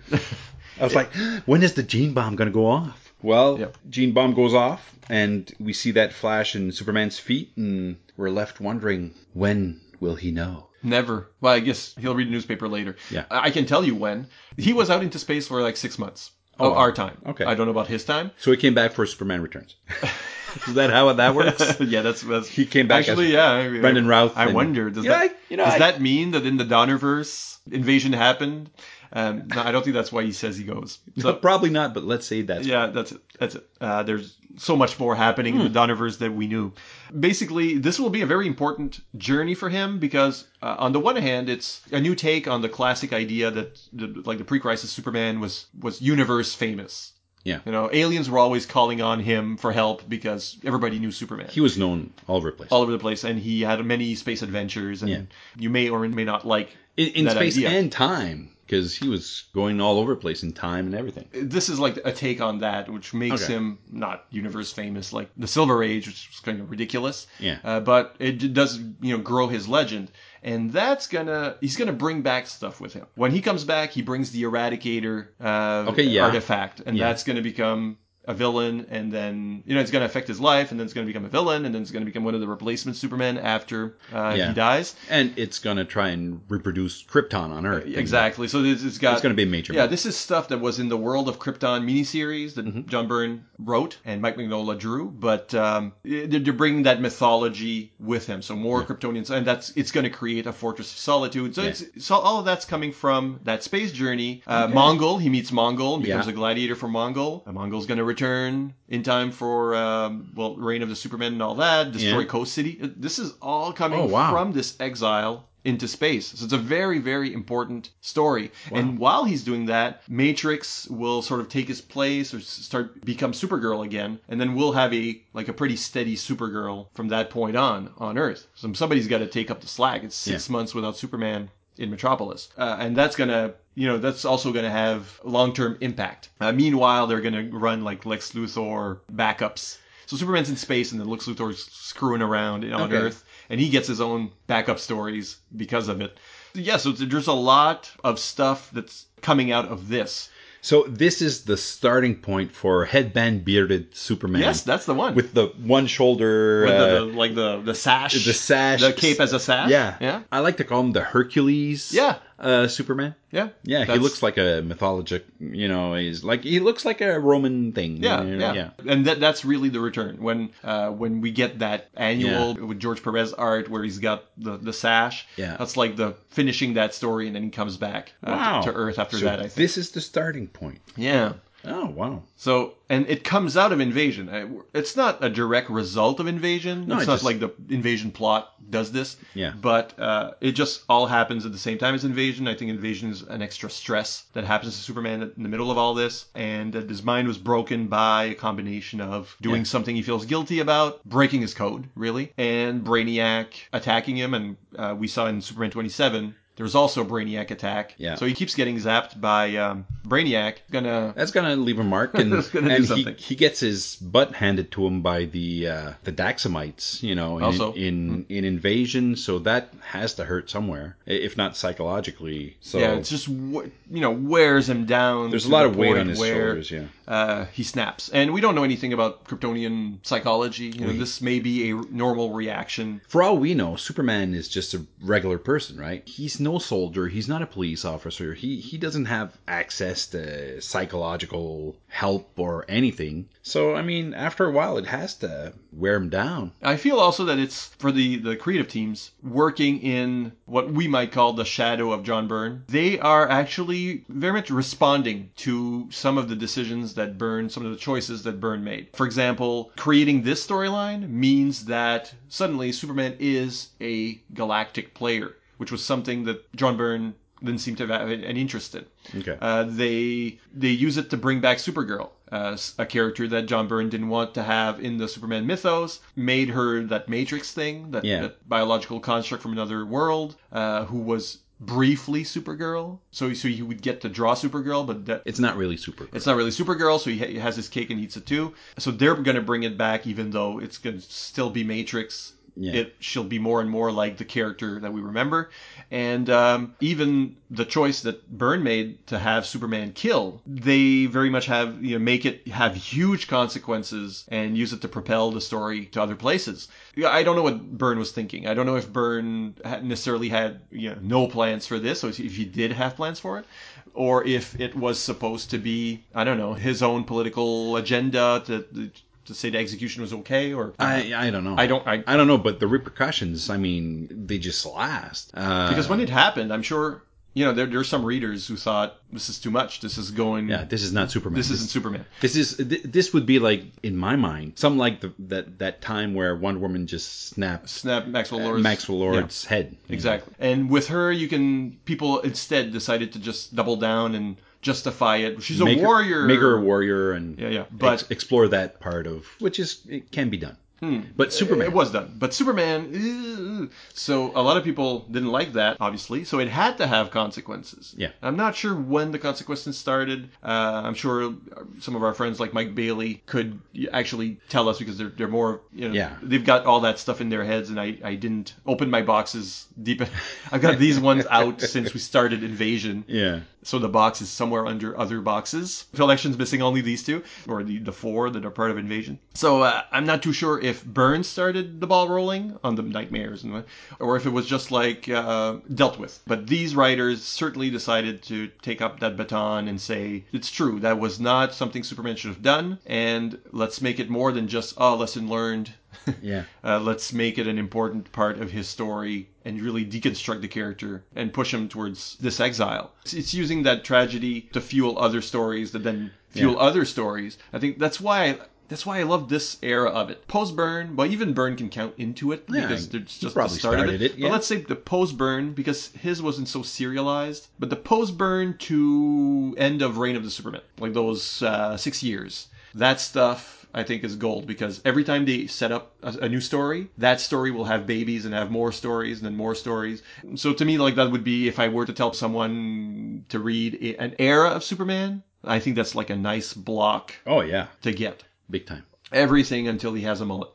I 0.79 0.83
was 0.83 0.95
like, 0.95 1.11
when 1.45 1.63
is 1.63 1.73
the 1.73 1.83
gene 1.83 2.13
bomb 2.13 2.35
going 2.35 2.49
to 2.49 2.53
go 2.53 2.67
off? 2.67 3.13
Well, 3.21 3.59
Yep. 3.59 3.77
gene 3.89 4.11
bomb 4.13 4.33
goes 4.33 4.53
off, 4.53 4.95
and 5.09 5.51
we 5.59 5.73
see 5.73 5.91
that 5.91 6.13
flash 6.13 6.55
in 6.55 6.71
Superman's 6.71 7.19
feet, 7.19 7.51
and 7.57 7.97
we're 8.15 8.29
left 8.29 8.61
wondering, 8.61 9.13
when 9.33 9.81
will 9.99 10.15
he 10.15 10.31
know? 10.31 10.68
Never. 10.83 11.29
Well, 11.41 11.53
I 11.53 11.59
guess 11.59 11.95
he'll 11.99 12.15
read 12.15 12.27
a 12.27 12.31
newspaper 12.31 12.67
later. 12.67 12.95
Yeah. 13.11 13.25
I 13.29 13.49
can 13.51 13.65
tell 13.65 13.83
you 13.83 13.95
when. 13.95 14.27
He 14.57 14.73
was 14.73 14.89
out 14.89 15.03
into 15.03 15.19
space 15.19 15.47
for 15.47 15.61
like 15.61 15.77
six 15.77 15.97
months 15.99 16.31
Oh, 16.59 16.73
our 16.73 16.91
time. 16.91 17.17
Okay. 17.25 17.45
I 17.45 17.55
don't 17.55 17.67
know 17.67 17.71
about 17.71 17.87
his 17.87 18.03
time. 18.03 18.31
So 18.37 18.51
he 18.51 18.57
came 18.57 18.73
back 18.73 18.91
for 18.91 19.05
Superman 19.05 19.41
Returns. 19.41 19.75
is 20.67 20.73
that 20.73 20.89
how 20.89 21.11
that 21.13 21.33
works? 21.33 21.61
yeah, 21.79 22.01
that's, 22.01 22.21
that's 22.21 22.49
He 22.49 22.65
came 22.65 22.87
back 22.87 23.07
Actually, 23.07 23.31
yeah. 23.31 23.51
I- 23.51 23.79
Brandon 23.79 24.05
Routh 24.07 24.33
I 24.35 24.45
and- 24.45 24.53
wonder. 24.55 24.89
Does 24.89 25.05
Yeah, 25.05 25.11
that 25.11 25.21
I- 25.31 25.35
you 25.49 25.55
know, 25.57 25.63
does 25.65 25.75
I- 25.75 25.79
that 25.79 26.01
mean 26.01 26.31
that 26.31 26.45
in 26.45 26.57
the 26.57 26.65
Donnerverse 26.65 27.57
invasion 27.71 28.11
happened? 28.13 28.69
Um, 29.11 29.47
no, 29.47 29.61
I 29.63 29.71
don't 29.71 29.83
think 29.83 29.95
that's 29.95 30.11
why 30.11 30.23
he 30.23 30.31
says 30.31 30.55
he 30.57 30.63
goes. 30.63 30.99
So, 31.17 31.33
Probably 31.33 31.69
not, 31.71 31.93
but 31.93 32.03
let's 32.03 32.27
say 32.27 32.43
that's 32.43 32.67
yeah, 32.67 32.87
that's 32.87 33.11
it. 33.11 33.21
That's 33.39 33.55
it. 33.55 33.67
Uh, 33.81 34.03
there's 34.03 34.35
so 34.57 34.75
much 34.75 34.99
more 34.99 35.15
happening 35.15 35.59
in 35.59 35.71
the 35.71 35.79
Donnerverse 35.79 36.19
that 36.19 36.31
we 36.33 36.47
knew. 36.47 36.73
Basically, 37.17 37.77
this 37.77 37.99
will 37.99 38.09
be 38.09 38.21
a 38.21 38.25
very 38.25 38.45
important 38.47 38.99
journey 39.17 39.55
for 39.55 39.69
him 39.69 39.99
because, 39.99 40.45
uh, 40.61 40.75
on 40.77 40.91
the 40.91 40.99
one 40.99 41.15
hand, 41.15 41.49
it's 41.49 41.81
a 41.91 41.99
new 41.99 42.13
take 42.15 42.47
on 42.47 42.61
the 42.61 42.69
classic 42.69 43.13
idea 43.13 43.49
that, 43.51 43.79
the, 43.93 44.21
like, 44.25 44.37
the 44.37 44.43
pre-crisis 44.43 44.91
Superman 44.91 45.39
was 45.39 45.65
was 45.79 46.01
universe 46.01 46.53
famous. 46.53 47.13
Yeah. 47.45 47.59
You 47.65 47.71
know, 47.71 47.89
aliens 47.91 48.29
were 48.29 48.37
always 48.37 48.65
calling 48.65 49.01
on 49.01 49.21
him 49.21 49.55
for 49.57 49.71
help 49.71 50.07
because 50.09 50.57
everybody 50.65 50.99
knew 50.99 51.09
Superman 51.11 51.47
He 51.49 51.61
was 51.61 51.77
known 51.77 52.11
all 52.27 52.35
over 52.35 52.51
the 52.51 52.57
place. 52.57 52.69
all 52.71 52.81
over 52.81 52.91
the 52.91 52.99
place, 52.99 53.23
and 53.23 53.39
he 53.39 53.61
had 53.61 53.83
many 53.85 54.13
space 54.15 54.41
adventures, 54.41 55.01
and 55.01 55.09
Yeah. 55.09 55.21
you 55.57 55.69
may 55.69 55.89
or 55.89 56.07
may 56.09 56.25
not 56.25 56.45
like 56.45 56.75
in 56.97 57.07
in 57.09 57.25
that 57.25 57.37
space 57.37 57.55
idea. 57.57 57.69
and 57.69 57.91
time, 57.91 58.49
because 58.69 58.95
he 58.95 59.09
was 59.09 59.45
going 59.55 59.81
all 59.81 59.97
over 59.97 60.13
the 60.13 60.19
place 60.21 60.43
in 60.43 60.53
time 60.53 60.85
and 60.85 60.93
everything. 60.93 61.27
this 61.33 61.69
is 61.69 61.79
like 61.79 61.97
a 62.05 62.11
take 62.11 62.39
on 62.39 62.59
that, 62.59 62.87
which 62.87 63.13
makes 63.15 63.43
Okay. 63.43 63.53
him 63.53 63.79
not 63.91 64.25
universe 64.29 64.71
famous 64.71 65.11
like 65.11 65.29
the 65.37 65.47
Silver 65.47 65.83
Age, 65.83 66.05
which 66.05 66.29
was 66.29 66.39
kind 66.41 66.61
of 66.61 66.69
ridiculous. 66.69 67.25
Yeah. 67.39 67.57
Uh, 67.63 67.79
but 67.79 68.15
it 68.19 68.53
does, 68.53 68.77
you 69.01 69.17
know, 69.17 69.23
grow 69.23 69.47
his 69.47 69.67
legend, 69.67 70.11
and 70.43 70.71
that's 70.71 71.07
gonna 71.07 71.55
he's 71.61 71.75
gonna 71.77 71.93
bring 71.93 72.21
back 72.21 72.45
stuff 72.45 72.79
with 72.79 72.93
him. 72.93 73.07
When 73.15 73.31
he 73.31 73.41
comes 73.41 73.63
back, 73.63 73.89
he 73.89 74.03
brings 74.03 74.29
the 74.31 74.43
Eradicator 74.43 75.29
uh, 75.41 75.89
Okay, 75.89 76.03
yeah. 76.03 76.25
artifact, 76.25 76.81
and 76.85 76.95
Yeah. 76.95 77.07
that's 77.07 77.23
gonna 77.23 77.41
become 77.41 77.97
a 78.29 78.33
villain, 78.33 78.85
and 78.89 79.11
then 79.11 79.63
you 79.65 79.73
know 79.75 79.81
it's 79.81 79.91
gonna 79.91 80.05
affect 80.05 80.27
his 80.27 80.39
life, 80.39 80.69
and 80.71 80.79
then 80.79 80.85
it's 80.85 80.93
gonna 80.93 81.07
become 81.07 81.25
a 81.25 81.29
villain, 81.29 81.65
and 81.65 81.73
then 81.73 81.81
it's 81.81 81.91
gonna 81.91 82.05
become 82.05 82.23
one 82.23 82.35
of 82.35 82.39
the 82.41 82.47
replacement 82.47 82.95
Supermen 82.95 83.37
after 83.37 83.97
uh, 84.13 84.35
Yeah. 84.37 84.49
he 84.49 84.53
dies. 84.53 84.95
And 85.09 85.33
it's 85.37 85.59
gonna 85.59 85.83
try 85.83 86.09
and 86.09 86.39
reproduce 86.47 87.03
Krypton 87.03 87.49
on 87.51 87.65
Earth. 87.65 87.85
Exactly. 87.87 88.47
So 88.47 88.61
this, 88.61 88.83
it's 88.83 88.99
got 88.99 89.13
It's 89.13 89.21
gonna 89.21 89.33
be 89.33 89.43
a 89.43 89.47
major. 89.47 89.73
yeah, 89.73 89.87
this 89.87 90.05
is 90.05 90.15
stuff 90.15 90.47
that 90.49 90.59
was 90.61 90.79
in 90.79 90.89
the 90.89 90.97
World 90.97 91.27
of 91.27 91.39
Krypton 91.39 91.83
miniseries 91.83 92.53
that 92.53 92.65
Mm-hmm. 92.69 92.87
John 92.87 93.07
Byrne 93.07 93.45
wrote 93.57 93.97
and 94.05 94.21
Mike 94.21 94.37
Mignola 94.37 94.77
drew, 94.77 95.05
but 95.09 95.53
um, 95.55 95.91
they're, 96.03 96.53
bringing 96.53 96.83
that 96.83 97.01
mythology 97.01 97.91
with 97.99 98.27
him. 98.27 98.41
So 98.43 98.55
more 98.55 98.83
Kryptonians, 98.83 99.29
and 99.31 99.45
that's 99.45 99.71
it's 99.75 99.91
going 99.91 100.03
to 100.03 100.09
create 100.09 100.45
a 100.45 100.51
fortress 100.53 100.91
of 100.91 100.97
solitude. 100.99 101.55
So 101.55 101.63
Yeah. 101.63 101.69
it's 101.69 101.83
so 102.05 102.15
all 102.15 102.37
of 102.39 102.45
that's 102.45 102.65
coming 102.65 102.91
from 102.91 103.39
that 103.45 103.63
space 103.63 103.91
journey. 103.91 104.43
Uh, 104.45 104.67
Mongul, 104.67 105.19
he 105.19 105.29
meets 105.29 105.49
Mongul, 105.51 106.01
becomes 106.01 106.25
Yeah. 106.27 106.31
a 106.31 106.35
gladiator 106.35 106.75
for 106.75 106.87
Mongul. 106.89 107.47
Uh, 107.47 107.51
Mongul's 107.51 107.85
going 107.87 107.97
to 107.97 108.03
return 108.03 108.18
in 108.21 109.03
time 109.03 109.31
for 109.31 109.75
um, 109.75 110.31
well, 110.35 110.55
reign 110.55 110.81
of 110.81 110.89
the 110.89 110.95
Superman 110.95 111.33
and 111.33 111.41
all 111.41 111.55
that. 111.55 111.91
Destroy 111.91 112.19
Yeah. 112.19 112.25
Coast 112.25 112.53
City. 112.53 112.79
Uh, 112.81 112.87
This 112.95 113.19
is 113.19 113.33
all 113.41 113.71
coming 113.73 113.99
Oh, 113.99 114.05
wow. 114.05 114.31
from 114.31 114.51
this 114.53 114.75
exile 114.79 115.45
into 115.65 115.87
space. 115.89 116.27
So 116.27 116.45
it's 116.45 116.53
a 116.53 116.57
very, 116.57 116.99
very 116.99 117.33
important 117.33 117.89
story. 117.99 118.49
And 118.71 118.97
while 118.97 119.25
he's 119.25 119.43
doing 119.43 119.65
that, 119.65 120.01
Matrix 120.07 120.87
will 120.89 121.21
sort 121.21 121.41
of 121.41 121.49
take 121.49 121.67
his 121.67 121.81
place 121.81 122.33
or 122.33 122.39
start 122.39 123.03
become 123.03 123.33
Supergirl 123.33 123.83
again, 123.85 124.19
and 124.29 124.39
then 124.39 124.55
we'll 124.55 124.71
have 124.71 124.93
a 124.93 125.21
like 125.33 125.49
a 125.49 125.53
pretty 125.53 125.75
steady 125.75 126.15
Supergirl 126.15 126.87
from 126.93 127.09
that 127.09 127.29
point 127.29 127.57
on 127.57 127.91
on 127.97 128.17
Earth. 128.17 128.47
So 128.55 128.71
somebody's 128.73 129.07
got 129.07 129.17
to 129.17 129.27
take 129.27 129.51
up 129.51 129.59
the 129.59 129.67
slack. 129.67 130.03
It's 130.03 130.15
six 130.15 130.47
Yeah. 130.47 130.53
months 130.53 130.73
without 130.73 130.95
Superman 130.97 131.49
in 131.79 131.89
Metropolis, 131.89 132.49
uh, 132.57 132.77
and 132.79 132.95
that's 132.95 133.15
gonna. 133.15 133.53
You 133.75 133.87
know, 133.87 133.97
that's 133.97 134.25
also 134.25 134.51
going 134.51 134.65
to 134.65 134.71
have 134.71 135.21
long-term 135.23 135.77
impact. 135.79 136.27
Uh, 136.41 136.51
meanwhile, 136.51 137.07
they're 137.07 137.21
going 137.21 137.49
to 137.49 137.57
run 137.57 137.85
like 137.85 138.05
Lex 138.05 138.31
Luthor 138.33 138.99
backups. 139.09 139.77
So 140.05 140.17
Superman's 140.17 140.49
in 140.49 140.57
space, 140.57 140.91
and 140.91 140.99
then 140.99 141.07
Lex 141.07 141.27
Luthor's 141.27 141.63
screwing 141.71 142.21
around 142.21 142.65
on 142.73 142.81
Okay. 142.81 142.97
Earth 142.97 143.23
and 143.49 143.59
he 143.59 143.69
gets 143.69 143.87
his 143.87 143.99
own 143.99 144.31
backup 144.47 144.79
stories 144.79 145.37
because 145.55 145.87
of 145.87 146.01
it. 146.01 146.17
Yeah, 146.53 146.77
so 146.77 146.91
there's 146.91 147.27
a 147.27 147.33
lot 147.33 147.91
of 148.03 148.19
stuff 148.19 148.69
that's 148.71 149.05
coming 149.21 149.51
out 149.51 149.67
of 149.67 149.87
this. 149.87 150.29
So 150.61 150.83
this 150.83 151.21
is 151.21 151.45
the 151.45 151.55
starting 151.57 152.15
point 152.15 152.51
for 152.51 152.85
headband 152.85 153.45
bearded 153.45 153.95
Superman. 153.95 154.41
Yes, 154.41 154.61
that's 154.61 154.85
the 154.85 154.93
one. 154.93 155.15
with 155.15 155.33
the 155.33 155.47
one 155.63 155.87
shoulder. 155.87 156.63
With 156.65 156.73
uh, 156.73 156.87
the, 156.87 156.99
the, 156.99 157.05
like 157.17 157.35
the 157.35 157.61
the 157.61 157.75
sash, 157.75 158.13
the 158.25 158.33
sash, 158.33 158.81
the 158.81 158.93
cape 158.93 159.19
as 159.19 159.33
a 159.33 159.39
sash. 159.39 159.69
Yeah, 159.69 159.97
yeah, 160.01 160.23
I 160.31 160.39
like 160.39 160.57
to 160.57 160.63
call 160.63 160.81
him 160.81 160.91
the 160.91 161.01
Hercules. 161.01 161.93
Yeah. 161.93 162.17
Uh, 162.39 162.67
Superman. 162.67 163.15
yeah. 163.31 163.49
Yeah, 163.63 163.85
he 163.85 163.97
looks 163.99 164.23
like 164.23 164.37
a 164.37 164.61
mythologic. 164.61 165.23
You 165.39 165.67
know, 165.67 165.93
he's 165.95 166.23
like 166.23 166.43
he 166.43 166.59
looks 166.59 166.85
like 166.85 167.01
a 167.01 167.19
Roman 167.19 167.71
thing. 167.73 167.97
Yeah, 168.03 168.23
you 168.23 168.37
know, 168.37 168.53
yeah, 168.53 168.69
and 168.87 169.05
that 169.05 169.19
that's 169.19 169.43
really 169.45 169.69
the 169.69 169.79
return 169.79 170.17
when 170.21 170.51
uh, 170.63 170.89
when 170.89 171.21
we 171.21 171.31
get 171.31 171.59
that 171.59 171.89
annual 171.95 172.55
Yeah. 172.57 172.63
with 172.65 172.79
George 172.79 173.03
Perez 173.03 173.33
art 173.33 173.69
where 173.69 173.83
he's 173.83 173.99
got 173.99 174.25
the, 174.37 174.57
the 174.57 174.73
sash. 174.73 175.27
Yeah. 175.37 175.57
that's 175.57 175.77
like 175.77 175.95
the 175.95 176.15
finishing 176.29 176.75
that 176.75 176.93
story, 176.93 177.27
and 177.27 177.35
then 177.35 177.43
he 177.43 177.49
comes 177.49 177.77
back 177.77 178.13
uh, 178.23 178.61
to- 178.63 178.71
to, 178.71 178.77
Earth 178.77 178.99
after 178.99 179.17
So 179.17 179.25
that. 179.25 179.39
I 179.39 179.41
think. 179.43 179.53
this 179.55 179.77
is 179.77 179.91
the 179.91 180.01
starting 180.01 180.47
point. 180.47 180.79
Yeah. 180.95 181.33
Oh 181.65 181.87
wow. 181.87 182.23
So, 182.37 182.75
and 182.89 183.05
it 183.09 183.23
comes 183.23 183.57
out 183.57 183.73
of 183.73 183.79
Invasion. 183.81 184.63
It's 184.73 184.95
not 184.95 185.21
a 185.23 185.29
direct 185.29 185.69
result 185.69 186.19
of 186.21 186.27
Invasion. 186.27 186.87
No, 186.87 186.95
it's 186.95 187.03
it 187.03 187.07
not 187.07 187.13
just- 187.15 187.23
like 187.25 187.39
the 187.39 187.51
Invasion 187.69 188.11
plot 188.11 188.53
does 188.69 188.91
this. 188.91 189.17
Yeah. 189.33 189.53
But 189.59 189.97
uh, 189.99 190.31
it 190.39 190.53
just 190.53 190.83
all 190.87 191.05
happens 191.05 191.45
at 191.45 191.51
the 191.51 191.57
same 191.57 191.77
time 191.77 191.95
as 191.95 192.05
Invasion. 192.05 192.47
I 192.47 192.55
think 192.55 192.69
Invasion 192.71 193.09
is 193.11 193.23
an 193.23 193.41
extra 193.41 193.69
stress 193.69 194.25
that 194.33 194.45
happens 194.45 194.75
to 194.75 194.81
Superman 194.81 195.21
in 195.35 195.43
the 195.43 195.49
middle 195.49 195.69
of 195.71 195.77
all 195.77 195.93
this. 195.93 196.27
And 196.35 196.75
uh, 196.75 196.81
his 196.81 197.03
mind 197.03 197.27
was 197.27 197.37
broken 197.37 197.87
by 197.87 198.25
a 198.25 198.35
combination 198.35 199.01
of 199.01 199.35
doing 199.41 199.61
Yeah. 199.61 199.65
something 199.65 199.95
he 199.95 200.01
feels 200.01 200.25
guilty 200.25 200.59
about, 200.59 201.03
breaking 201.03 201.41
his 201.41 201.53
code, 201.53 201.89
really, 201.95 202.31
and 202.37 202.83
Brainiac 202.85 203.47
attacking 203.73 204.15
him. 204.15 204.33
And 204.33 204.57
uh, 204.77 204.95
we 204.97 205.07
saw 205.07 205.27
in 205.27 205.41
Superman 205.41 205.71
27. 205.71 206.35
There 206.59 206.65
was 206.65 206.75
also 206.75 207.03
a 207.03 207.05
Brainiac 207.05 207.51
attack. 207.51 207.95
Yeah. 207.97 208.15
So 208.15 208.25
he 208.25 208.33
keeps 208.33 208.53
getting 208.53 208.75
zapped 208.75 209.21
by 209.21 209.55
um, 209.55 209.85
Brainiac. 210.05 210.55
Gonna 210.69 211.13
That's 211.15 211.31
gonna 211.31 211.55
leave 211.55 211.79
a 211.79 211.85
mark, 211.85 212.15
and, 212.19 212.33
and 212.53 212.85
he, 212.85 213.13
he 213.13 213.35
gets 213.35 213.61
his 213.61 213.95
butt 213.95 214.35
handed 214.35 214.69
to 214.73 214.85
him 214.85 215.01
by 215.01 215.23
the 215.23 215.69
uh, 215.69 215.91
the 216.03 216.11
Daxamites, 216.11 217.01
you 217.01 217.15
know, 217.15 217.37
in, 217.37 217.43
Also. 217.45 217.71
in 217.75 218.25
in 218.27 218.43
Invasion. 218.43 219.15
So 219.15 219.39
that 219.39 219.73
has 219.79 220.15
to 220.15 220.25
hurt 220.25 220.49
somewhere, 220.49 220.97
if 221.05 221.37
not 221.37 221.55
psychologically. 221.55 222.57
So 222.59 222.77
yeah, 222.77 222.95
it's 222.95 223.09
just 223.09 223.29
you 223.29 223.71
know 223.89 224.11
wears 224.11 224.67
him 224.67 224.85
down. 224.85 225.29
there's 225.29 225.45
a 225.45 225.49
lot 225.49 225.65
of 225.65 225.77
weight 225.77 225.97
on 225.97 226.09
his 226.09 226.19
where, 226.19 226.47
shoulders. 226.47 226.71
Yeah, 226.71 226.87
Uh, 227.07 227.45
he 227.53 227.63
snaps, 227.63 228.09
and 228.09 228.33
we 228.33 228.41
don't 228.41 228.53
know 228.53 228.65
anything 228.65 228.91
about 228.91 229.23
Kryptonian 229.23 229.99
psychology. 230.03 230.65
You 230.65 230.87
know, 230.87 230.91
this 230.91 231.21
may 231.21 231.39
be 231.39 231.71
a 231.71 231.75
normal 231.89 232.33
reaction. 232.33 232.99
for 233.07 233.23
all 233.23 233.37
we 233.37 233.53
know, 233.53 233.77
Superman 233.77 234.33
is 234.33 234.49
just 234.49 234.73
a 234.73 234.85
regular 235.01 235.37
person, 235.37 235.79
right? 235.79 236.05
He's 236.05 236.41
no 236.41 236.48
soldier. 236.57 237.09
He's 237.09 237.27
not 237.27 237.41
a 237.41 237.45
police 237.45 237.85
officer. 237.85 238.33
He 238.33 238.59
he 238.61 238.77
doesn't 238.77 239.05
have 239.05 239.37
access 239.47 240.07
to 240.07 240.61
psychological 240.61 241.75
help 241.89 242.31
or 242.37 242.65
anything. 242.69 243.27
So 243.43 243.75
I 243.75 243.81
mean, 243.81 244.13
after 244.13 244.45
a 244.45 244.51
while, 244.51 244.77
it 244.77 244.87
has 244.87 245.13
to 245.15 245.53
wear 245.71 245.95
him 245.95 246.09
down. 246.09 246.53
I 246.61 246.77
feel 246.77 246.99
also 246.99 247.25
that 247.25 247.39
it's 247.39 247.67
for 247.77 247.91
the 247.91 248.15
the 248.17 248.35
creative 248.35 248.67
teams 248.67 249.11
working 249.21 249.79
in 249.81 250.31
what 250.45 250.71
we 250.71 250.87
might 250.87 251.11
call 251.11 251.33
the 251.33 251.45
shadow 251.45 251.91
of 251.91 252.03
John 252.03 252.27
Byrne. 252.27 252.63
They 252.67 252.97
are 252.99 253.29
actually 253.29 254.05
very 254.07 254.33
much 254.33 254.49
responding 254.49 255.31
to 255.37 255.87
some 255.91 256.17
of 256.17 256.29
the 256.29 256.35
decisions 256.35 256.93
that 256.93 257.17
Byrne, 257.17 257.49
some 257.49 257.65
of 257.65 257.71
the 257.71 257.77
choices 257.77 258.23
that 258.23 258.39
Byrne 258.39 258.63
made. 258.63 258.87
For 258.93 259.05
example, 259.05 259.71
creating 259.75 260.23
this 260.23 260.45
storyline 260.45 261.09
means 261.09 261.65
that 261.65 262.13
suddenly 262.27 262.71
Superman 262.71 263.15
is 263.19 263.69
a 263.81 264.19
galactic 264.33 264.93
player, 264.93 265.35
which 265.59 265.71
was 265.71 265.83
something 265.85 266.23
that 266.25 266.51
John 266.55 266.75
Byrne 266.77 267.13
didn't 267.43 267.61
seem 267.61 267.75
to 267.77 267.87
have 267.87 268.09
an 268.09 268.23
interest 268.23 268.75
in. 268.75 268.85
Okay. 269.19 269.37
Uh, 269.39 269.63
they 269.63 270.39
they 270.53 270.69
use 270.69 270.97
it 270.97 271.09
to 271.11 271.17
bring 271.17 271.39
back 271.39 271.57
Supergirl, 271.57 272.09
uh, 272.31 272.57
a 272.77 272.85
character 272.85 273.27
that 273.29 273.45
John 273.45 273.67
Byrne 273.67 273.87
didn't 273.89 274.09
want 274.09 274.33
to 274.33 274.43
have 274.43 274.81
in 274.81 274.97
the 274.97 275.07
Superman 275.07 275.45
mythos. 275.47 276.01
Made 276.17 276.49
her 276.49 276.83
that 276.87 277.07
Matrix 277.07 277.51
thing, 277.53 277.91
that, 277.91 278.03
Yeah. 278.03 278.21
that 278.23 278.49
biological 278.49 278.99
construct 278.99 279.41
from 279.41 279.53
another 279.53 279.85
world, 279.85 280.35
uh, 280.51 280.83
who 280.85 280.99
was 280.99 281.37
briefly 281.61 282.23
Supergirl. 282.23 282.99
So 283.11 283.33
so 283.33 283.47
you 283.47 283.65
would 283.65 283.81
get 283.81 284.01
to 284.01 284.09
draw 284.09 284.33
Supergirl, 284.35 284.85
but 284.85 285.05
that, 285.05 285.21
it's 285.25 285.39
not 285.39 285.55
really 285.57 285.75
Supergirl. 285.77 286.13
it's 286.13 286.25
not 286.25 286.35
really 286.35 286.51
Supergirl, 286.51 286.99
so 286.99 287.09
he, 287.09 287.19
ha- 287.19 287.27
he 287.27 287.37
has 287.39 287.55
his 287.55 287.69
cake 287.69 287.89
and 287.89 287.99
eats 288.01 288.17
it 288.17 288.25
too. 288.25 288.53
So 288.77 288.91
they're 288.91 289.15
going 289.15 289.35
to 289.35 289.41
bring 289.41 289.63
it 289.63 289.77
back, 289.77 290.05
even 290.07 290.31
though 290.31 290.59
it's 290.59 290.77
going 290.77 290.97
to 290.97 291.01
still 291.01 291.49
be 291.49 291.63
Matrix. 291.63 292.33
Yeah. 292.61 292.73
It 292.73 292.95
she'll 292.99 293.23
be 293.23 293.39
more 293.39 293.61
and 293.61 293.69
more 293.69 293.89
like 293.89 294.17
the 294.17 294.25
character 294.25 294.81
that 294.81 294.91
we 294.91 294.99
remember, 294.99 295.49
and 295.91 296.29
um, 296.29 296.75
even 296.81 297.37
the 297.49 297.63
choice 297.63 298.01
that 298.01 298.29
Byrne 298.29 298.63
made 298.63 299.07
to 299.07 299.17
have 299.17 299.45
Superman 299.45 299.93
kill, 299.93 300.41
they 300.45 301.05
very 301.05 301.29
much 301.29 301.45
have 301.45 301.81
you 301.81 301.97
know 301.97 302.03
make 302.03 302.25
it 302.25 302.45
have 302.49 302.75
huge 302.75 303.29
consequences 303.29 304.25
and 304.27 304.57
use 304.57 304.73
it 304.73 304.81
to 304.81 304.89
propel 304.89 305.31
the 305.31 305.39
story 305.39 305.85
to 305.85 306.01
other 306.01 306.17
places. 306.17 306.67
I 307.07 307.23
don't 307.23 307.37
know 307.37 307.43
what 307.43 307.77
Byrne 307.77 307.97
was 307.97 308.11
thinking. 308.11 308.45
I 308.45 308.53
don't 308.53 308.65
know 308.65 308.75
if 308.75 308.91
Byrne 308.91 309.55
necessarily 309.81 310.27
had 310.27 310.59
you 310.69 310.89
know 310.89 310.97
no 311.01 311.27
plans 311.27 311.65
for 311.65 311.79
this, 311.79 312.03
or 312.03 312.09
if 312.09 312.17
he 312.17 312.43
did 312.43 312.73
have 312.73 312.97
plans 312.97 313.21
for 313.21 313.39
it, 313.39 313.45
or 313.93 314.25
if 314.25 314.59
it 314.59 314.75
was 314.75 314.99
supposed 314.99 315.49
to 315.51 315.57
be 315.59 316.03
I 316.13 316.25
don't 316.25 316.37
know 316.37 316.55
his 316.55 316.83
own 316.83 317.05
political 317.05 317.77
agenda 317.77 318.43
to 318.47 318.91
to 319.29 319.35
say 319.35 319.49
the 319.49 319.57
execution 319.57 320.01
was 320.01 320.11
okay, 320.11 320.53
or 320.53 320.73
I 320.77 321.13
I 321.15 321.29
don't 321.29 321.43
know. 321.43 321.55
I 321.57 321.67
don't 321.67 321.87
I 321.87 322.03
I 322.05 322.17
don't 322.17 322.27
know, 322.27 322.37
but 322.37 322.59
the 322.59 322.67
repercussions, 322.67 323.49
I 323.49 323.57
mean, 323.57 324.25
they 324.27 324.37
just 324.37 324.65
last. 324.65 325.31
Uh, 325.33 325.69
because 325.69 325.87
when 325.87 326.01
it 326.01 326.09
happened, 326.09 326.51
I'm 326.51 326.63
sure 326.63 327.03
you 327.35 327.45
know 327.45 327.53
there 327.53 327.67
there's 327.67 327.87
some 327.87 328.03
readers 328.03 328.47
who 328.47 328.55
thought 328.55 328.97
this 329.13 329.29
is 329.29 329.39
too 329.39 329.51
much. 329.51 329.81
This 329.81 329.99
is 329.99 330.09
going. 330.09 330.49
yeah, 330.49 330.63
this 330.63 330.81
is 330.81 330.91
not 330.91 331.11
Superman. 331.11 331.37
This 331.37 331.51
isn't 331.51 331.69
Superman. 331.69 332.05
This 332.21 332.35
is 332.35 332.57
th- 332.57 332.83
this 332.83 333.13
would 333.13 333.27
be 333.27 333.37
like 333.37 333.63
in 333.83 333.95
my 333.95 334.15
mind, 334.15 334.53
some 334.55 334.77
like 334.79 334.99
the, 335.01 335.13
that 335.19 335.59
that 335.59 335.81
time 335.81 336.15
where 336.15 336.35
Wonder 336.35 336.59
Woman 336.59 336.87
just 336.87 337.27
snapped 337.27 337.69
Snap 337.69 338.07
Maxwell 338.07 338.41
Lord's 338.41 338.63
Maxwell 338.63 338.97
Lord's 338.97 339.45
head. 339.45 339.77
Yeah, 339.87 339.93
exactly. 339.93 340.33
And 340.39 340.69
with 340.71 340.87
her, 340.87 341.11
you 341.11 341.27
can 341.27 341.77
people 341.85 342.19
instead 342.21 342.73
decided 342.73 343.13
to 343.13 343.19
just 343.19 343.55
double 343.55 343.75
down 343.75 344.15
and 344.15 344.37
justify 344.61 345.17
it. 345.17 345.41
She's 345.41 345.59
a 345.61 345.65
Make 345.65 345.79
her- 345.79 345.85
warrior. 345.85 346.23
make 346.25 346.39
her 346.39 346.57
a 346.57 346.61
warrior, 346.61 347.11
and 347.11 347.39
Yeah, 347.39 347.49
yeah. 347.49 347.63
But- 347.71 347.93
ex- 347.93 348.05
explore 348.11 348.47
that 348.49 348.79
part 348.79 349.07
of 349.07 349.25
which 349.39 349.59
is 349.59 349.81
it 349.87 350.11
can 350.11 350.29
be 350.29 350.37
done. 350.37 350.57
But 350.81 351.33
Superman, 351.33 351.67
It 351.67 351.73
was 351.73 351.91
done. 351.91 352.13
But 352.17 352.33
Superman, 352.33 353.69
so 353.93 354.31
a 354.35 354.41
lot 354.41 354.57
of 354.57 354.63
people 354.63 354.99
didn't 355.11 355.31
like 355.31 355.53
that, 355.53 355.77
obviously. 355.79 356.23
So 356.23 356.39
it 356.39 356.47
had 356.47 356.77
to 356.77 356.87
have 356.87 357.11
consequences. 357.11 357.93
Yeah. 357.97 358.09
I'm 358.21 358.35
not 358.37 358.55
sure 358.55 358.75
when 358.75 359.11
the 359.11 359.19
consequences 359.19 359.77
started. 359.77 360.29
Uh, 360.43 360.81
I'm 360.85 360.93
sure 360.93 361.33
some 361.79 361.95
of 361.95 362.03
our 362.03 362.13
friends 362.13 362.39
like 362.39 362.53
Mike 362.53 362.75
Bailey 362.75 363.21
could 363.25 363.59
actually 363.91 364.37
tell 364.49 364.69
us 364.69 364.79
because 364.79 364.97
they're, 364.97 365.09
they're 365.09 365.27
more, 365.27 365.61
you 365.73 365.87
know, 365.89 365.93
Yeah. 365.93 366.15
they've 366.21 366.45
got 366.45 366.65
all 366.65 366.81
that 366.81 366.99
stuff 366.99 367.21
in 367.21 367.29
their 367.29 367.43
heads 367.43 367.69
and 367.69 367.79
I, 367.79 367.97
I 368.03 368.15
didn't 368.15 368.55
open 368.65 368.89
my 368.89 369.01
boxes 369.01 369.67
deep. 369.81 370.01
I've 370.51 370.61
got 370.61 370.77
these 370.79 370.99
ones 370.99 371.25
out 371.29 371.61
since 371.75 371.93
we 371.93 371.99
started 371.99 372.43
Invasion. 372.43 373.03
yeah, 373.07 373.41
So 373.63 373.79
the 373.79 373.89
box 373.89 374.21
is 374.21 374.29
somewhere 374.29 374.65
under 374.65 374.97
other 374.99 375.19
boxes. 375.21 375.85
Collection's 375.95 376.37
missing 376.37 376.61
only 376.61 376.81
these 376.81 377.03
two, 377.03 377.23
or 377.47 377.63
the, 377.63 377.79
the 377.79 377.91
four 377.91 378.29
that 378.29 378.45
are 378.45 378.51
part 378.51 378.71
of 378.71 378.77
Invasion. 378.77 379.19
So 379.33 379.63
uh, 379.63 379.81
I'm 379.91 380.05
not 380.05 380.23
too 380.23 380.33
sure 380.33 380.59
if 380.59 380.68
Byrne's 380.73 381.27
started 381.27 381.79
the 381.81 381.87
ball 381.87 382.07
rolling 382.09 382.57
on 382.63 382.75
the 382.75 382.81
nightmares, 382.81 383.43
and 383.43 383.63
or 383.99 384.15
if 384.15 384.25
it 384.25 384.29
was 384.29 384.45
just 384.45 384.71
like 384.71 385.07
uh, 385.09 385.57
dealt 385.73 385.97
with. 385.99 386.19
But 386.27 386.47
these 386.47 386.75
writers 386.75 387.23
certainly 387.23 387.69
decided 387.69 388.21
to 388.23 388.47
take 388.61 388.81
up 388.81 388.99
that 388.99 389.17
baton 389.17 389.67
and 389.67 389.79
say 389.79 390.25
it's 390.31 390.51
true 390.51 390.79
that 390.81 390.99
was 390.99 391.19
not 391.19 391.53
something 391.53 391.83
Superman 391.83 392.15
should 392.15 392.29
have 392.29 392.41
done, 392.41 392.79
and 392.85 393.37
let's 393.51 393.81
make 393.81 393.99
it 393.99 394.09
more 394.09 394.31
than 394.31 394.47
just 394.47 394.73
oh 394.77 394.95
lesson 394.95 395.29
learned. 395.29 395.71
yeah. 396.21 396.43
Uh, 396.63 396.79
let's 396.79 397.11
make 397.13 397.39
it 397.39 397.47
an 397.47 397.57
important 397.57 398.11
part 398.11 398.39
of 398.39 398.51
his 398.51 398.67
story 398.67 399.27
and 399.43 399.59
really 399.59 399.83
deconstruct 399.83 400.41
the 400.41 400.47
character 400.47 401.03
and 401.15 401.33
push 401.33 401.51
him 401.51 401.67
towards 401.67 402.15
this 402.17 402.39
exile. 402.39 402.91
It's, 403.03 403.13
it's 403.13 403.33
using 403.33 403.63
that 403.63 403.83
tragedy 403.83 404.41
to 404.53 404.61
fuel 404.61 404.99
other 404.99 405.21
stories 405.21 405.71
that 405.71 405.83
then 405.83 406.11
fuel 406.29 406.53
Yeah. 406.53 406.59
other 406.59 406.85
stories. 406.85 407.39
I 407.51 407.57
think 407.57 407.79
that's 407.79 407.99
why 407.99 408.25
I, 408.25 408.37
that's 408.69 408.85
why 408.85 408.99
I 408.99 409.03
love 409.03 409.27
this 409.29 409.57
era 409.61 409.89
of 409.89 410.09
it. 410.09 410.27
Post 410.27 410.55
Byrne, 410.55 410.95
well, 410.95 411.11
even 411.11 411.33
Byrne 411.33 411.55
can 411.57 411.69
count 411.69 411.93
into 411.97 412.31
it 412.31 412.45
Yeah, 412.47 412.61
because 412.61 412.93
it's 412.93 413.17
just 413.19 413.35
the 413.35 413.47
start 413.49 413.51
of 413.51 413.59
started 413.59 413.89
it. 413.89 414.01
it, 414.01 414.17
yeah. 414.17 414.27
But 414.27 414.33
let's 414.33 414.47
say 414.47 414.57
the 414.61 414.75
post 414.75 415.17
Byrne 415.17 415.51
because 415.53 415.87
his 415.87 416.21
wasn't 416.21 416.47
so 416.47 416.61
serialized, 416.61 417.47
but 417.59 417.69
the 417.69 417.75
post 417.75 418.17
Byrne 418.17 418.55
to 418.59 419.55
end 419.57 419.81
of 419.81 419.97
Reign 419.97 420.15
of 420.15 420.23
the 420.23 420.31
Superman, 420.31 420.61
like 420.79 420.93
those 420.93 421.41
uh, 421.41 421.75
six 421.77 422.01
years, 422.03 422.47
that 422.75 422.99
stuff 423.01 423.65
I 423.73 423.83
think 423.83 424.03
is 424.03 424.15
gold 424.15 424.47
because 424.47 424.81
every 424.85 425.03
time 425.03 425.25
they 425.25 425.45
set 425.47 425.71
up 425.71 425.93
a, 426.01 426.15
a 426.23 426.29
new 426.29 426.41
story, 426.41 426.87
that 426.97 427.19
story 427.21 427.51
will 427.51 427.65
have 427.65 427.85
babies 427.85 428.25
and 428.25 428.33
have 428.33 428.49
more 428.51 428.71
stories 428.71 429.17
and 429.19 429.25
then 429.27 429.35
more 429.35 429.53
stories. 429.55 430.01
So 430.35 430.53
to 430.53 430.65
me, 430.65 430.77
like 430.77 430.95
that 430.95 431.11
would 431.11 431.23
be 431.23 431.47
if 431.47 431.59
I 431.59 431.67
were 431.67 431.85
to 431.85 431.93
tell 431.93 432.13
someone 432.13 433.25
to 433.29 433.39
read 433.39 433.75
a- 433.81 433.95
an 434.01 434.15
era 434.19 434.49
of 434.49 434.63
Superman, 434.63 435.23
I 435.43 435.59
think 435.59 435.75
that's 435.75 435.95
like 435.95 436.09
a 436.09 436.15
nice 436.15 436.53
block 436.53 437.13
Oh 437.25 437.41
yeah, 437.41 437.67
to 437.83 437.91
get. 437.91 438.23
Big 438.49 438.65
time. 438.65 438.83
Everything 439.11 439.67
until 439.67 439.93
he 439.93 440.03
has 440.03 440.21
a 440.21 440.25
mullet. 440.25 440.51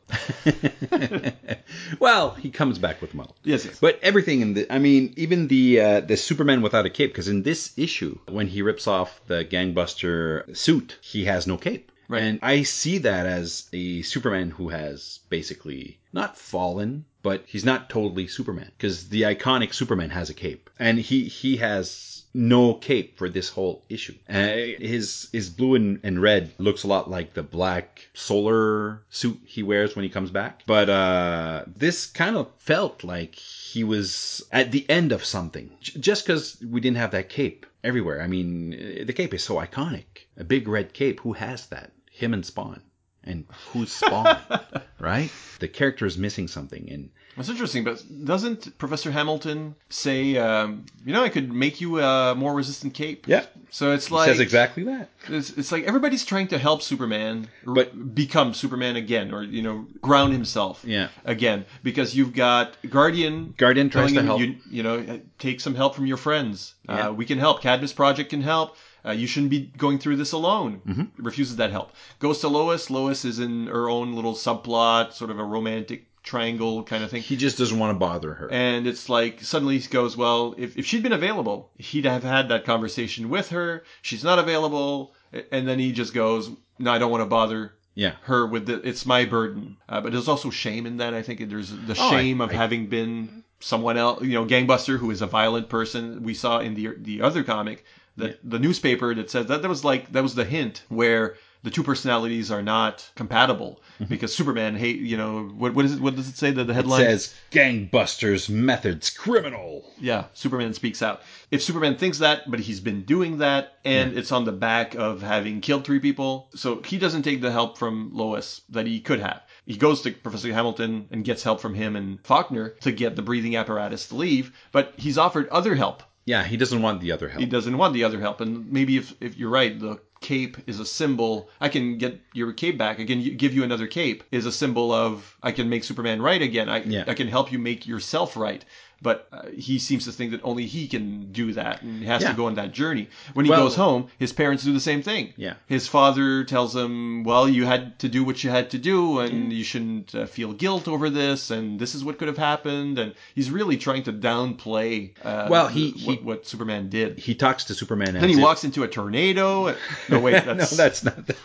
well, 1.99 2.31
he 2.31 2.49
comes 2.49 2.79
back 2.79 3.01
with 3.01 3.13
a 3.13 3.17
mullet. 3.17 3.35
Yes, 3.43 3.65
yes. 3.65 3.79
But 3.79 3.99
everything 4.01 4.39
in 4.39 4.53
the, 4.53 4.73
I 4.73 4.79
mean, 4.79 5.13
even 5.17 5.49
the 5.49 5.81
uh, 5.81 5.99
the 5.99 6.15
Superman 6.15 6.61
without 6.61 6.85
a 6.85 6.89
cape, 6.89 7.11
because 7.11 7.27
in 7.27 7.43
this 7.43 7.73
issue, 7.77 8.17
when 8.29 8.47
he 8.47 8.61
rips 8.61 8.87
off 8.87 9.19
the 9.27 9.43
gangbuster 9.43 10.55
suit, 10.55 10.97
he 11.01 11.25
has 11.25 11.47
no 11.47 11.57
cape. 11.57 11.91
Right. 12.07 12.21
And 12.21 12.39
I 12.41 12.63
see 12.63 12.99
that 12.99 13.25
as 13.25 13.67
a 13.73 14.03
Superman 14.03 14.51
who 14.51 14.69
has 14.69 15.19
basically 15.29 15.99
not 16.13 16.37
fallen, 16.37 17.05
but 17.23 17.43
he's 17.47 17.65
not 17.65 17.89
totally 17.89 18.27
Superman 18.27 18.71
because 18.77 19.09
the 19.09 19.23
iconic 19.23 19.73
Superman 19.73 20.11
has 20.11 20.29
a 20.29 20.33
cape, 20.33 20.69
and 20.79 20.99
he 20.99 21.23
he 21.23 21.57
has 21.57 22.14
no 22.35 22.73
cape 22.73 23.17
for 23.17 23.29
this 23.29 23.49
whole 23.49 23.83
issue. 23.89 24.13
Uh, 24.29 24.75
his 24.79 25.29
his 25.31 25.49
blue 25.49 25.75
and, 25.75 25.99
and 26.03 26.21
red 26.21 26.51
looks 26.57 26.83
a 26.83 26.87
lot 26.87 27.09
like 27.09 27.33
the 27.33 27.41
black 27.43 28.07
solar 28.13 29.01
suit 29.09 29.39
he 29.45 29.63
wears 29.63 29.95
when 29.95 30.03
he 30.03 30.09
comes 30.09 30.29
back, 30.31 30.63
but 30.67 30.89
uh, 30.89 31.63
this 31.65 32.05
kind 32.05 32.35
of 32.35 32.51
felt 32.57 33.03
like 33.03 33.35
he 33.35 33.83
was 33.83 34.43
at 34.51 34.71
the 34.71 34.87
end 34.89 35.11
of 35.13 35.23
something 35.23 35.71
J- 35.79 35.99
just 35.99 36.25
because 36.25 36.57
we 36.61 36.81
didn't 36.81 36.97
have 36.97 37.11
that 37.11 37.29
cape. 37.29 37.65
everywhere. 37.83 38.21
I 38.21 38.27
mean, 38.27 38.71
the 39.05 39.13
cape 39.13 39.33
is 39.33 39.43
so 39.43 39.55
iconic. 39.55 40.27
A 40.37 40.43
big 40.43 40.67
red 40.67 40.91
cape. 40.93 41.19
Who 41.21 41.33
has 41.33 41.67
that? 41.67 41.91
Him 42.11 42.33
and 42.33 42.45
Spawn. 42.45 42.81
And 43.23 43.45
who's 43.71 43.91
Spawn? 43.91 44.37
right? 44.99 45.31
The 45.59 45.67
character 45.67 46.05
is 46.05 46.17
missing 46.17 46.47
something, 46.47 46.89
and 46.91 47.09
That's 47.37 47.49
interesting, 47.49 47.83
but 47.83 48.01
doesn't 48.23 48.77
Professor 48.77 49.11
Hamilton 49.11 49.75
say, 49.89 50.37
um, 50.37 50.85
you 51.05 51.11
know, 51.11 51.21
I 51.23 51.29
could 51.29 51.51
make 51.51 51.81
you 51.81 51.99
a 52.01 52.33
more 52.33 52.53
resistant 52.53 52.93
cape? 52.93 53.27
yeah, 53.27 53.45
So 53.71 53.91
it's 53.91 54.07
he 54.07 54.15
like 54.15 54.27
says 54.29 54.39
exactly 54.39 54.83
that. 54.83 55.09
it's, 55.27 55.49
it's 55.51 55.71
like 55.71 55.83
everybody's 55.83 56.23
trying 56.23 56.47
to 56.49 56.57
help 56.57 56.81
Superman, 56.81 57.49
r- 57.67 57.73
But- 57.73 58.15
become 58.15 58.53
Superman 58.53 58.95
again, 58.95 59.33
or 59.33 59.43
you 59.43 59.61
know, 59.61 59.85
ground 60.01 60.31
himself. 60.31 60.81
Yeah. 60.85 61.09
Again, 61.25 61.65
because 61.83 62.15
you've 62.15 62.33
got 62.33 62.77
Guardian. 62.89 63.53
Guardian 63.57 63.89
tries 63.89 64.13
to 64.13 64.19
him, 64.21 64.25
help. 64.27 64.39
You, 64.39 64.55
you 64.71 64.83
know, 64.83 65.19
take 65.37 65.59
some 65.59 65.75
help 65.75 65.93
from 65.95 66.05
your 66.05 66.17
friends. 66.17 66.73
Yeah. 66.87 67.09
Uh, 67.09 67.11
we 67.11 67.25
can 67.25 67.37
help. 67.37 67.61
Cadmus 67.61 67.91
Project 67.91 68.29
can 68.29 68.41
help. 68.41 68.77
Uh, 69.05 69.11
you 69.11 69.27
shouldn't 69.27 69.51
be 69.51 69.71
going 69.77 69.99
through 69.99 70.15
this 70.15 70.31
alone. 70.31 70.81
Mm-hmm. 70.87 71.23
Refuses 71.23 71.57
that 71.57 71.69
help. 71.71 71.91
Goes 72.19 72.39
to 72.39 72.47
Lois. 72.47 72.89
Lois 72.89 73.23
is 73.25 73.39
in 73.39 73.67
her 73.67 73.87
own 73.89 74.13
little 74.15 74.33
subplot, 74.33 75.13
sort 75.13 75.29
of 75.31 75.37
a 75.37 75.43
romantic 75.43 76.05
triangle 76.25 76.83
kind 76.83 77.03
of 77.03 77.11
thing. 77.11 77.21
He 77.21 77.37
just 77.37 77.57
doesn't 77.57 77.77
want 77.79 77.91
to 77.95 77.99
bother 77.99 78.33
her. 78.33 78.51
And 78.51 78.87
it's 78.87 79.07
like 79.07 79.41
suddenly 79.41 79.77
he 79.77 79.87
goes, 79.87 80.17
well, 80.17 80.55
if, 80.57 80.75
if 80.77 80.85
she'd 80.85 81.03
been 81.03 81.13
available, 81.13 81.69
he'd 81.77 82.05
have 82.05 82.23
had 82.23 82.49
that 82.49 82.65
conversation 82.65 83.29
with 83.29 83.49
her. 83.49 83.83
She's 84.01 84.23
not 84.23 84.39
available, 84.39 85.13
and 85.51 85.67
then 85.67 85.79
he 85.79 85.91
just 85.91 86.13
goes, 86.13 86.49
no, 86.79 86.91
I 86.91 86.97
don't 86.97 87.11
want 87.11 87.21
to 87.21 87.27
bother 87.27 87.73
yeah. 87.93 88.15
her 88.23 88.45
with 88.45 88.65
the. 88.65 88.81
It's 88.87 89.05
my 89.05 89.23
burden. 89.25 89.77
Uh, 89.87 90.01
but 90.01 90.11
there's 90.11 90.27
also 90.27 90.49
shame 90.49 90.85
in 90.85 90.97
that. 90.97 91.13
I 91.13 91.21
think 91.21 91.47
there's 91.49 91.69
the 91.69 91.95
Oh, 91.97 92.07
I- 92.07 92.09
shame 92.11 92.41
of 92.41 92.49
I- 92.49 92.53
having 92.53 92.87
been 92.87 93.43
someone 93.59 93.95
else. 93.97 94.21
You 94.23 94.33
know, 94.33 94.45
gangbuster 94.45 94.97
who 94.97 95.11
is 95.11 95.21
a 95.21 95.27
violent 95.27 95.69
person. 95.69 96.23
We 96.23 96.33
saw 96.33 96.59
in 96.59 96.73
the 96.73 96.95
the 96.97 97.21
other 97.21 97.43
comic 97.43 97.85
that 98.17 98.39
the 98.43 98.59
newspaper 98.59 99.13
that 99.15 99.29
says 99.29 99.45
that 99.47 99.61
that 99.61 99.69
was 99.69 99.83
like 99.85 100.11
that 100.13 100.23
was 100.23 100.35
the 100.35 100.43
hint 100.45 100.83
where 100.89 101.35
the 101.65 101.69
two 101.71 101.83
personalities 101.83 102.49
are 102.51 102.61
not 102.61 103.09
compatible 103.15 103.81
Mm-hmm. 103.95 104.09
because 104.09 104.35
Superman 104.35 104.75
hate 104.75 104.99
you 104.99 105.15
know 105.15 105.43
what 105.55 105.73
what 105.73 105.85
is 105.85 105.93
it 105.93 106.01
what 106.01 106.17
does 106.17 106.27
it 106.27 106.35
say 106.35 106.51
the, 106.51 106.65
the 106.65 106.73
It 106.73 106.75
headline 106.75 106.99
says 107.05 107.33
gangbusters 107.49 108.49
methods 108.49 109.09
criminal. 109.09 109.89
yeah, 109.99 110.25
Superman 110.33 110.73
speaks 110.73 111.01
out. 111.01 111.21
If 111.51 111.63
Superman 111.63 111.95
thinks 111.97 112.19
that, 112.19 112.49
but 112.51 112.59
he's 112.59 112.81
been 112.81 113.03
doing 113.03 113.37
that, 113.37 113.73
and 113.85 114.17
it's 114.17 114.31
on 114.33 114.43
the 114.43 114.51
back 114.51 114.95
of 114.95 115.21
having 115.21 115.61
killed 115.61 115.85
three 115.85 115.99
people, 115.99 116.49
so 116.55 116.81
he 116.81 116.97
doesn't 116.97 117.23
take 117.23 117.39
the 117.41 117.51
help 117.51 117.77
from 117.77 118.09
Lois 118.13 118.61
that 118.69 118.85
he 118.85 118.99
could 118.99 119.19
have. 119.21 119.41
He 119.65 119.77
goes 119.77 120.01
to 120.01 120.11
Professor 120.11 120.51
Hamilton 120.53 121.07
and 121.11 121.23
gets 121.23 121.43
help 121.43 121.59
from 121.61 121.73
him 121.73 121.95
and 121.95 122.19
Faulkner 122.25 122.69
to 122.81 122.91
get 122.91 123.15
the 123.15 123.21
breathing 123.21 123.55
apparatus 123.55 124.07
to 124.09 124.15
leave, 124.15 124.51
but 124.73 124.93
he's 124.97 125.17
offered 125.17 125.47
other 125.49 125.75
help. 125.75 126.03
Yeah, 126.25 126.43
he 126.43 126.57
doesn't 126.57 126.81
want 126.81 127.01
the 127.01 127.11
other 127.11 127.29
help. 127.29 127.39
He 127.39 127.45
doesn't 127.45 127.77
want 127.77 127.93
the 127.93 128.03
other 128.03 128.19
help, 128.19 128.41
and 128.41 128.71
maybe 128.71 128.97
if, 128.97 129.13
if 129.21 129.37
you're 129.37 129.49
right, 129.49 129.79
the 129.79 129.99
cape 130.25 130.57
is 130.65 130.79
a 130.79 130.85
symbol. 130.85 131.49
I 131.61 131.69
can 131.69 131.99
get 131.99 132.19
your 132.33 132.51
cape 132.51 132.79
back. 132.79 132.99
I 132.99 133.05
can 133.05 133.37
give 133.37 133.53
you 133.53 133.63
another 133.63 133.85
cape. 133.85 134.23
Is 134.31 134.47
a 134.47 134.51
symbol 134.51 134.91
of 134.91 135.37
I 135.43 135.51
can 135.51 135.69
make 135.69 135.83
Superman 135.83 136.19
right 136.19 136.41
again. 136.41 136.67
I 136.67 136.81
Yeah. 136.81 137.03
I 137.07 137.13
can 137.13 137.27
help 137.27 137.51
you 137.51 137.59
make 137.59 137.85
yourself 137.85 138.35
right. 138.35 138.65
But 139.01 139.27
uh, 139.31 139.43
he 139.55 139.77
seems 139.77 140.05
to 140.05 140.11
think 140.11 140.31
that 140.31 140.41
only 140.43 140.65
he 140.65 140.87
can 140.87 141.31
do 141.31 141.53
that, 141.53 141.81
and 141.83 141.99
he 141.99 142.05
has 142.05 142.21
Yeah. 142.23 142.29
to 142.31 142.35
go 142.35 142.45
on 142.47 142.55
that 142.55 142.71
journey. 142.71 143.07
When 143.33 143.45
he 143.45 143.51
Well- 143.51 143.63
goes 143.65 143.75
home, 143.75 144.07
his 144.17 144.31
parents 144.33 144.63
do 144.63 144.73
the 144.73 144.79
same 144.79 145.01
thing. 145.03 145.33
Yeah. 145.37 145.55
His 145.67 145.87
father 145.87 146.43
tells 146.43 146.75
him, 146.75 147.23
"Well, 147.23 147.47
you 147.47 147.65
had 147.65 147.99
to 147.99 148.09
do 148.09 148.23
what 148.23 148.43
you 148.43 148.49
had 148.49 148.69
to 148.71 148.77
do, 148.77 149.19
and 149.19 149.51
you 149.53 149.63
shouldn't 149.63 150.15
uh, 150.15 150.25
feel 150.25 150.53
guilt 150.53 150.87
over 150.87 151.09
this, 151.09 151.51
and 151.51 151.79
this 151.79 151.93
is 151.93 152.03
what 152.03 152.17
could 152.17 152.27
have 152.29 152.37
happened." 152.37 152.97
And 152.97 153.13
he's 153.35 153.51
really 153.51 153.77
trying 153.77 154.03
to 154.03 154.13
downplay. 154.13 155.11
Uh, 155.23 155.47
Well, 155.49 155.67
he- 155.67 155.91
th- 155.91 156.03
he- 156.03 156.07
what, 156.07 156.23
what 156.23 156.47
Superman 156.47 156.89
did. 156.89 157.19
he 157.19 157.35
talks 157.35 157.65
to 157.65 157.73
Superman. 157.75 158.13
Then 158.13 158.29
he 158.29 158.35
if- 158.35 158.41
walks 158.41 158.63
into 158.63 158.83
a 158.83 158.87
tornado. 158.87 159.75
No, 160.09 160.19
wait, 160.19 160.31
that's, 160.45 160.71
no, 160.71 160.77
that's 160.77 161.03
not. 161.03 161.27
The, 161.27 161.35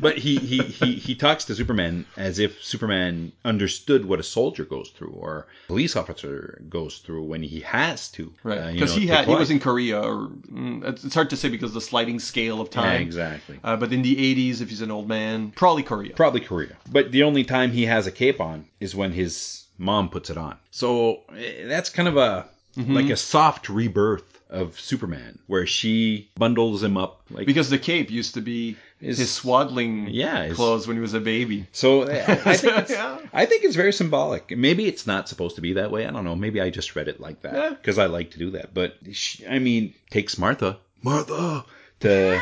but 0.00 0.18
he, 0.18 0.36
he 0.36 0.58
he 0.62 0.94
he 0.94 1.14
talks 1.14 1.44
to 1.46 1.54
Superman 1.54 2.06
as 2.16 2.38
if 2.38 2.62
Superman 2.62 3.32
understood 3.44 4.04
what 4.04 4.20
a 4.20 4.22
soldier 4.22 4.64
goes 4.64 4.90
through 4.90 5.10
or 5.18 5.46
a 5.64 5.66
police 5.66 5.96
officer 5.96 6.60
goes 6.68 6.91
through 6.98 7.24
when 7.24 7.42
he 7.42 7.60
has 7.60 8.08
to. 8.12 8.32
right 8.42 8.58
uh, 8.58 8.72
because 8.72 8.94
know, 8.94 9.00
he 9.00 9.06
had 9.06 9.26
he 9.26 9.34
was 9.34 9.50
in 9.50 9.58
Korea. 9.60 10.00
Or 10.00 10.28
mm, 10.28 10.84
it's 11.04 11.14
hard 11.14 11.30
to 11.30 11.36
say 11.36 11.48
because 11.48 11.70
of 11.70 11.74
the 11.74 11.80
sliding 11.80 12.18
scale 12.18 12.60
of 12.60 12.68
Yeah, 12.68 12.82
time. 12.82 13.02
exactly. 13.02 13.58
Uh, 13.64 13.76
but 13.76 13.92
in 13.92 14.02
the 14.02 14.14
80s, 14.16 14.60
if 14.60 14.68
he's 14.68 14.82
an 14.82 14.90
old 14.90 15.08
man, 15.08 15.52
probably 15.56 15.82
Korea. 15.82 16.14
Probably 16.14 16.40
Korea. 16.40 16.76
But 16.90 17.12
the 17.12 17.22
only 17.22 17.44
time 17.44 17.72
he 17.72 17.86
has 17.86 18.06
a 18.06 18.12
cape 18.12 18.40
on 18.40 18.66
is 18.80 18.94
when 18.94 19.12
his 19.12 19.64
mom 19.78 20.08
puts 20.08 20.30
it 20.30 20.36
on. 20.38 20.56
So 20.70 21.22
eh, 21.36 21.66
that's 21.66 21.90
kind 21.90 22.08
of 22.08 22.16
a 22.16 22.48
Mm-hmm. 22.74 22.94
like 22.94 23.10
a 23.10 23.16
soft 23.18 23.68
rebirth 23.68 24.40
of 24.48 24.80
Superman, 24.80 25.38
where 25.46 25.66
she 25.66 26.30
bundles 26.38 26.82
him 26.82 26.96
up 26.96 27.20
like 27.30 27.44
Because 27.44 27.68
the 27.68 27.76
cape 27.76 28.10
used 28.10 28.32
to 28.32 28.40
be 28.40 28.78
His- 29.02 29.18
his, 29.18 29.30
swaddling 29.30 30.08
Yeah, 30.08 30.44
his- 30.44 30.56
clothes 30.56 30.86
when 30.86 30.96
he 30.96 31.00
was 31.00 31.12
a 31.14 31.20
baby. 31.20 31.66
So 31.72 32.04
I, 32.04 32.20
I 32.46 32.56
think 32.56 32.76
it's, 32.78 32.90
Yeah. 32.90 33.18
I 33.32 33.46
think 33.46 33.64
it's 33.64 33.76
very 33.76 33.92
symbolic. 33.92 34.56
Maybe 34.56 34.86
it's 34.86 35.06
not 35.06 35.28
supposed 35.28 35.56
to 35.56 35.60
be 35.62 35.74
that 35.74 35.90
way. 35.90 36.06
I 36.06 36.10
don't 36.10 36.24
know. 36.24 36.36
Maybe 36.36 36.60
I 36.60 36.70
just 36.70 36.94
read 36.96 37.08
it 37.08 37.20
like 37.20 37.42
that 37.42 37.80
because 37.82 37.98
I 37.98 38.06
like 38.06 38.30
to 38.32 38.38
do 38.38 38.50
that. 38.52 38.72
But 38.72 38.96
she, 39.12 39.46
I 39.46 39.58
mean, 39.58 39.94
takes 40.10 40.38
Martha, 40.38 40.78
Martha, 41.02 41.64
to 42.00 42.40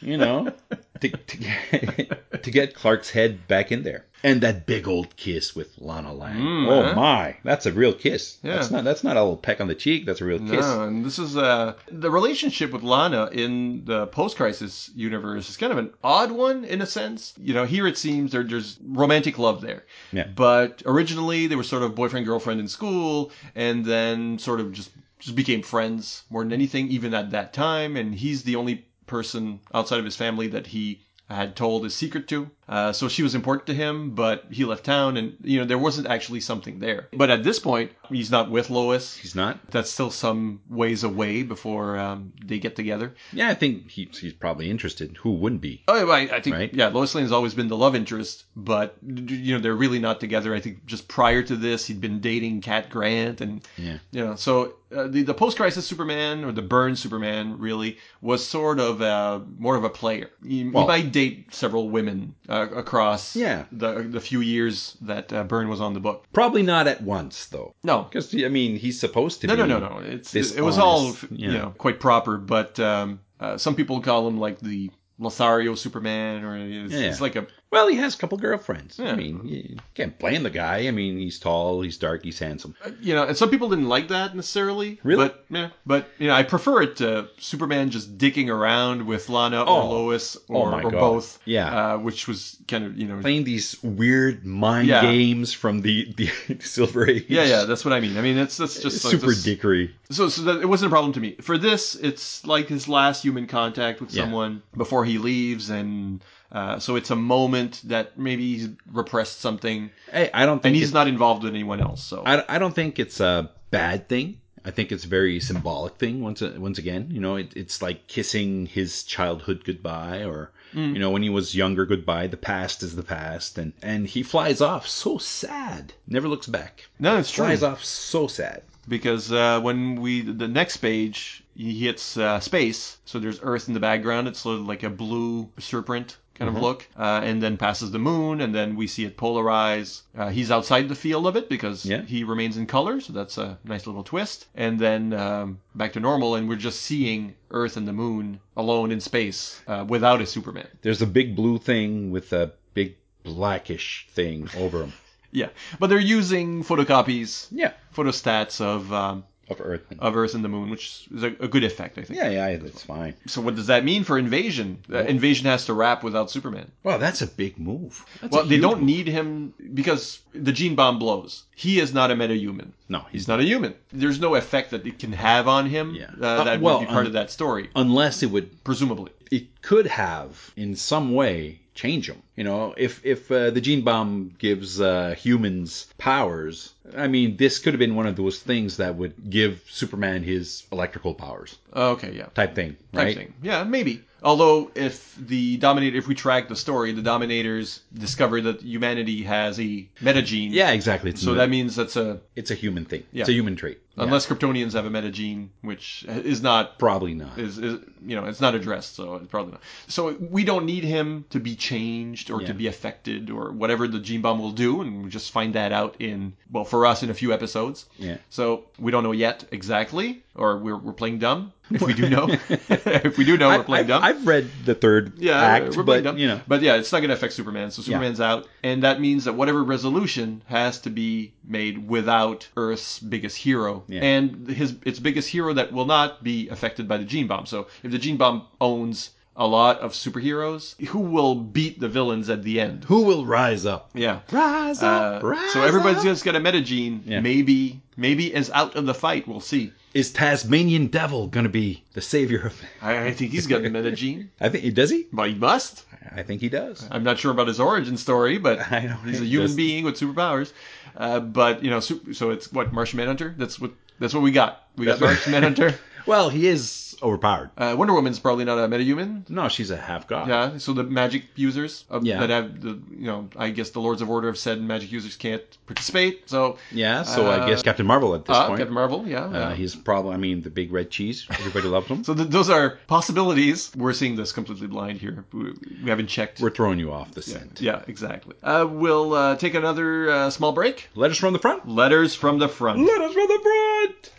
you 0.00 0.16
know, 0.16 0.52
to, 1.00 1.08
to 1.08 1.36
get 1.36 2.32
to 2.42 2.50
get 2.50 2.74
Clark's 2.74 3.10
head 3.10 3.46
back 3.48 3.70
in 3.72 3.82
there, 3.82 4.06
and 4.22 4.40
that 4.42 4.66
big 4.66 4.88
old 4.88 5.16
kiss 5.16 5.54
with 5.54 5.74
Lana 5.78 6.12
Lang. 6.12 6.36
Mm, 6.36 6.68
oh 6.68 6.82
huh? 6.84 6.94
my, 6.94 7.36
that's 7.44 7.66
a 7.66 7.72
real 7.72 7.92
kiss. 7.92 8.38
Yeah. 8.42 8.56
That's 8.56 8.70
not 8.70 8.84
that's 8.84 9.04
not 9.04 9.16
a 9.16 9.20
little 9.20 9.36
peck 9.36 9.60
on 9.60 9.68
the 9.68 9.74
cheek. 9.74 10.06
That's 10.06 10.20
a 10.20 10.24
real 10.24 10.38
kiss. 10.38 10.66
No, 10.66 10.84
and 10.84 11.04
this 11.04 11.18
is 11.18 11.36
uh, 11.36 11.74
the 11.90 12.10
relationship 12.10 12.72
with 12.72 12.82
Lana 12.82 13.28
in 13.32 13.84
the 13.84 14.06
post-crisis 14.08 14.90
universe 14.94 15.48
is 15.48 15.56
kind 15.56 15.72
of 15.72 15.78
an 15.78 15.90
odd 16.02 16.32
one 16.32 16.64
in 16.64 16.80
a 16.82 16.86
sense. 16.86 17.34
You 17.38 17.54
know, 17.54 17.64
here 17.64 17.86
it 17.86 17.98
seems 17.98 18.32
there, 18.32 18.44
there's 18.44 18.78
romantic 18.82 19.38
love 19.38 19.60
there, 19.60 19.84
Yeah. 20.12 20.26
but 20.34 20.82
originally 20.86 21.46
they 21.46 21.56
were 21.56 21.62
sort 21.64 21.82
of 21.82 21.94
boyfriend 21.94 22.26
girlfriend 22.26 22.60
in 22.60 22.68
school, 22.68 23.32
and 23.54 23.84
then 23.84 24.38
sort 24.38 24.60
of 24.60 24.72
just 24.72 24.90
just 25.18 25.36
became 25.36 25.60
friends 25.60 26.22
more 26.30 26.42
than 26.42 26.52
anything, 26.52 26.88
even 26.88 27.12
at 27.12 27.30
that 27.32 27.52
time. 27.52 27.94
And 27.96 28.14
he's 28.14 28.42
the 28.44 28.56
only 28.56 28.86
person 29.10 29.60
outside 29.74 29.98
of 29.98 30.04
his 30.04 30.16
family 30.16 30.46
that 30.46 30.68
he 30.68 31.02
had 31.28 31.56
told 31.56 31.84
his 31.84 31.94
secret 31.94 32.28
to. 32.28 32.50
Uh, 32.70 32.92
so 32.92 33.08
she 33.08 33.24
was 33.24 33.34
important 33.34 33.66
to 33.66 33.74
him, 33.74 34.10
but 34.14 34.44
he 34.50 34.64
left 34.64 34.84
town, 34.84 35.16
and 35.16 35.36
you 35.42 35.58
know 35.58 35.64
there 35.66 35.76
wasn't 35.76 36.06
actually 36.06 36.38
something 36.40 36.78
there. 36.78 37.08
But 37.12 37.28
at 37.28 37.42
this 37.42 37.58
point, 37.58 37.90
he's 38.08 38.30
not 38.30 38.48
with 38.48 38.70
Lois 38.70 39.16
He's 39.16 39.34
not. 39.34 39.58
that's 39.72 39.90
still 39.90 40.12
some 40.12 40.60
ways 40.70 41.02
away 41.02 41.42
before 41.42 41.98
um, 41.98 42.32
they 42.44 42.60
get 42.60 42.76
together. 42.76 43.12
Yeah, 43.32 43.48
I 43.50 43.54
think 43.54 43.90
he, 43.90 44.08
he's 44.20 44.32
probably 44.34 44.70
interested. 44.70 45.16
Who 45.16 45.32
wouldn't 45.32 45.60
be? 45.62 45.82
Oh, 45.88 46.08
I, 46.10 46.20
I 46.36 46.40
think 46.40 46.54
Right. 46.54 46.72
yeah, 46.72 46.88
Lois 46.88 47.12
Lane 47.14 47.24
has 47.24 47.32
always 47.32 47.54
been 47.54 47.66
the 47.66 47.76
love 47.76 47.96
interest, 47.96 48.44
but 48.54 48.96
you 49.04 49.54
know 49.54 49.60
they're 49.60 49.74
really 49.74 49.98
not 49.98 50.20
together. 50.20 50.54
I 50.54 50.60
think 50.60 50.86
just 50.86 51.08
prior 51.08 51.42
to 51.42 51.56
this, 51.56 51.86
he'd 51.86 52.00
been 52.00 52.20
dating 52.20 52.60
Cat 52.60 52.88
Grant, 52.88 53.40
and 53.40 53.66
Yeah. 53.78 53.98
you 54.12 54.24
know, 54.24 54.36
so 54.36 54.74
uh, 54.94 55.08
the 55.08 55.22
the 55.22 55.34
post 55.34 55.56
crisis 55.56 55.86
Superman 55.86 56.44
or 56.44 56.52
the 56.52 56.62
Byrne 56.62 56.94
Superman 56.94 57.58
really 57.58 57.98
was 58.20 58.46
sort 58.46 58.78
of 58.78 59.02
uh, 59.02 59.40
more 59.58 59.74
of 59.76 59.82
a 59.84 59.90
player. 59.90 60.30
He, 60.46 60.62
Well- 60.68 60.84
he 60.84 60.88
might 60.88 61.10
date 61.12 61.52
several 61.52 61.88
women 61.90 62.34
uh, 62.48 62.59
across 62.62 63.34
Yeah. 63.36 63.64
the 63.72 64.02
the 64.02 64.20
few 64.20 64.40
years 64.40 64.96
that 65.02 65.32
uh, 65.32 65.44
Byrne 65.44 65.68
was 65.68 65.80
on 65.80 65.94
the 65.94 66.00
book. 66.00 66.24
Probably 66.32 66.62
not 66.62 66.86
at 66.86 67.02
once 67.02 67.46
though. 67.46 67.74
No, 67.82 68.02
Because 68.04 68.34
I 68.34 68.48
mean, 68.48 68.76
he's 68.76 68.98
supposed 69.00 69.40
to 69.42 69.46
No, 69.46 69.54
be. 69.56 69.58
no, 69.62 69.66
no, 69.78 69.78
no. 69.78 69.98
It's 69.98 70.32
this 70.32 70.52
it 70.52 70.62
was 70.62 70.78
all 70.78 71.06
honest, 71.06 71.26
you 71.30 71.50
know 71.52 71.74
quite 71.78 72.00
proper, 72.00 72.36
but 72.38 72.78
um, 72.80 73.20
uh, 73.40 73.56
some 73.58 73.74
people 73.74 74.00
call 74.00 74.26
him 74.28 74.38
like 74.38 74.60
the 74.60 74.90
Lothario 75.18 75.74
Superman, 75.74 76.44
or 76.44 76.56
it's, 76.56 76.92
Yeah. 76.94 77.00
it's 77.08 77.20
like 77.20 77.36
a 77.36 77.46
Well, 77.72 77.86
he 77.86 77.94
has 77.98 78.16
a 78.16 78.18
couple 78.18 78.36
girlfriends. 78.36 78.98
I 78.98 79.14
mean, 79.14 79.46
you 79.46 79.76
can't 79.94 80.18
blame 80.18 80.42
the 80.42 80.50
guy. 80.50 80.88
I 80.88 80.90
mean, 80.90 81.18
he's 81.18 81.38
tall, 81.38 81.82
he's 81.82 81.96
dark, 81.98 82.24
he's 82.24 82.38
handsome. 82.40 82.74
you 83.00 83.14
know, 83.14 83.22
and 83.24 83.36
some 83.36 83.48
people 83.48 83.68
didn't 83.68 83.88
like 83.88 84.08
that 84.08 84.34
necessarily. 84.34 84.98
Really? 85.04 85.28
But 85.28 85.44
yeah, 85.50 85.68
but 85.86 86.08
you 86.18 86.26
know, 86.26 86.34
I 86.34 86.42
prefer 86.42 86.82
it 86.82 86.96
to 86.96 87.28
Superman 87.38 87.90
just 87.90 88.18
dicking 88.18 88.48
around 88.48 89.06
with 89.06 89.28
Lana 89.28 89.62
or 89.62 89.68
Oh. 89.68 89.88
Lois 89.88 90.36
Oh 90.48 90.54
or, 90.54 90.70
my 90.72 90.82
or 90.82 90.90
both. 90.90 91.38
Yeah. 91.44 91.94
uh, 91.94 91.98
which 91.98 92.26
was 92.26 92.56
kind 92.66 92.84
of 92.84 92.98
you 92.98 93.06
know. 93.06 93.20
Playing 93.20 93.44
these 93.44 93.80
weird 93.84 94.44
mind 94.44 94.88
Yeah. 94.88 95.02
games 95.02 95.52
from 95.52 95.82
the, 95.82 96.12
the 96.16 96.26
Silver 96.60 97.08
Age. 97.08 97.26
Yeah, 97.28 97.44
yeah, 97.44 97.64
that's 97.66 97.84
what 97.84 97.94
I 97.94 98.00
mean. 98.00 98.16
I 98.18 98.20
mean, 98.20 98.36
it's 98.36 98.56
that's 98.56 98.82
just 98.82 99.04
like 99.04 99.12
super 99.12 99.26
this- 99.28 99.44
dickery. 99.44 99.94
So, 100.10 100.28
so 100.28 100.42
that, 100.42 100.60
it 100.60 100.66
wasn't 100.66 100.88
a 100.88 100.90
problem 100.90 101.12
to 101.12 101.20
me. 101.20 101.36
For 101.40 101.56
this, 101.56 101.94
it's 101.94 102.44
like 102.44 102.66
his 102.66 102.88
last 102.88 103.22
human 103.22 103.46
contact 103.46 104.00
with 104.00 104.12
Yeah. 104.12 104.24
someone 104.24 104.60
before 104.76 105.04
he 105.04 105.18
leaves, 105.18 105.70
and 105.70 106.20
uh, 106.52 106.78
so 106.78 106.96
it's 106.96 107.10
a 107.10 107.16
moment 107.16 107.80
that 107.84 108.18
maybe 108.18 108.54
he's 108.56 108.68
repressed 108.92 109.40
something, 109.40 109.90
Hey, 110.10 110.30
I 110.34 110.46
don't 110.46 110.62
think 110.62 110.72
and 110.74 110.76
he's 110.76 110.92
not 110.92 111.06
involved 111.08 111.42
with 111.44 111.52
anyone 111.52 111.80
else. 111.80 112.02
So, 112.02 112.22
I, 112.26 112.44
I 112.48 112.58
don't 112.58 112.74
think 112.74 112.98
it's 112.98 113.20
a 113.20 113.50
bad 113.70 114.08
thing. 114.08 114.40
I 114.64 114.70
think 114.70 114.92
it's 114.92 115.04
a 115.04 115.08
very 115.08 115.40
symbolic 115.40 115.94
thing. 115.96 116.20
Once 116.20 116.42
once 116.42 116.76
again, 116.78 117.08
you 117.10 117.20
know, 117.20 117.36
it, 117.36 117.56
it's 117.56 117.80
like 117.80 118.06
kissing 118.08 118.66
his 118.66 119.04
childhood 119.04 119.62
goodbye, 119.64 120.24
or 120.24 120.52
Mm. 120.74 120.92
you 120.92 121.00
know, 121.00 121.10
when 121.10 121.22
he 121.24 121.30
was 121.30 121.52
younger 121.56 121.84
goodbye. 121.84 122.28
The 122.28 122.36
past 122.36 122.84
is 122.84 122.94
the 122.94 123.02
past, 123.02 123.58
and 123.58 123.72
and 123.82 124.06
he 124.06 124.22
flies 124.22 124.60
off 124.60 124.86
so 124.86 125.18
sad. 125.18 125.94
Never 126.06 126.28
looks 126.28 126.46
back. 126.46 126.86
no, 127.00 127.16
it's 127.16 127.32
true 127.32 127.44
Flies 127.46 127.64
off 127.64 127.82
so 127.84 128.28
sad. 128.28 128.62
because 128.86 129.32
uh, 129.32 129.60
when 129.60 130.00
we 130.00 130.20
the 130.20 130.46
next 130.46 130.76
page, 130.76 131.42
he 131.56 131.74
hits 131.86 132.16
uh, 132.16 132.38
space, 132.38 132.98
so 133.04 133.18
there's 133.18 133.40
Earth 133.42 133.66
in 133.66 133.74
the 133.74 133.80
background. 133.80 134.28
It's 134.28 134.38
sort 134.40 134.60
of 134.60 134.66
like 134.66 134.84
a 134.84 134.90
blue 134.90 135.48
serpent 135.58 136.18
kind 136.40 136.56
of 136.56 136.62
look, 136.62 136.88
uh, 136.98 137.20
and 137.22 137.42
then 137.42 137.58
passes 137.58 137.90
the 137.90 137.98
moon, 137.98 138.40
and 138.40 138.54
then 138.54 138.74
we 138.74 138.86
see 138.86 139.04
it 139.04 139.16
polarize. 139.18 140.02
Uh, 140.16 140.30
he's 140.30 140.50
outside 140.50 140.88
the 140.88 140.94
field 140.94 141.26
of 141.26 141.36
it 141.36 141.50
because 141.50 141.84
Yeah. 141.84 142.00
he 142.02 142.24
remains 142.24 142.56
in 142.56 142.66
color, 142.66 142.98
so 143.00 143.12
that's 143.12 143.36
a 143.36 143.58
nice 143.64 143.86
little 143.86 144.02
twist. 144.02 144.46
And 144.54 144.78
then 144.78 145.12
um, 145.12 145.58
back 145.74 145.92
to 145.92 146.00
normal, 146.00 146.36
and 146.36 146.48
we're 146.48 146.56
just 146.56 146.80
seeing 146.80 147.34
Earth 147.50 147.76
and 147.76 147.86
the 147.86 147.92
moon 147.92 148.40
alone 148.56 148.90
in 148.90 149.00
space 149.00 149.60
uh, 149.68 149.84
without 149.86 150.22
a 150.22 150.26
Superman. 150.26 150.66
There's 150.80 151.02
a 151.02 151.06
big 151.06 151.36
blue 151.36 151.58
thing 151.58 152.10
with 152.10 152.32
a 152.32 152.52
big 152.72 152.96
blackish 153.22 154.06
thing 154.10 154.48
over 154.56 154.82
him. 154.84 154.92
Yeah, 155.32 155.50
but 155.78 155.86
they're 155.90 156.00
using 156.00 156.64
photocopies, 156.64 157.46
Yeah, 157.52 157.74
photostats 157.94 158.60
of 158.60 158.92
um, 158.92 159.22
of 159.50 159.60
Earth. 159.60 159.82
of 159.98 160.16
Earth 160.16 160.34
and 160.34 160.44
the 160.44 160.48
moon, 160.48 160.70
which 160.70 161.06
is 161.14 161.22
a, 161.22 161.26
a 161.40 161.48
good 161.48 161.64
effect, 161.64 161.98
I 161.98 162.02
think. 162.02 162.18
yeah, 162.18 162.28
yeah, 162.30 162.56
that's 162.56 162.82
fine. 162.84 163.14
So 163.26 163.40
what 163.40 163.56
does 163.56 163.66
that 163.66 163.84
mean 163.84 164.04
for 164.04 164.16
Invasion? 164.18 164.78
Uh, 164.92 164.98
Invasion 164.98 165.46
has 165.46 165.66
to 165.66 165.74
wrap 165.74 166.02
without 166.04 166.30
Superman. 166.30 166.70
Well, 166.84 166.98
that's 166.98 167.20
a 167.22 167.26
big 167.26 167.58
move. 167.58 168.04
That's 168.20 168.32
well, 168.34 168.44
they 168.44 168.58
don't 168.58 168.78
move. 168.78 168.86
need 168.86 169.06
him 169.08 169.52
because 169.74 170.20
the 170.32 170.52
gene 170.52 170.74
bomb 170.76 170.98
blows. 170.98 171.44
He 171.56 171.80
is 171.80 171.92
not 171.92 172.10
a 172.10 172.14
metahuman. 172.14 172.70
No, 172.88 173.04
He's 173.12 173.28
not 173.28 173.40
a 173.40 173.44
human. 173.44 173.74
There's 173.92 174.18
no 174.20 174.34
effect 174.36 174.70
that 174.70 174.86
it 174.86 174.98
can 174.98 175.12
have 175.12 175.46
on 175.48 175.66
him 175.66 175.94
Yeah. 175.94 176.10
uh, 176.20 176.26
Uh, 176.40 176.44
that 176.44 176.60
well, 176.60 176.78
would 176.78 176.86
be 176.86 176.92
part 176.92 177.00
un- 177.00 177.06
of 177.08 177.12
that 177.14 177.30
story, 177.30 177.68
unless 177.76 178.22
it 178.22 178.30
would 178.30 178.62
presumably. 178.64 179.10
It 179.30 179.62
could 179.62 179.86
have 179.86 180.52
in 180.56 180.74
some 180.76 181.14
way 181.14 181.60
change 181.74 182.08
them. 182.08 182.22
You 182.36 182.44
know, 182.44 182.74
if 182.76 183.04
if 183.04 183.30
uh, 183.30 183.50
the 183.50 183.60
gene 183.60 183.82
bomb 183.82 184.34
gives 184.38 184.80
uh, 184.80 185.14
humans 185.16 185.86
powers, 185.98 186.72
I 186.96 187.06
mean, 187.08 187.36
this 187.36 187.58
could 187.58 187.72
have 187.72 187.78
been 187.78 187.94
one 187.94 188.06
of 188.06 188.16
those 188.16 188.38
things 188.40 188.76
that 188.78 188.96
would 188.96 189.30
give 189.30 189.62
Superman 189.68 190.22
his 190.24 190.64
electrical 190.72 191.14
powers 191.14 191.56
Okay, 191.74 192.12
yeah. 192.16 192.26
type 192.34 192.54
thing, 192.54 192.76
right? 192.92 193.04
Type 193.04 193.16
thing. 193.16 193.34
Yeah, 193.42 193.64
maybe. 193.64 194.02
Although, 194.22 194.70
if 194.74 195.14
the 195.16 195.56
Dominator, 195.56 195.96
if 195.96 196.06
we 196.06 196.14
track 196.14 196.48
the 196.48 196.56
story, 196.56 196.92
the 196.92 197.00
Dominators 197.00 197.80
discover 197.94 198.42
that 198.42 198.60
humanity 198.60 199.22
has 199.22 199.58
a 199.58 199.88
metagene. 200.02 200.48
Yeah, 200.50 200.72
exactly. 200.72 201.10
It's 201.10 201.22
So 201.22 201.32
a- 201.32 201.36
that 201.36 201.48
means 201.48 201.74
that's 201.76 201.96
a 201.96 202.20
it's 202.36 202.50
a 202.50 202.54
human 202.54 202.84
thing. 202.84 203.04
Yeah. 203.12 203.20
It's 203.22 203.30
a 203.30 203.32
human 203.32 203.56
trait. 203.56 203.78
Yeah. 203.96 204.04
unless 204.04 204.26
Kryptonians 204.26 204.72
have 204.74 204.86
a 204.86 204.90
metagene, 204.90 205.48
which 205.62 206.04
is 206.08 206.40
not 206.42 206.78
probably 206.78 207.12
not. 207.14 207.36
is, 207.38 207.58
is 207.58 207.80
you 208.06 208.16
know 208.16 208.24
it's 208.26 208.40
not 208.40 208.54
addressed 208.54 208.94
so 208.96 209.16
it's 209.16 209.26
probably 209.26 209.52
not 209.52 209.60
so 209.88 210.16
we 210.20 210.42
don't 210.44 210.64
need 210.64 210.84
him 210.84 211.24
to 211.30 211.38
be 211.40 211.54
changed 211.56 212.30
or 212.30 212.40
to 212.40 212.54
be 212.54 212.66
affected 212.66 213.28
or 213.30 213.52
whatever 213.52 213.86
the 213.88 213.98
gene 214.00 214.22
bomb 214.22 214.38
will 214.38 214.52
do 214.52 214.80
and 214.80 215.04
we 215.04 215.10
just 215.10 215.30
find 215.32 215.54
that 215.54 215.70
out 215.72 215.96
in 215.98 216.32
well 216.50 216.64
for 216.64 216.86
us 216.86 217.02
in 217.02 217.10
a 217.10 217.14
few 217.14 217.30
episodes 217.32 217.86
Yeah. 217.98 218.16
so 218.30 218.64
we 218.78 218.90
don't 218.90 219.02
know 219.02 219.12
yet 219.12 219.44
exactly 219.52 220.22
or 220.34 220.56
we're, 220.56 220.78
we're 220.78 220.94
playing 220.94 221.18
dumb 221.18 221.52
if 221.70 221.82
we 221.82 221.92
do 221.92 222.08
know 222.16 222.26
if 222.48 223.18
we 223.18 223.24
do 223.26 223.36
know 223.36 223.48
we're 223.50 223.64
playing 223.64 223.88
dumb 223.88 224.02
I've 224.02 224.26
read 224.26 224.48
the 224.64 224.74
third 224.74 225.18
yeah, 225.18 225.38
act, 225.38 225.76
we're 225.76 225.82
but 225.82 226.04
dumb. 226.04 226.16
you 226.16 226.28
know, 226.28 226.40
but 226.48 226.62
yeah, 226.62 226.76
it's 226.76 226.90
not 226.92 227.00
going 227.00 227.08
to 227.10 227.14
affect 227.14 227.34
Superman. 227.34 227.70
So 227.70 227.82
Superman's 227.82 228.20
out, 228.20 228.48
and 228.64 228.82
that 228.82 229.00
means 229.00 229.24
that 229.24 229.34
whatever 229.34 229.62
resolution 229.62 230.42
has 230.46 230.80
to 230.80 230.90
be 230.90 231.32
made 231.44 231.86
without 231.88 232.48
Earth's 232.56 232.98
biggest 232.98 233.36
hero, 233.36 233.79
Yeah. 233.88 234.02
and 234.02 234.48
his 234.48 234.76
its 234.84 234.98
biggest 234.98 235.28
hero 235.28 235.52
that 235.54 235.72
will 235.72 235.86
not 235.86 236.22
be 236.22 236.48
affected 236.48 236.86
by 236.88 236.96
the 236.98 237.04
gene 237.04 237.26
bomb. 237.26 237.46
So 237.46 237.66
if 237.82 237.90
the 237.90 237.98
gene 237.98 238.16
bomb 238.16 238.46
owns 238.60 239.10
a 239.36 239.46
lot 239.46 239.78
of 239.78 239.92
superheroes, 239.92 240.78
who 240.88 240.98
will 240.98 241.34
beat 241.34 241.80
the 241.80 241.88
villains 241.88 242.28
at 242.28 242.42
the 242.42 242.60
end? 242.60 242.84
who 242.84 243.02
will 243.02 243.24
rise 243.24 243.64
up? 243.64 243.90
Yeah. 243.94 244.20
Rise 244.30 244.82
Uh, 244.82 244.86
up, 244.86 245.22
rise 245.22 245.52
so 245.52 245.62
everybody's 245.62 245.98
up. 245.98 246.04
just 246.04 246.24
got 246.24 246.36
a 246.36 246.40
metagene. 246.40 247.00
Yeah. 247.06 247.20
Maybe, 247.20 247.80
maybe 247.96 248.34
is 248.34 248.50
out 248.50 248.74
of 248.76 248.84
the 248.86 248.92
fight. 248.94 249.26
We'll 249.28 249.40
see. 249.40 249.72
Is 249.92 250.12
Tasmanian 250.12 250.86
Devil 250.86 251.26
going 251.26 251.44
to 251.44 251.50
be 251.50 251.82
the 251.94 252.00
savior 252.00 252.46
of? 252.46 252.60
I, 252.82 253.06
I 253.06 253.12
think 253.12 253.32
he's 253.32 253.46
got 253.46 253.64
a 253.64 253.70
metagene. 253.70 254.28
I 254.40 254.48
think 254.48 254.62
he 254.64 254.70
does 254.70 254.90
he? 254.90 255.06
But 255.12 255.28
he 255.30 255.34
must. 255.34 255.84
I 256.14 256.22
think 256.22 256.40
he 256.40 256.48
does. 256.48 256.86
I'm 256.90 257.02
not 257.04 257.18
sure 257.18 257.30
about 257.32 257.48
his 257.48 257.60
origin 257.60 257.96
story, 257.96 258.38
but 258.38 258.60
I 258.72 258.86
know. 258.86 258.96
he's 259.04 259.20
a 259.20 259.24
human 259.24 259.48
Just- 259.48 259.56
being 259.56 259.84
with 259.84 259.96
superpowers. 259.98 260.52
Uh, 260.96 261.20
but 261.20 261.62
you 261.64 261.70
know, 261.70 261.80
su- 261.80 262.12
so 262.12 262.30
it's 262.30 262.52
what 262.52 262.72
Martian 262.72 262.96
Manhunter. 262.98 263.34
That's 263.38 263.60
what 263.60 263.72
that's 264.00 264.12
what 264.14 264.22
we 264.22 264.30
got. 264.32 264.64
We 264.76 264.86
got 264.86 265.00
Martian 265.00 265.32
Manhunter. 265.32 265.74
Well, 266.10 266.28
he 266.28 266.48
is 266.48 266.96
overpowered. 267.02 267.50
Uh, 267.56 267.74
Wonder 267.78 267.94
Woman's 267.94 268.18
probably 268.18 268.44
not 268.44 268.58
a 268.58 268.68
metahuman. 268.68 269.30
No, 269.30 269.48
she's 269.48 269.70
a 269.70 269.76
half 269.76 270.06
god. 270.06 270.28
Yeah, 270.28 270.58
so 270.58 270.72
the 270.74 270.82
magic 270.84 271.22
users 271.36 271.84
uh, 271.90 272.00
Yeah. 272.02 272.18
that 272.20 272.30
have 272.30 272.60
the 272.60 272.72
you 273.02 273.06
know 273.10 273.28
I 273.36 273.50
guess 273.50 273.70
the 273.70 273.80
Lords 273.80 274.02
of 274.02 274.10
Order 274.10 274.26
have 274.26 274.36
said 274.36 274.60
magic 274.60 274.90
users 274.92 275.16
can't 275.16 275.42
participate. 275.66 276.28
So 276.28 276.58
Yeah, 276.72 277.04
so 277.04 277.26
Uh, 277.28 277.30
I 277.38 277.48
guess 277.48 277.62
Captain 277.62 277.86
Marvel 277.86 278.14
at 278.16 278.24
this 278.26 278.36
uh, 278.36 278.46
point. 278.48 278.58
Captain 278.58 278.74
Marvel, 278.74 279.06
yeah. 279.06 279.24
uh, 279.24 279.30
yeah. 279.32 279.54
he's 279.54 279.74
probably, 279.76 280.12
I 280.14 280.16
mean, 280.18 280.42
the 280.42 280.50
big 280.50 280.72
red 280.72 280.90
cheese. 280.90 281.26
Everybody 281.30 281.68
loves 281.68 281.86
him. 281.86 282.02
so 282.08 282.12
th- 282.14 282.28
those 282.28 282.50
are 282.50 282.78
possibilities. 282.88 283.70
We're 283.76 283.94
seeing 283.94 284.16
this 284.16 284.32
completely 284.32 284.66
blind 284.66 284.98
here. 285.00 285.24
We, 285.32 285.52
we 285.84 285.88
haven't 285.90 286.08
checked. 286.08 286.40
We're 286.40 286.50
throwing 286.58 286.78
you 286.80 286.92
off 286.92 287.12
the 287.14 287.22
scent. 287.22 287.60
yeah, 287.60 287.82
exactly. 287.86 288.34
Uh, 288.42 288.66
we'll 288.68 289.14
uh, 289.14 289.36
take 289.36 289.54
another 289.54 290.10
uh, 290.10 290.30
small 290.30 290.52
break. 290.52 290.88
Letters 290.94 291.18
from 291.18 291.32
the 291.32 291.38
front. 291.38 291.68
Letters 291.68 292.14
from 292.16 292.38
the 292.40 292.48
front. 292.48 292.80
Letters 292.80 293.12
from 293.14 293.28
the 293.28 293.38
front. 293.46 294.10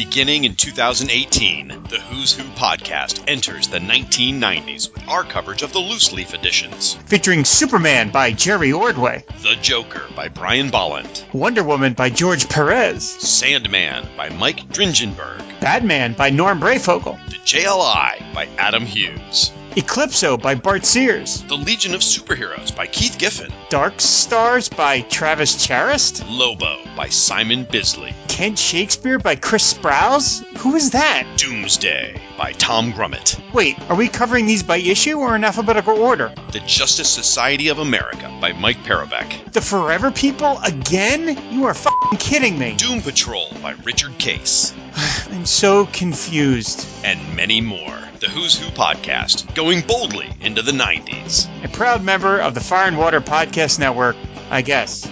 Beginning 0.00 0.44
in 0.44 0.54
2018, 0.54 1.68
the 1.90 2.00
Who's 2.00 2.32
Who 2.32 2.44
podcast 2.52 3.22
enters 3.28 3.68
the 3.68 3.80
1990s 3.80 4.90
with 4.94 5.06
our 5.06 5.24
coverage 5.24 5.60
of 5.60 5.74
the 5.74 5.78
loose 5.78 6.10
leaf 6.14 6.32
editions. 6.32 6.94
featuring 7.04 7.44
Superman 7.44 8.08
by 8.08 8.32
Jerry 8.32 8.72
Ordway, 8.72 9.26
The 9.42 9.56
Joker 9.60 10.04
by 10.16 10.28
Brian 10.28 10.70
Bolland, 10.70 11.26
Wonder 11.34 11.62
Woman 11.62 11.92
by 11.92 12.08
George 12.08 12.48
Perez, 12.48 13.06
Sandman 13.06 14.08
by 14.16 14.30
Mike 14.30 14.68
Dringenberg, 14.68 15.60
Batman 15.60 16.14
by 16.14 16.30
Norm 16.30 16.60
Breyfogle, 16.60 17.18
The 17.28 17.36
JLI 17.36 18.32
by 18.32 18.48
Adam 18.56 18.86
Hughes, 18.86 19.52
Eclipso 19.76 20.36
by 20.36 20.56
Bart 20.56 20.84
Sears, 20.84 21.42
The 21.42 21.54
Legion 21.56 21.94
of 21.94 22.00
Superheroes 22.00 22.74
by 22.74 22.86
Keith 22.88 23.16
Giffen, 23.18 23.52
Dark 23.68 24.00
Stars 24.00 24.68
by 24.68 25.00
Travis 25.02 25.64
Charest, 25.64 26.24
Lobo 26.28 26.76
by 26.96 27.08
Simon 27.08 27.64
Bisley, 27.70 28.12
Kent 28.26 28.58
Shakespeare 28.58 29.20
by 29.20 29.36
Chris 29.36 29.72
Sprouse? 29.72 30.44
Who 30.58 30.74
is 30.74 30.90
that? 30.90 31.24
Doomsday 31.36 32.20
by 32.36 32.50
Tom 32.52 32.92
Grummett, 32.92 33.40
Wait, 33.54 33.78
are 33.88 33.94
we 33.96 34.08
covering 34.08 34.46
these 34.46 34.64
by 34.64 34.76
issue 34.78 35.18
or 35.18 35.36
in 35.36 35.44
alphabetical 35.44 35.98
order? 35.98 36.34
The 36.52 36.60
Justice 36.60 37.08
Society 37.08 37.68
of 37.68 37.78
America 37.78 38.36
by 38.40 38.52
Mike 38.52 38.78
Parobeck, 38.78 39.52
The 39.52 39.60
Forever 39.60 40.10
People 40.10 40.58
again? 40.64 41.52
You 41.52 41.66
are 41.66 41.70
f***ing 41.70 42.18
kidding 42.18 42.58
me. 42.58 42.74
Doom 42.76 43.02
Patrol 43.02 43.48
by 43.62 43.72
Richard 43.84 44.18
Case, 44.18 44.74
I'm 45.30 45.46
so 45.46 45.86
confused. 45.86 46.84
and 47.04 47.36
many 47.36 47.60
more. 47.60 47.98
The 48.20 48.28
Who's 48.28 48.58
Who 48.58 48.68
podcast, 48.72 49.54
going 49.60 49.82
boldly 49.82 50.26
into 50.40 50.62
the 50.62 50.72
90s. 50.72 51.46
A 51.62 51.68
proud 51.68 52.02
member 52.02 52.40
of 52.40 52.54
the 52.54 52.60
Fire 52.60 52.88
and 52.88 52.96
Water 52.96 53.20
Podcast 53.20 53.78
Network, 53.78 54.16
I 54.48 54.62
guess. 54.62 55.06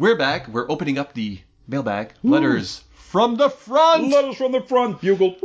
We're 0.00 0.16
back. 0.16 0.48
We're 0.48 0.68
opening 0.68 0.98
up 0.98 1.14
the 1.14 1.38
mailbag. 1.68 2.14
Letters 2.24 2.82
from 2.92 3.36
the 3.36 3.50
front. 3.50 4.08
Letters 4.08 4.34
from 4.34 4.50
the 4.50 4.62
front. 4.62 5.00
Bugle. 5.00 5.36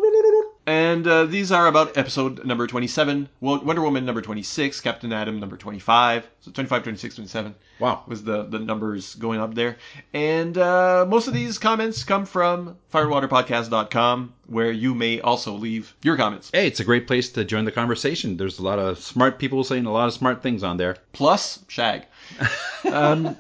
And 0.66 1.06
uh, 1.06 1.26
these 1.26 1.52
are 1.52 1.68
about 1.68 1.98
episode 1.98 2.46
number 2.46 2.68
27, 2.68 3.28
Wo- 3.42 3.60
Wonder 3.60 3.82
Woman 3.82 4.06
number 4.06 4.22
26, 4.22 4.80
Captain 4.80 5.12
Atom 5.12 5.40
number 5.42 5.58
25. 5.58 6.26
So 6.40 6.52
25, 6.52 6.84
26, 6.84 7.16
27 7.16 7.56
Wow. 7.80 8.04
was 8.08 8.24
the, 8.24 8.44
the 8.44 8.60
numbers 8.60 9.16
going 9.16 9.42
up 9.42 9.56
there. 9.56 9.76
And 10.14 10.58
uh, 10.58 11.06
most 11.08 11.28
of 11.28 11.34
these 11.34 11.58
comments 11.58 12.06
come 12.06 12.26
from 12.26 12.78
firewaterpodcast.com, 12.94 14.34
where 14.48 14.72
you 14.72 14.94
may 14.96 15.20
also 15.20 15.52
leave 15.54 15.94
your 16.02 16.16
comments. 16.16 16.50
Hey, 16.54 16.68
it's 16.68 16.80
a 16.80 16.86
great 16.86 17.08
place 17.08 17.30
to 17.34 17.44
join 17.44 17.66
the 17.66 17.72
conversation. 17.72 18.38
There's 18.38 18.60
a 18.60 18.64
lot 18.64 18.80
of 18.80 19.00
smart 19.00 19.40
people 19.40 19.64
saying 19.66 19.86
a 19.86 19.92
lot 19.92 20.08
of 20.08 20.14
smart 20.14 20.42
things 20.42 20.64
on 20.64 20.78
there. 20.78 20.98
Plus, 21.12 21.60
Shag. 21.68 22.06
Um, 22.92 23.38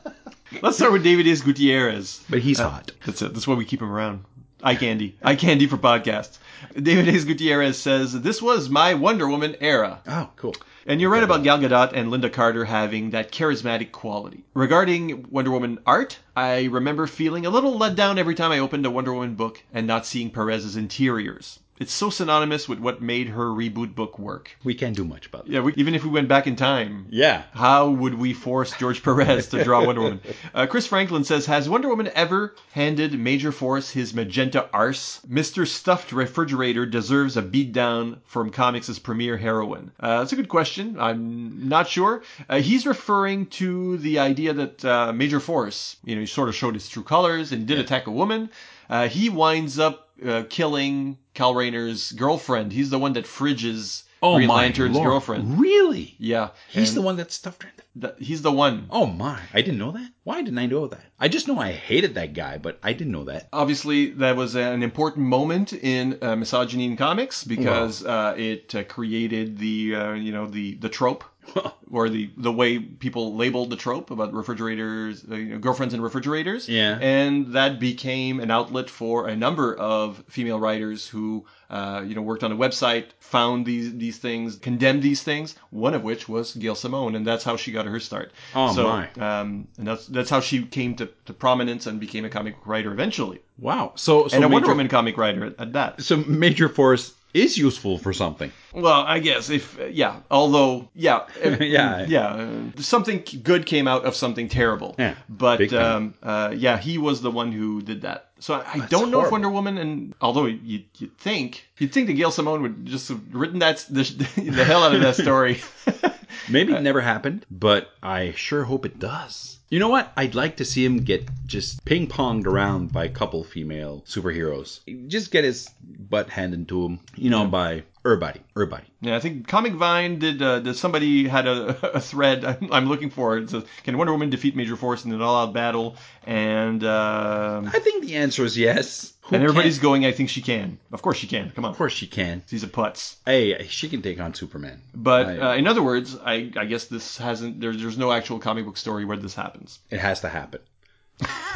let's 0.61 0.77
start 0.77 0.93
with 0.93 1.03
David 1.03 1.27
Is 1.27 1.41
Gutierrez. 1.41 2.23
But 2.29 2.39
he's 2.39 2.61
Uh, 2.61 2.69
hot. 2.69 2.91
That's 3.05 3.21
it. 3.21 3.33
That's 3.33 3.45
why 3.45 3.55
we 3.55 3.65
keep 3.65 3.81
him 3.81 3.91
around. 3.91 4.23
Eye 4.65 4.75
candy. 4.75 5.17
Eye 5.21 5.35
candy 5.35 5.67
for 5.67 5.77
podcasts. 5.77 6.37
David 6.81 7.05
Hayes 7.05 7.25
Gutierrez 7.25 7.77
says, 7.77 8.13
This 8.21 8.41
was 8.41 8.69
my 8.69 8.93
Wonder 8.93 9.27
Woman 9.27 9.57
era. 9.59 9.99
Oh, 10.07 10.29
cool. 10.37 10.55
And 10.87 11.01
you're 11.01 11.09
right 11.09 11.21
about 11.21 11.43
Gal 11.43 11.59
Gadot 11.59 11.91
and 11.91 12.09
Lynda 12.09 12.31
Carter 12.31 12.63
having 12.63 13.09
that 13.09 13.33
charismatic 13.33 13.91
quality. 13.91 14.45
Regarding 14.53 15.29
Wonder 15.29 15.51
Woman 15.51 15.79
art, 15.85 16.17
I 16.33 16.65
remember 16.65 17.07
feeling 17.07 17.45
a 17.45 17.49
little 17.49 17.77
let 17.77 17.95
down 17.95 18.17
every 18.17 18.35
time 18.35 18.53
I 18.53 18.59
opened 18.59 18.85
a 18.85 18.91
Wonder 18.91 19.13
Woman 19.13 19.35
book 19.35 19.61
and 19.73 19.85
not 19.85 20.05
seeing 20.05 20.29
Perez's 20.29 20.77
interiors. 20.77 21.59
It's 21.83 21.91
so 21.93 22.09
synonymous 22.09 22.67
with 22.69 22.79
what 22.79 23.01
made 23.01 23.27
her 23.27 23.45
reboot 23.47 23.93
book 23.93 24.17
work. 24.17 24.55
We 24.63 24.73
can't 24.73 24.95
do 24.95 25.03
much 25.03 25.25
about 25.27 25.45
that. 25.45 25.51
Yeah, 25.51 25.59
we, 25.59 25.73
even 25.75 25.93
if 25.95 26.03
we 26.05 26.09
went 26.09 26.29
back 26.29 26.47
in 26.47 26.55
time, 26.55 27.07
Yeah. 27.09 27.43
how 27.53 27.89
would 27.89 28.13
we 28.15 28.31
force 28.33 28.71
George 28.77 29.03
Perez 29.03 29.47
to 29.49 29.63
draw 29.63 29.85
Wonder 29.85 30.01
Woman? 30.01 30.21
Uh, 30.55 30.65
Chris 30.67 30.87
Franklin 30.87 31.23
says, 31.23 31.45
Has 31.47 31.67
Wonder 31.67 31.89
Woman 31.89 32.09
ever 32.15 32.55
handed 32.71 33.17
Major 33.19 33.51
Force 33.51 33.89
his 33.89 34.13
magenta 34.13 34.69
arse? 34.71 35.19
Mr. 35.29 35.67
Stuffed 35.67 36.11
Refrigerator 36.13 36.85
deserves 36.85 37.35
a 37.37 37.41
beatdown 37.41 38.19
from 38.25 38.49
comics' 38.49 38.97
premier 38.99 39.35
heroine. 39.37 39.91
Uh, 39.99 40.19
that's 40.19 40.31
a 40.33 40.35
good 40.37 40.49
question. 40.49 40.97
I'm 40.99 41.67
not 41.67 41.87
sure. 41.87 42.23
Uh, 42.47 42.59
he's 42.61 42.85
referring 42.85 43.47
to 43.47 43.97
the 43.97 44.19
idea 44.19 44.53
that 44.53 44.85
uh, 44.85 45.11
Major 45.11 45.39
Force, 45.39 45.97
you 46.05 46.15
know, 46.15 46.21
he 46.21 46.27
sort 46.27 46.49
of 46.49 46.55
showed 46.55 46.75
his 46.75 46.87
true 46.87 47.03
colors 47.03 47.51
and 47.51 47.65
did 47.65 47.79
attack 47.79 48.07
a 48.07 48.11
woman. 48.11 48.49
Uh, 48.93 49.07
he 49.09 49.27
winds 49.29 49.79
up 49.79 50.09
uh, 50.23 50.43
killing 50.49 51.17
Kyle 51.33 51.55
Rayner's 51.55 52.11
girlfriend. 52.11 52.71
He's 52.71 52.91
the 52.91 52.99
one 52.99 53.13
that 53.13 53.25
fridges 53.25 54.03
Oh 54.21 54.35
Green 54.35 54.47
my 54.47 54.61
Lantern's 54.61 54.95
Lord. 54.95 55.07
girlfriend. 55.07 55.59
Really? 55.59 56.15
Yeah. 56.17 56.49
He's 56.69 56.93
the 56.93 57.01
one 57.01 57.17
that 57.17 57.31
stuffed 57.31 57.63
her. 57.63 57.69
in 57.69 57.75
the- 58.01 58.07
th- 58.09 58.27
he's 58.27 58.41
the 58.41 58.51
one. 58.51 58.85
Oh 58.89 59.05
my! 59.05 59.39
I 59.53 59.61
didn't 59.61 59.79
know 59.79 59.91
that. 59.91 60.09
Why 60.23 60.41
didn't 60.41 60.59
I 60.59 60.65
know 60.67 60.87
that? 60.87 61.03
I 61.19 61.27
just 61.27 61.47
know 61.47 61.59
I 61.59 61.71
hated 61.73 62.15
that 62.15 62.33
guy, 62.33 62.57
but 62.57 62.79
I 62.83 62.93
didn't 62.93 63.11
know 63.11 63.25
that. 63.25 63.49
Obviously, 63.51 64.11
that 64.11 64.35
was 64.35 64.55
an 64.55 64.81
important 64.83 65.25
moment 65.27 65.73
in 65.73 66.17
uh, 66.21 66.35
misogyny 66.35 66.85
in 66.85 66.95
comics 66.97 67.43
because 67.43 68.05
uh, 68.05 68.33
it 68.37 68.73
uh, 68.75 68.83
created 68.83 69.57
the 69.57 69.95
uh, 69.95 70.13
you 70.13 70.31
know 70.31 70.45
the 70.47 70.75
the 70.75 70.89
trope 70.89 71.23
or 71.91 72.09
the 72.09 72.29
the 72.37 72.51
way 72.51 72.79
people 72.79 73.35
labeled 73.35 73.69
the 73.69 73.75
trope 73.75 74.11
about 74.11 74.33
refrigerators, 74.33 75.25
uh, 75.29 75.35
you 75.35 75.45
know, 75.53 75.59
girlfriends 75.59 75.93
in 75.93 76.01
refrigerators. 76.01 76.67
Yeah. 76.67 76.97
and 77.01 77.53
that 77.53 77.79
became 77.79 78.39
an 78.39 78.51
outlet 78.51 78.89
for 78.89 79.27
a 79.27 79.35
number 79.35 79.75
of 79.75 80.23
female 80.29 80.59
writers 80.59 81.07
who. 81.07 81.45
Uh, 81.69 82.03
you 82.05 82.13
know, 82.13 82.21
worked 82.21 82.43
on 82.43 82.51
a 82.51 82.55
website, 82.55 83.05
found 83.19 83.65
these 83.65 83.97
these 83.97 84.19
things, 84.19 84.57
condemned 84.57 85.01
these 85.01 85.23
things. 85.23 85.55
One 85.71 85.95
of 85.95 86.03
which 86.03 86.29
was 86.29 86.53
Gail 86.53 86.75
Simone, 86.75 87.15
and 87.15 87.25
that's 87.25 87.43
how 87.43 87.57
she 87.57 87.71
got 87.71 87.87
her 87.87 87.99
start. 87.99 88.31
Oh, 88.53 88.75
so, 88.75 88.83
my. 88.83 89.09
Um, 89.13 89.67
and 89.79 89.87
that's 89.87 90.05
that's 90.05 90.29
how 90.29 90.39
she 90.39 90.65
came 90.65 90.93
to, 90.97 91.09
to 91.25 91.33
prominence 91.33 91.87
and 91.87 91.99
became 91.99 92.25
a 92.25 92.29
comic 92.29 92.57
writer 92.67 92.91
eventually 92.91 93.41
Wow. 93.57 93.93
So 93.95 94.27
so 94.27 94.35
and 94.35 94.45
a 94.45 94.47
Wonder 94.47 94.69
Woman 94.69 94.87
comic 94.87 95.17
writer 95.17 95.45
at, 95.45 95.59
at 95.59 95.73
that. 95.73 96.01
So 96.01 96.17
Major 96.17 96.69
Force 96.69 97.13
is 97.33 97.57
useful 97.57 97.97
for 97.97 98.13
something. 98.13 98.51
Well, 98.73 99.01
I 99.07 99.19
guess 99.19 99.49
if 99.49 99.79
uh, 99.79 99.85
yeah, 99.85 100.19
although 100.29 100.89
yeah, 100.95 101.25
if- 101.43 101.61
Yeah. 101.61 102.05
yeah, 102.07 102.27
uh, 102.27 102.81
something 102.81 103.23
good 103.43 103.65
came 103.65 103.87
out 103.87 104.05
of 104.05 104.15
something 104.15 104.47
terrible. 104.49 104.95
Yeah, 104.99 105.15
but 105.29 105.71
um, 105.73 106.13
uh, 106.23 106.53
yeah, 106.55 106.77
he 106.77 106.97
was 106.97 107.21
the 107.21 107.31
one 107.31 107.51
who 107.51 107.81
did 107.81 108.01
that. 108.01 108.29
So 108.39 108.55
I, 108.55 108.83
I 108.83 108.85
don't 108.87 109.09
know 109.11 109.23
if. 109.25 109.31
Wonder 109.31 109.49
Woman 109.49 109.77
and 109.77 110.13
although 110.21 110.45
you 110.45 110.83
you'd 110.97 111.17
think 111.17 111.65
you'd 111.77 111.93
think 111.93 112.07
that 112.07 112.13
Gail 112.13 112.29
Simone 112.31 112.61
would 112.61 112.85
just 112.85 113.07
have 113.09 113.21
written 113.33 113.59
that 113.59 113.77
the, 113.89 114.03
the 114.35 114.63
hell 114.65 114.83
out 114.83 114.93
of 114.93 115.01
that 115.01 115.15
story. 115.15 115.61
Maybe 116.49 116.73
it 116.73 116.81
never 116.81 116.99
happened, 116.99 117.45
but 117.49 117.89
I 118.01 118.33
sure 118.35 118.63
hope 118.65 118.85
it 118.85 118.99
does. 118.99 119.59
You 119.73 119.79
know 119.79 119.89
what? 119.89 120.13
I'd 120.15 120.35
like 120.35 120.57
to 120.57 120.65
see 120.65 120.85
him 120.85 120.99
get 120.99 121.27
just 121.47 121.83
ping 121.83 122.05
ponged 122.05 122.45
around 122.45 122.93
by 122.93 123.05
a 123.05 123.09
couple 123.09 123.43
female 123.43 124.03
superheroes. 124.05 124.81
Just 125.07 125.31
get 125.31 125.43
his 125.43 125.67
butt 125.81 126.29
handed 126.29 126.67
to 126.67 126.85
him, 126.85 126.99
you 127.15 127.31
know, 127.31 127.47
by 127.47 127.81
everybody. 128.05 128.41
Everybody. 128.55 128.83
Yeah, 129.01 129.15
I 129.15 129.19
think 129.19 129.47
Comic 129.47 129.73
Vine 129.73 130.19
did. 130.19 130.43
Uh, 130.43 130.59
did 130.59 130.75
somebody 130.75 131.27
had 131.27 131.47
a, 131.47 131.95
a 131.95 131.99
thread 131.99 132.45
I'm, 132.61 132.71
I'm 132.71 132.85
looking 132.85 133.09
for? 133.09 133.35
It 133.37 133.49
says, 133.49 133.63
"Can 133.83 133.97
Wonder 133.97 134.13
Woman 134.13 134.29
defeat 134.29 134.55
Major 134.55 134.75
Force 134.75 135.05
in 135.05 135.11
an 135.11 135.23
all-out 135.23 135.53
battle?" 135.53 135.95
And 136.27 136.83
um, 136.83 137.65
I 137.65 137.79
think 137.79 138.05
the 138.05 138.17
answer 138.17 138.45
is 138.45 138.55
yes. 138.55 139.13
Who 139.33 139.35
and 139.37 139.43
everybody's 139.43 139.75
can't? 139.75 139.83
going. 139.83 140.05
I 140.05 140.11
think 140.11 140.29
she 140.29 140.41
can. 140.41 140.77
Of 140.91 141.01
course 141.01 141.17
she 141.17 141.27
can. 141.27 141.51
Come 141.51 141.65
on. 141.65 141.71
Of 141.71 141.77
course 141.77 141.93
she 141.93 142.07
can. 142.07 142.43
She's 142.47 142.63
a 142.63 142.67
putz. 142.67 143.15
Hey, 143.25 143.65
she 143.67 143.89
can 143.89 144.01
take 144.01 144.19
on 144.19 144.33
Superman. 144.33 144.81
But 144.93 145.27
I- 145.27 145.37
uh, 145.39 145.55
in 145.55 145.67
other 145.67 145.81
words, 145.83 146.17
I, 146.23 146.51
I 146.55 146.65
guess 146.65 146.85
this 146.85 147.17
hasn't. 147.17 147.59
There, 147.59 147.73
there's 147.75 147.97
no 147.97 148.11
actual 148.11 148.39
comic 148.39 148.65
book 148.65 148.77
story 148.77 149.05
where 149.05 149.17
this 149.17 149.35
happens. 149.35 149.79
It 149.89 149.99
has 149.99 150.21
to 150.21 150.29
happen. 150.29 150.61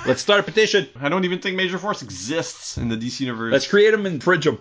Let's 0.05 0.21
start 0.21 0.39
a 0.39 0.43
petition. 0.43 0.87
I 1.01 1.09
don't 1.09 1.25
even 1.25 1.39
think 1.39 1.55
Major 1.57 1.77
Force 1.77 2.01
exists 2.01 2.77
in 2.77 2.89
the 2.89 2.95
DC 2.97 3.21
universe. 3.21 3.51
Let's 3.51 3.67
create 3.67 3.91
them 3.91 4.05
and 4.05 4.23
fridge 4.23 4.45
them. 4.45 4.59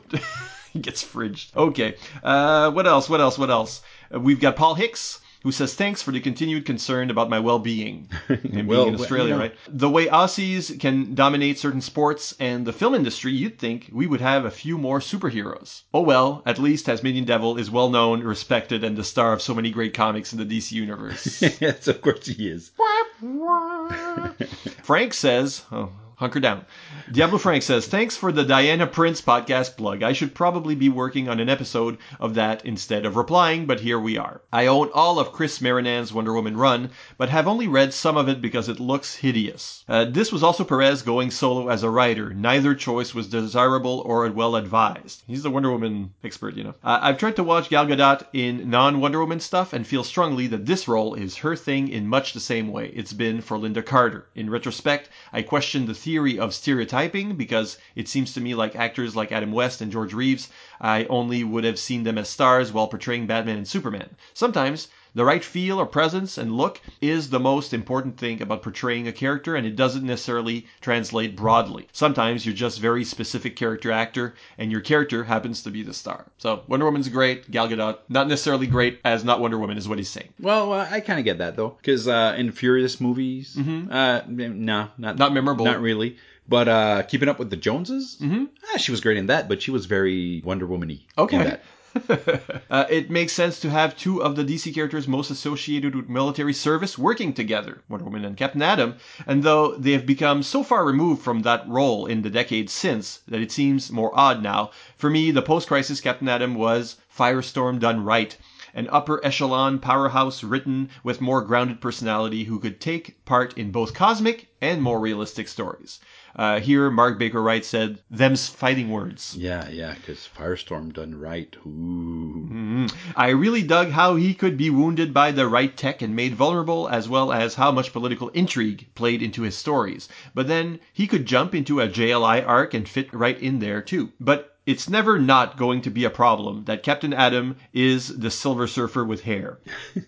he 0.72 0.78
gets 0.80 1.04
fridged. 1.04 1.54
Okay. 1.56 1.96
Uh, 2.22 2.70
what 2.70 2.86
else? 2.86 3.08
What 3.08 3.20
else? 3.20 3.38
What 3.38 3.50
else? 3.50 3.82
Uh, 4.14 4.20
we've 4.20 4.40
got 4.40 4.56
Paul 4.56 4.74
Hicks. 4.74 5.20
Who 5.47 5.53
says 5.53 5.74
thanks 5.76 6.03
for 6.03 6.11
the 6.11 6.18
continued 6.18 6.66
concern 6.66 7.09
about 7.09 7.30
my 7.30 7.38
well-being? 7.38 8.09
Him 8.26 8.66
Well, 8.66 8.86
being 8.86 8.94
in 8.94 9.01
Australia, 9.01 9.36
right? 9.36 9.55
The 9.68 9.88
way 9.88 10.07
Aussies 10.07 10.80
can 10.80 11.14
dominate 11.14 11.57
certain 11.57 11.80
sports 11.80 12.34
and 12.40 12.66
the 12.66 12.72
film 12.72 12.97
industry, 12.97 13.30
you'd 13.30 13.57
think 13.57 13.88
we 13.92 14.09
would 14.09 14.20
have 14.20 14.44
a 14.44 14.51
few 14.51 14.76
more 14.76 14.99
superheroes. 14.99 15.82
Oh 15.94 16.01
well, 16.01 16.42
at 16.47 16.59
least 16.59 16.86
Tasmanian 16.86 17.26
Devil 17.26 17.59
is 17.59 17.70
well 17.70 17.90
known, 17.90 18.24
respected, 18.24 18.82
and 18.82 18.97
the 18.97 19.05
star 19.05 19.32
of 19.32 19.40
so 19.40 19.55
many 19.55 19.70
great 19.70 19.94
comics 19.94 20.32
in 20.32 20.40
the 20.40 20.44
DC 20.44 20.72
universe. 20.72 21.40
yes, 21.61 21.86
of 21.86 22.03
course 22.03 22.26
he 22.26 22.49
is. 22.49 22.72
Frank 24.82 25.14
says, 25.14 25.62
oh, 25.70 25.92
hunker 26.16 26.40
down. 26.40 26.64
Diabolu 27.10 27.38
Frank 27.38 27.62
says, 27.62 27.86
thanks 27.86 28.16
for 28.16 28.32
the 28.32 28.44
Diana 28.44 28.86
Prince 28.86 29.20
podcast 29.20 29.76
plug. 29.76 30.02
I 30.02 30.12
should 30.12 30.34
probably 30.34 30.74
be 30.74 30.88
working 30.88 31.28
on 31.28 31.40
an 31.40 31.48
episode 31.48 31.98
of 32.18 32.34
that 32.34 32.64
instead 32.64 33.06
of 33.06 33.16
replying, 33.16 33.66
but 33.66 33.80
here 33.80 34.00
we 34.00 34.16
are. 34.16 34.40
I 34.52 34.66
own 34.66 34.90
all 34.94 35.18
of 35.18 35.32
Chris 35.32 35.58
Marrinan's 35.60 36.12
Wonder 36.12 36.32
Woman 36.32 36.56
run, 36.56 36.90
but 37.18 37.28
have 37.28 37.46
only 37.46 37.68
read 37.68 37.92
some 37.92 38.16
of 38.16 38.28
it 38.28 38.40
because 38.40 38.68
it 38.68 38.80
looks 38.80 39.14
hideous. 39.14 39.84
Uh, 39.88 40.06
this 40.06 40.32
was 40.32 40.42
also 40.42 40.64
Perez 40.64 41.02
going 41.02 41.30
solo 41.30 41.68
as 41.68 41.82
a 41.82 41.90
writer. 41.90 42.32
Neither 42.32 42.74
choice 42.74 43.14
was 43.14 43.28
desirable 43.28 44.02
or 44.06 44.30
well 44.30 44.56
advised. 44.56 45.22
He's 45.26 45.42
the 45.42 45.50
Wonder 45.50 45.70
Woman 45.70 46.14
expert, 46.24 46.56
you 46.56 46.64
know. 46.64 46.74
Uh, 46.82 46.98
I've 47.02 47.18
tried 47.18 47.36
to 47.36 47.44
watch 47.44 47.68
Gal 47.68 47.86
Gadot 47.86 48.24
in 48.32 48.70
non-Wonder 48.70 49.20
Woman 49.20 49.40
stuff 49.40 49.74
and 49.74 49.86
feel 49.86 50.02
strongly 50.02 50.46
that 50.48 50.64
this 50.64 50.88
role 50.88 51.14
is 51.14 51.36
her 51.36 51.54
thing 51.54 51.88
in 51.88 52.08
much 52.08 52.32
the 52.32 52.40
same 52.40 52.68
way 52.68 52.90
it's 52.94 53.12
been 53.12 53.42
for 53.42 53.58
Lynda 53.58 53.84
Carter. 53.84 54.26
In 54.34 54.48
retrospect, 54.48 55.10
I 55.32 55.42
question 55.42 55.84
the 55.84 55.94
theory 56.07 56.38
of 56.38 56.54
stereotyping 56.54 57.34
because 57.34 57.78
it 57.96 58.07
seems 58.07 58.32
to 58.32 58.40
me 58.40 58.54
like 58.54 58.76
actors 58.76 59.16
like 59.16 59.32
Adam 59.32 59.50
West 59.50 59.80
and 59.80 59.90
George 59.90 60.14
Reeves, 60.14 60.48
I 60.80 61.04
only 61.07 61.42
would 61.42 61.64
have 61.64 61.80
seen 61.80 62.04
them 62.04 62.16
as 62.16 62.28
stars 62.28 62.72
while 62.72 62.86
portraying 62.86 63.26
Batman 63.26 63.57
and 63.57 63.66
Superman. 63.66 64.14
Sometimes 64.32 64.86
the 65.16 65.24
right 65.24 65.42
feel 65.42 65.80
or 65.80 65.86
presence 65.86 66.36
and 66.36 66.56
look 66.56 66.78
is 67.00 67.30
the 67.30 67.40
most 67.40 67.72
important 67.72 68.18
thing 68.18 68.42
about 68.42 68.62
portraying 68.62 69.08
a 69.08 69.12
character, 69.12 69.56
and 69.56 69.66
it 69.66 69.74
doesn't 69.74 70.04
necessarily 70.04 70.66
translate 70.82 71.34
broadly. 71.34 71.88
Sometimes 71.92 72.44
you're 72.44 72.54
just 72.54 72.78
very 72.78 73.02
specific 73.02 73.56
character 73.56 73.90
actor, 73.90 74.34
and 74.58 74.70
your 74.70 74.82
character 74.82 75.24
happens 75.24 75.62
to 75.62 75.70
be 75.70 75.82
the 75.82 75.94
star. 75.94 76.26
So 76.36 76.62
Wonder 76.68 76.84
Woman's 76.84 77.08
great, 77.08 77.50
Gal 77.50 77.66
Gadot 77.66 77.96
not 78.10 78.28
necessarily 78.28 78.66
great 78.66 79.00
as 79.04 79.24
not 79.24 79.40
Wonder 79.40 79.58
Woman 79.58 79.78
is 79.78 79.88
what 79.88 79.96
he's 79.96 80.10
saying. 80.10 80.28
Well, 80.38 80.72
uh, 80.72 80.86
I 80.90 81.00
kind 81.00 81.18
of 81.18 81.24
get 81.24 81.38
that 81.38 81.56
though, 81.56 81.70
because 81.70 82.06
uh, 82.06 82.34
in 82.36 82.52
Furious 82.52 83.00
movies, 83.00 83.56
uh, 83.58 84.20
no, 84.28 84.88
not 84.98 85.16
Not 85.16 85.32
memorable. 85.32 85.64
not 85.64 85.80
really. 85.80 86.18
But 86.48 86.68
uh, 86.68 87.02
Keeping 87.02 87.28
Up 87.28 87.38
with 87.40 87.50
the 87.50 87.56
Joneses, 87.56 88.18
mm-hmm. 88.20 88.44
ah, 88.72 88.76
she 88.76 88.92
was 88.92 89.00
great 89.00 89.16
in 89.16 89.26
that, 89.26 89.48
but 89.48 89.62
she 89.62 89.72
was 89.72 89.86
very 89.86 90.42
Wonder 90.44 90.66
Woman-y. 90.66 91.00
Okay. 91.18 91.58
uh, 92.70 92.84
it 92.90 93.11
makes 93.11 93.32
sense 93.32 93.59
to 93.61 93.70
have 93.70 93.97
two 93.97 94.22
of 94.22 94.36
the 94.36 94.44
DC 94.44 94.74
characters 94.74 95.09
most 95.09 95.30
associated 95.30 95.94
with 95.94 96.09
military 96.09 96.53
service 96.53 96.99
working 96.99 97.32
together, 97.32 97.82
Wonder 97.88 98.05
Woman 98.05 98.24
and 98.24 98.36
Captain 98.36 98.61
Atom, 98.61 98.97
and 99.26 99.42
though 99.42 99.74
they 99.76 99.92
have 99.92 100.05
become 100.05 100.42
so 100.42 100.62
far 100.62 100.84
removed 100.84 101.22
from 101.22 101.42
that 101.42 101.66
role 101.68 102.05
in 102.07 102.22
the 102.22 102.30
decades 102.30 102.72
since 102.72 103.20
that 103.28 103.40
it 103.40 103.51
seems 103.51 103.90
more 103.90 104.11
odd 104.14 104.42
now, 104.42 104.70
for 104.97 105.09
me, 105.09 105.30
the 105.30 105.42
post-crisis 105.42 106.01
Captain 106.01 106.28
Atom 106.28 106.55
was 106.55 106.97
Firestorm 107.16 107.78
done 107.80 108.05
right. 108.05 108.36
An 108.74 108.88
upper 108.90 109.24
echelon 109.24 109.78
powerhouse 109.78 110.44
written 110.44 110.90
with 111.03 111.22
more 111.22 111.40
grounded 111.40 111.80
personality 111.80 112.44
who 112.44 112.59
could 112.59 112.78
take 112.78 113.24
part 113.24 113.57
in 113.57 113.70
both 113.70 113.94
cosmic 113.94 114.49
and 114.61 114.82
more 114.82 115.01
realistic 115.01 115.49
stories. 115.49 115.99
Uh, 116.37 116.61
here, 116.61 116.91
Mark 116.91 117.18
Baker 117.18 117.43
Wright 117.43 117.64
said, 117.64 117.99
"Them's 118.11 118.47
fighting 118.47 118.91
words." 118.91 119.34
Yeah, 119.39 119.68
yeah, 119.70 119.95
because 119.95 120.28
Firestorm 120.37 120.93
done 120.93 121.14
right. 121.18 121.57
Ooh. 121.66 122.49
Mhm. 122.53 122.93
I 123.16 123.30
really 123.30 123.62
dug 123.62 123.89
how 123.91 124.16
he 124.16 124.34
could 124.34 124.59
be 124.59 124.68
wounded 124.68 125.14
by 125.14 125.32
the 125.32 125.49
right 125.49 125.74
tech 125.74 126.03
and 126.03 126.14
made 126.14 126.34
vulnerable, 126.34 126.89
as 126.91 127.09
well 127.09 127.32
as 127.32 127.55
how 127.55 127.72
much 127.72 127.93
political 127.93 128.28
intrigue 128.28 128.87
played 128.95 129.22
into 129.22 129.43
his 129.43 129.57
stories. 129.57 130.09
But 130.34 130.47
then 130.47 130.78
he 130.93 131.07
could 131.07 131.24
jump 131.24 131.55
into 131.55 131.80
a 131.80 131.89
JLI 131.89 132.41
arc 132.47 132.74
and 132.74 132.87
fit 132.87 133.12
right 133.14 133.41
in 133.41 133.59
there 133.61 133.80
too. 133.80 134.11
But 134.20 134.53
it's 134.66 134.91
never 134.91 135.18
not 135.18 135.57
going 135.57 135.80
to 135.82 135.91
be 135.91 136.05
a 136.05 136.11
problem 136.11 136.64
that 136.64 136.82
Captain 136.82 137.14
Atom 137.14 137.57
is 137.72 138.09
the 138.09 138.30
Silver 138.30 138.66
Surfer 138.66 139.05
with 139.05 139.22
hair. 139.22 139.59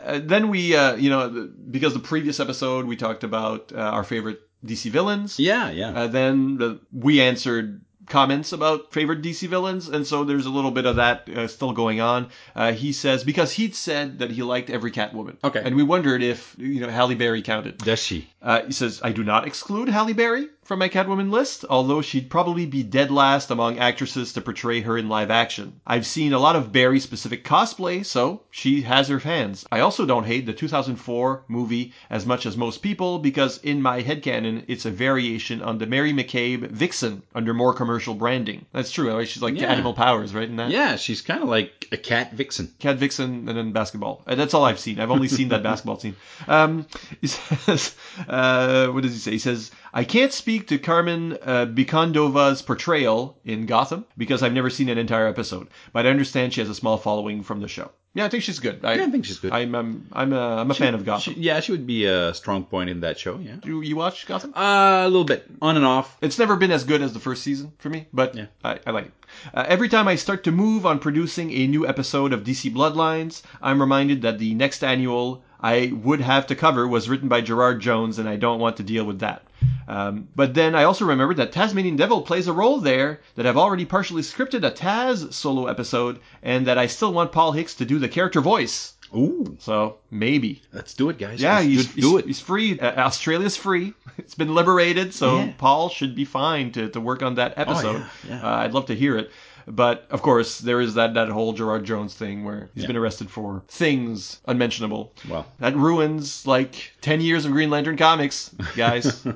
Uh, 0.00 0.20
then 0.22 0.48
we, 0.48 0.74
uh, 0.76 0.94
you 0.94 1.10
know, 1.10 1.50
because 1.70 1.92
the 1.92 1.98
previous 1.98 2.38
episode 2.40 2.86
we 2.86 2.96
talked 2.96 3.24
about 3.24 3.72
uh, 3.74 3.78
our 3.78 4.04
favorite 4.04 4.40
DC 4.64 4.90
villains. 4.90 5.38
Yeah, 5.38 5.70
yeah. 5.70 5.90
Uh, 5.90 6.06
then 6.06 6.58
the, 6.58 6.80
we 6.92 7.20
answered 7.20 7.80
comments 8.08 8.52
about 8.52 8.92
favorite 8.92 9.22
DC 9.22 9.48
villains, 9.48 9.88
and 9.88 10.06
so 10.06 10.24
there's 10.24 10.46
a 10.46 10.50
little 10.50 10.70
bit 10.70 10.86
of 10.86 10.96
that 10.96 11.28
uh, 11.28 11.46
still 11.46 11.72
going 11.72 12.00
on. 12.00 12.30
Uh, 12.54 12.72
he 12.72 12.92
says 12.92 13.24
because 13.24 13.52
he'd 13.52 13.74
said 13.74 14.18
that 14.18 14.30
he 14.30 14.42
liked 14.42 14.70
every 14.70 14.90
Catwoman. 14.90 15.36
Okay. 15.44 15.62
And 15.64 15.76
we 15.76 15.82
wondered 15.82 16.22
if 16.22 16.54
you 16.58 16.80
know 16.80 16.88
Halle 16.88 17.14
Berry 17.14 17.42
counted. 17.42 17.78
Does 17.78 18.02
she? 18.02 18.28
Uh, 18.42 18.62
he 18.62 18.72
says 18.72 19.00
I 19.02 19.12
do 19.12 19.22
not 19.22 19.46
exclude 19.46 19.88
Halle 19.88 20.12
Berry 20.12 20.48
from 20.68 20.78
my 20.80 20.88
Catwoman 20.90 21.30
list, 21.30 21.64
although 21.70 22.02
she'd 22.02 22.28
probably 22.28 22.66
be 22.66 22.82
dead 22.82 23.10
last 23.10 23.50
among 23.50 23.78
actresses 23.78 24.34
to 24.34 24.40
portray 24.42 24.82
her 24.82 24.98
in 24.98 25.08
live 25.08 25.30
action. 25.30 25.80
I've 25.86 26.04
seen 26.04 26.34
a 26.34 26.38
lot 26.38 26.56
of 26.56 26.72
Berry 26.72 27.00
specific 27.00 27.42
cosplay, 27.42 28.04
so 28.04 28.42
she 28.50 28.82
has 28.82 29.08
her 29.08 29.18
fans. 29.18 29.64
I 29.72 29.80
also 29.80 30.04
don't 30.04 30.26
hate 30.26 30.44
the 30.44 30.52
2004 30.52 31.44
movie 31.48 31.94
as 32.10 32.26
much 32.26 32.44
as 32.44 32.54
most 32.58 32.82
people 32.82 33.18
because 33.18 33.56
in 33.62 33.80
my 33.80 34.02
headcanon, 34.02 34.64
it's 34.68 34.84
a 34.84 34.90
variation 34.90 35.62
on 35.62 35.78
the 35.78 35.86
Mari 35.86 36.12
McCabe 36.12 36.68
Vixen 36.70 37.22
under 37.34 37.54
more 37.54 37.72
commercial 37.72 38.12
branding. 38.12 38.66
That's 38.74 38.90
true. 38.90 39.24
She's 39.24 39.42
like 39.42 39.58
Yeah. 39.58 39.72
animal 39.72 39.94
powers, 39.94 40.34
right? 40.34 40.46
In 40.50 40.56
that? 40.56 40.68
Yeah, 40.70 40.96
she's 40.96 41.22
kind 41.22 41.42
of 41.42 41.48
like 41.48 41.88
a 41.92 41.96
cat 41.96 42.34
vixen. 42.34 42.74
Cat 42.78 42.96
Vixen 42.98 43.48
and 43.48 43.56
then 43.56 43.72
basketball. 43.72 44.22
Uh, 44.26 44.34
That's 44.34 44.52
all 44.52 44.66
I've 44.66 44.78
seen. 44.78 45.00
I've 45.00 45.10
only 45.10 45.28
seen 45.28 45.48
that 45.48 45.62
basketball 45.70 45.98
scene. 45.98 46.16
Um, 46.46 46.86
he 47.22 47.26
says, 47.28 47.94
uh, 48.28 48.88
what 48.88 49.02
does 49.02 49.14
he 49.14 49.18
say? 49.18 49.30
He 49.30 49.38
says, 49.38 49.70
I 49.92 50.04
can't 50.04 50.32
speak 50.32 50.68
to 50.68 50.78
Camren 50.78 51.38
uh, 51.44 51.66
Bicondova's 51.66 52.62
portrayal 52.62 53.38
in 53.44 53.66
Gotham 53.66 54.04
because 54.16 54.42
I've 54.42 54.52
never 54.52 54.70
seen 54.70 54.88
an 54.88 54.98
entire 54.98 55.26
episode, 55.26 55.68
but 55.92 56.06
I 56.06 56.10
understand 56.10 56.52
she 56.52 56.60
has 56.60 56.70
a 56.70 56.74
small 56.74 56.96
following 56.98 57.42
from 57.42 57.60
the 57.60 57.68
show. 57.68 57.90
Yeah, 58.14 58.24
I 58.24 58.28
think 58.30 58.42
she's 58.42 58.58
good. 58.58 58.84
I, 58.84 58.94
Yeah, 58.94 59.04
I 59.04 59.10
think 59.10 59.24
she's 59.26 59.38
good. 59.38 59.52
I'm 59.52 59.74
I'm 59.74 60.06
I'm 60.12 60.32
a, 60.32 60.40
I'm 60.56 60.70
a 60.70 60.74
fan 60.74 60.94
of 60.94 61.04
Gotham. 61.04 61.34
She- 61.34 61.40
yeah, 61.40 61.60
she 61.60 61.72
would 61.72 61.86
be 61.86 62.06
a 62.06 62.34
strong 62.34 62.64
point 62.64 62.90
in 62.90 63.00
that 63.00 63.18
show. 63.18 63.38
Yeah, 63.38 63.56
Do 63.60 63.80
you 63.82 63.96
watch 63.96 64.26
Gotham? 64.26 64.52
uh, 64.56 65.04
a 65.04 65.08
little 65.08 65.24
bit 65.24 65.46
on 65.62 65.76
and 65.76 65.84
off. 65.84 66.16
It's 66.20 66.38
never 66.38 66.56
been 66.56 66.70
as 66.72 66.84
good 66.84 67.00
as 67.02 67.12
the 67.12 67.20
first 67.20 67.42
season 67.42 67.72
for 67.78 67.90
me, 67.90 68.06
but 68.12 68.34
Yeah. 68.34 68.46
I, 68.64 68.80
I 68.86 68.90
like 68.90 69.06
it. 69.06 69.12
Uh, 69.54 69.64
every 69.68 69.88
time 69.88 70.08
I 70.08 70.16
start 70.16 70.42
to 70.44 70.52
move 70.52 70.84
on 70.86 70.98
producing 70.98 71.52
a 71.52 71.66
new 71.66 71.86
episode 71.86 72.32
of 72.32 72.44
DC 72.44 72.72
Bloodlines, 72.74 73.42
I'm 73.62 73.80
reminded 73.80 74.22
that 74.22 74.38
the 74.38 74.54
next 74.54 74.82
annual 74.82 75.44
I 75.60 75.92
would 76.02 76.20
have 76.20 76.46
to 76.48 76.54
cover 76.56 76.88
was 76.88 77.08
written 77.08 77.28
by 77.28 77.40
Gerard 77.42 77.80
Jones, 77.80 78.18
and 78.18 78.28
I 78.28 78.36
don't 78.36 78.58
want 78.60 78.76
to 78.78 78.82
deal 78.82 79.04
with 79.04 79.20
that. 79.20 79.42
Um, 79.86 80.28
but 80.36 80.54
then 80.54 80.74
I 80.74 80.84
also 80.84 81.04
remembered 81.06 81.38
that 81.38 81.52
Tasmanian 81.52 81.96
Devil 81.96 82.22
plays 82.22 82.46
a 82.46 82.52
role 82.52 82.78
there, 82.80 83.20
that 83.36 83.46
I've 83.46 83.56
already 83.56 83.84
partially 83.86 84.22
scripted 84.22 84.66
a 84.66 84.70
Taz 84.70 85.32
solo 85.32 85.66
episode, 85.66 86.20
and 86.42 86.66
that 86.66 86.76
I 86.78 86.86
still 86.86 87.12
want 87.12 87.32
Paul 87.32 87.52
Hicks 87.52 87.74
to 87.76 87.84
do 87.86 87.98
the 87.98 88.08
character 88.08 88.40
voice. 88.40 88.94
Ooh, 89.16 89.56
So 89.58 89.96
maybe. 90.10 90.60
let's 90.74 90.92
do 90.92 91.08
it, 91.08 91.16
guys. 91.16 91.40
Yeah, 91.40 91.54
Let's 91.54 91.66
he's, 91.66 91.94
do, 91.94 92.10
he's- 92.10 92.20
it. 92.20 92.26
He's 92.26 92.40
free. 92.40 92.78
Uh, 92.78 93.04
Australia's 93.06 93.56
free. 93.56 93.94
It's 94.18 94.34
been 94.34 94.52
liberated, 94.54 95.14
so 95.14 95.38
Yeah. 95.38 95.52
Paul 95.56 95.88
should 95.88 96.14
be 96.14 96.24
fine 96.26 96.72
to, 96.72 96.88
to 96.90 97.00
work 97.00 97.22
on 97.22 97.36
that 97.36 97.54
episode. 97.56 97.98
yeah, 97.98 98.08
yeah. 98.28 98.42
Uh, 98.42 98.56
I'd 98.56 98.72
love 98.74 98.86
to 98.86 98.94
hear 98.94 99.16
it. 99.16 99.30
But 99.70 100.06
of 100.10 100.22
course, 100.22 100.58
there 100.58 100.80
is 100.80 100.94
that, 100.94 101.14
that 101.14 101.28
whole 101.28 101.52
Gerard 101.52 101.84
Jones 101.84 102.14
thing 102.14 102.44
where 102.44 102.70
he's 102.74 102.84
Yeah. 102.84 102.88
been 102.88 102.96
arrested 102.96 103.30
for 103.30 103.62
things 103.68 104.40
unmentionable. 104.46 105.12
Well. 105.28 105.46
that 105.60 105.76
ruins 105.76 106.46
like 106.46 106.92
10 107.02 107.20
years 107.20 107.44
of 107.44 107.52
Green 107.52 107.70
Lantern 107.70 107.96
comics, 107.96 108.50
guys. 108.76 109.26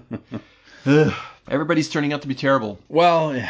Everybody's 1.48 1.88
turning 1.88 2.12
out 2.12 2.22
to 2.22 2.28
be 2.28 2.34
terrible. 2.34 2.78
Well, 2.88 3.40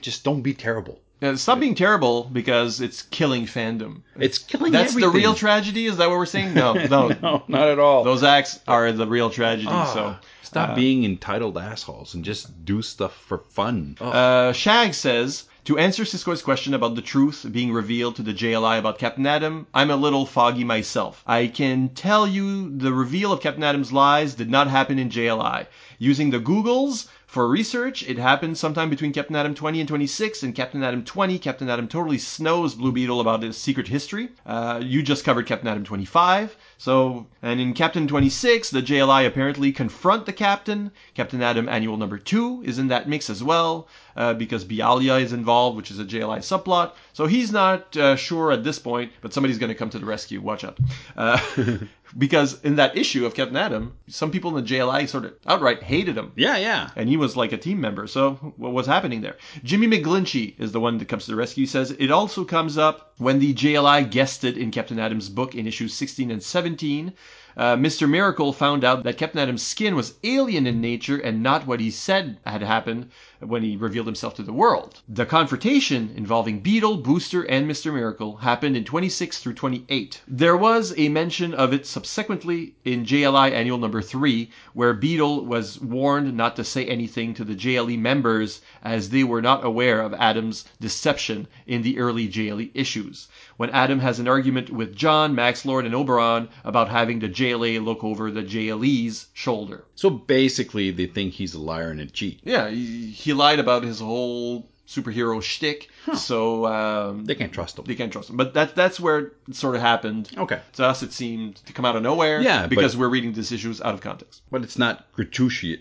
just 0.00 0.24
don't 0.24 0.42
be 0.42 0.54
terrible. 0.54 1.00
Uh, 1.22 1.36
stop 1.36 1.60
being 1.60 1.74
terrible 1.74 2.24
because 2.24 2.80
it's 2.80 3.02
killing 3.02 3.46
fandom. 3.46 4.02
It's 4.18 4.36
killing 4.38 4.72
That's 4.72 4.90
everything. 4.92 5.12
the 5.12 5.16
real 5.18 5.34
tragedy? 5.34 5.86
Is 5.86 5.96
that 5.96 6.08
what 6.10 6.18
we're 6.18 6.26
saying? 6.26 6.52
No, 6.54 6.72
no. 6.90 7.08
no, 7.22 7.42
not 7.48 7.68
at 7.68 7.78
all. 7.78 8.04
Those 8.04 8.22
acts 8.22 8.60
are 8.66 8.92
the 8.92 9.06
real 9.06 9.30
tragedy. 9.30 9.68
Ah, 9.70 9.84
so 9.94 10.16
stop 10.42 10.70
uh, 10.70 10.74
being 10.74 11.04
entitled 11.04 11.56
assholes 11.56 12.14
and 12.14 12.24
just 12.24 12.64
do 12.64 12.82
stuff 12.82 13.14
for 13.26 13.38
fun. 13.38 13.96
Oh, 14.00 14.10
Uh, 14.10 14.52
Shag 14.52 14.92
says, 14.92 15.44
to 15.64 15.78
answer 15.78 16.04
Siskoid's 16.04 16.42
question 16.42 16.74
about 16.74 16.94
the 16.94 17.00
truth 17.00 17.46
being 17.50 17.72
revealed 17.72 18.16
to 18.16 18.22
the 18.22 18.34
JLI 18.34 18.78
about 18.78 18.98
Captain 18.98 19.26
Atom, 19.26 19.66
I'm 19.72 19.90
a 19.90 19.96
little 19.96 20.26
foggy 20.26 20.62
myself. 20.62 21.22
I 21.26 21.46
can 21.46 21.88
tell 21.88 22.26
you 22.26 22.76
the 22.76 22.92
reveal 22.92 23.32
of 23.32 23.40
Captain 23.40 23.62
Atom's 23.62 23.90
lies 23.90 24.34
did 24.34 24.50
not 24.50 24.68
happen 24.68 24.98
in 24.98 25.08
JLI. 25.08 25.66
Using 26.04 26.28
the 26.28 26.38
Googles 26.38 27.06
for 27.26 27.48
research, 27.48 28.02
it 28.06 28.18
happened 28.18 28.58
sometime 28.58 28.90
between 28.90 29.10
Captain 29.10 29.34
Atom 29.36 29.54
20 29.54 29.80
and 29.80 29.88
26. 29.88 30.42
In 30.42 30.52
Captain 30.52 30.82
Atom 30.82 31.02
20, 31.02 31.38
Captain 31.38 31.70
Atom 31.70 31.88
totally 31.88 32.18
snows 32.18 32.74
Blue 32.74 32.92
Beetle 32.92 33.22
about 33.22 33.42
his 33.42 33.56
secret 33.56 33.88
history. 33.88 34.28
Uh, 34.44 34.80
you 34.84 35.02
just 35.02 35.24
covered 35.24 35.46
Captain 35.46 35.66
Atom 35.66 35.82
25. 35.82 36.58
So, 36.76 37.26
and 37.40 37.58
in 37.58 37.72
Captain 37.72 38.06
26, 38.06 38.68
the 38.68 38.82
JLI 38.82 39.26
apparently 39.26 39.72
confront 39.72 40.26
the 40.26 40.34
captain. 40.34 40.90
Captain 41.14 41.40
Atom 41.40 41.70
Annual 41.70 41.96
Number 41.96 42.18
2 42.18 42.64
is 42.66 42.78
in 42.78 42.88
that 42.88 43.08
mix 43.08 43.30
as 43.30 43.42
well, 43.42 43.88
uh, 44.14 44.34
because 44.34 44.62
Bialya 44.62 45.22
is 45.22 45.32
involved, 45.32 45.78
which 45.78 45.90
is 45.90 45.98
a 45.98 46.04
JLI 46.04 46.40
subplot. 46.40 46.92
So 47.14 47.24
he's 47.24 47.50
not 47.50 47.96
uh, 47.96 48.14
sure 48.14 48.52
at 48.52 48.62
this 48.62 48.78
point, 48.78 49.10
but 49.22 49.32
somebody's 49.32 49.58
going 49.58 49.72
to 49.72 49.74
come 49.74 49.88
to 49.88 49.98
the 49.98 50.04
rescue. 50.04 50.42
Watch 50.42 50.64
out. 50.64 50.78
Because 52.16 52.60
in 52.62 52.76
that 52.76 52.96
issue 52.96 53.26
of 53.26 53.34
Captain 53.34 53.56
Atom, 53.56 53.94
some 54.08 54.30
people 54.30 54.56
in 54.56 54.64
the 54.64 54.70
JLI 54.70 55.08
sort 55.08 55.24
of 55.24 55.34
outright 55.46 55.82
hated 55.82 56.16
him. 56.16 56.32
yeah, 56.36 56.56
yeah. 56.56 56.90
And 56.94 57.08
he 57.08 57.16
was 57.16 57.36
like 57.36 57.52
a 57.52 57.58
team 57.58 57.80
member. 57.80 58.06
So 58.06 58.34
what 58.56 58.72
was 58.72 58.86
happening 58.86 59.20
there? 59.20 59.36
Jimmy 59.64 59.88
McGlinchey 59.88 60.58
is 60.60 60.72
the 60.72 60.80
one 60.80 60.98
that 60.98 61.08
comes 61.08 61.24
to 61.24 61.32
the 61.32 61.36
rescue. 61.36 61.66
Says 61.66 61.90
it 61.90 62.10
also 62.10 62.44
comes 62.44 62.78
up 62.78 63.14
when 63.18 63.38
the 63.38 63.52
JLI 63.54 64.10
guested 64.10 64.56
in 64.56 64.70
Captain 64.70 64.98
Atom's 64.98 65.28
book 65.28 65.54
in 65.54 65.66
issues 65.66 65.94
16 65.94 66.30
and 66.30 66.42
17. 66.42 67.12
Uh, 67.56 67.76
Mr. 67.76 68.08
Miracle 68.08 68.52
found 68.52 68.82
out 68.82 69.04
that 69.04 69.16
Captain 69.16 69.40
Atom's 69.40 69.62
skin 69.62 69.94
was 69.94 70.14
alien 70.24 70.66
in 70.66 70.80
nature 70.80 71.18
and 71.18 71.42
not 71.42 71.66
what 71.66 71.78
he 71.78 71.90
said 71.90 72.38
had 72.44 72.62
happened 72.62 73.10
when 73.38 73.62
he 73.62 73.76
revealed 73.76 74.06
himself 74.06 74.34
to 74.34 74.42
the 74.42 74.52
world. 74.52 75.02
The 75.08 75.24
confrontation 75.24 76.12
involving 76.16 76.60
Beetle, 76.60 76.96
Booster, 76.96 77.42
and 77.42 77.70
Mr. 77.70 77.94
Miracle 77.94 78.38
happened 78.38 78.76
in 78.76 78.84
26 78.84 79.38
through 79.38 79.54
28. 79.54 80.22
There 80.26 80.56
was 80.56 80.94
a 80.96 81.08
mention 81.08 81.54
of 81.54 81.72
it 81.72 81.86
subsequently 81.86 82.74
in 82.84 83.04
JLI 83.04 83.52
Annual 83.52 83.78
Number 83.78 84.02
3, 84.02 84.50
where 84.72 84.92
Beetle 84.92 85.44
was 85.44 85.80
warned 85.80 86.36
not 86.36 86.56
to 86.56 86.64
say 86.64 86.84
anything 86.86 87.34
to 87.34 87.44
the 87.44 87.54
JLE 87.54 87.98
members 87.98 88.62
as 88.82 89.10
they 89.10 89.22
were 89.22 89.42
not 89.42 89.64
aware 89.64 90.00
of 90.00 90.14
Adam's 90.14 90.64
deception 90.80 91.46
in 91.66 91.82
the 91.82 91.98
early 91.98 92.28
JLE 92.28 92.70
issues. 92.74 93.28
When 93.56 93.70
Adam 93.70 94.00
has 94.00 94.18
an 94.18 94.28
argument 94.28 94.70
with 94.70 94.96
John, 94.96 95.34
Max 95.34 95.64
Lord, 95.64 95.86
and 95.86 95.94
Oberon 95.94 96.48
about 96.64 96.88
having 96.88 97.20
the 97.20 97.28
JLA 97.28 97.84
look 97.84 98.02
over 98.02 98.30
the 98.30 98.42
JLE's 98.42 99.26
shoulder. 99.32 99.84
So 99.94 100.10
basically, 100.10 100.90
they 100.90 101.06
think 101.06 101.34
he's 101.34 101.54
a 101.54 101.60
liar 101.60 101.90
and 101.90 102.00
a 102.00 102.06
cheat. 102.06 102.40
Yeah, 102.42 102.68
he, 102.68 103.06
he 103.06 103.32
lied 103.32 103.60
about 103.60 103.84
his 103.84 104.00
whole 104.00 104.68
superhero 104.88 105.42
shtick, 105.42 105.88
so 106.14 106.66
um, 106.66 107.24
They 107.24 107.34
can't 107.34 107.52
trust 107.52 107.76
them. 107.76 107.84
they 107.86 107.94
can't 107.94 108.12
trust 108.12 108.28
them. 108.28 108.36
But 108.36 108.54
that 108.54 108.74
that's 108.74 109.00
where 109.00 109.18
it 109.18 109.32
sort 109.52 109.74
of 109.76 109.80
happened. 109.80 110.30
Okay. 110.36 110.60
To 110.74 110.84
us, 110.86 111.02
it 111.02 111.12
seemed 111.12 111.56
to 111.66 111.72
come 111.72 111.84
out 111.84 111.96
of 111.96 112.02
nowhere. 112.02 112.40
Yeah, 112.40 112.66
because 112.66 112.94
but- 112.94 113.00
we're 113.00 113.08
reading 113.08 113.32
these 113.32 113.52
issues 113.52 113.80
out 113.80 113.94
of 113.94 114.00
context. 114.00 114.42
But 114.50 114.62
it's 114.62 114.78
not 114.78 115.06
gratuitous. 115.14 115.80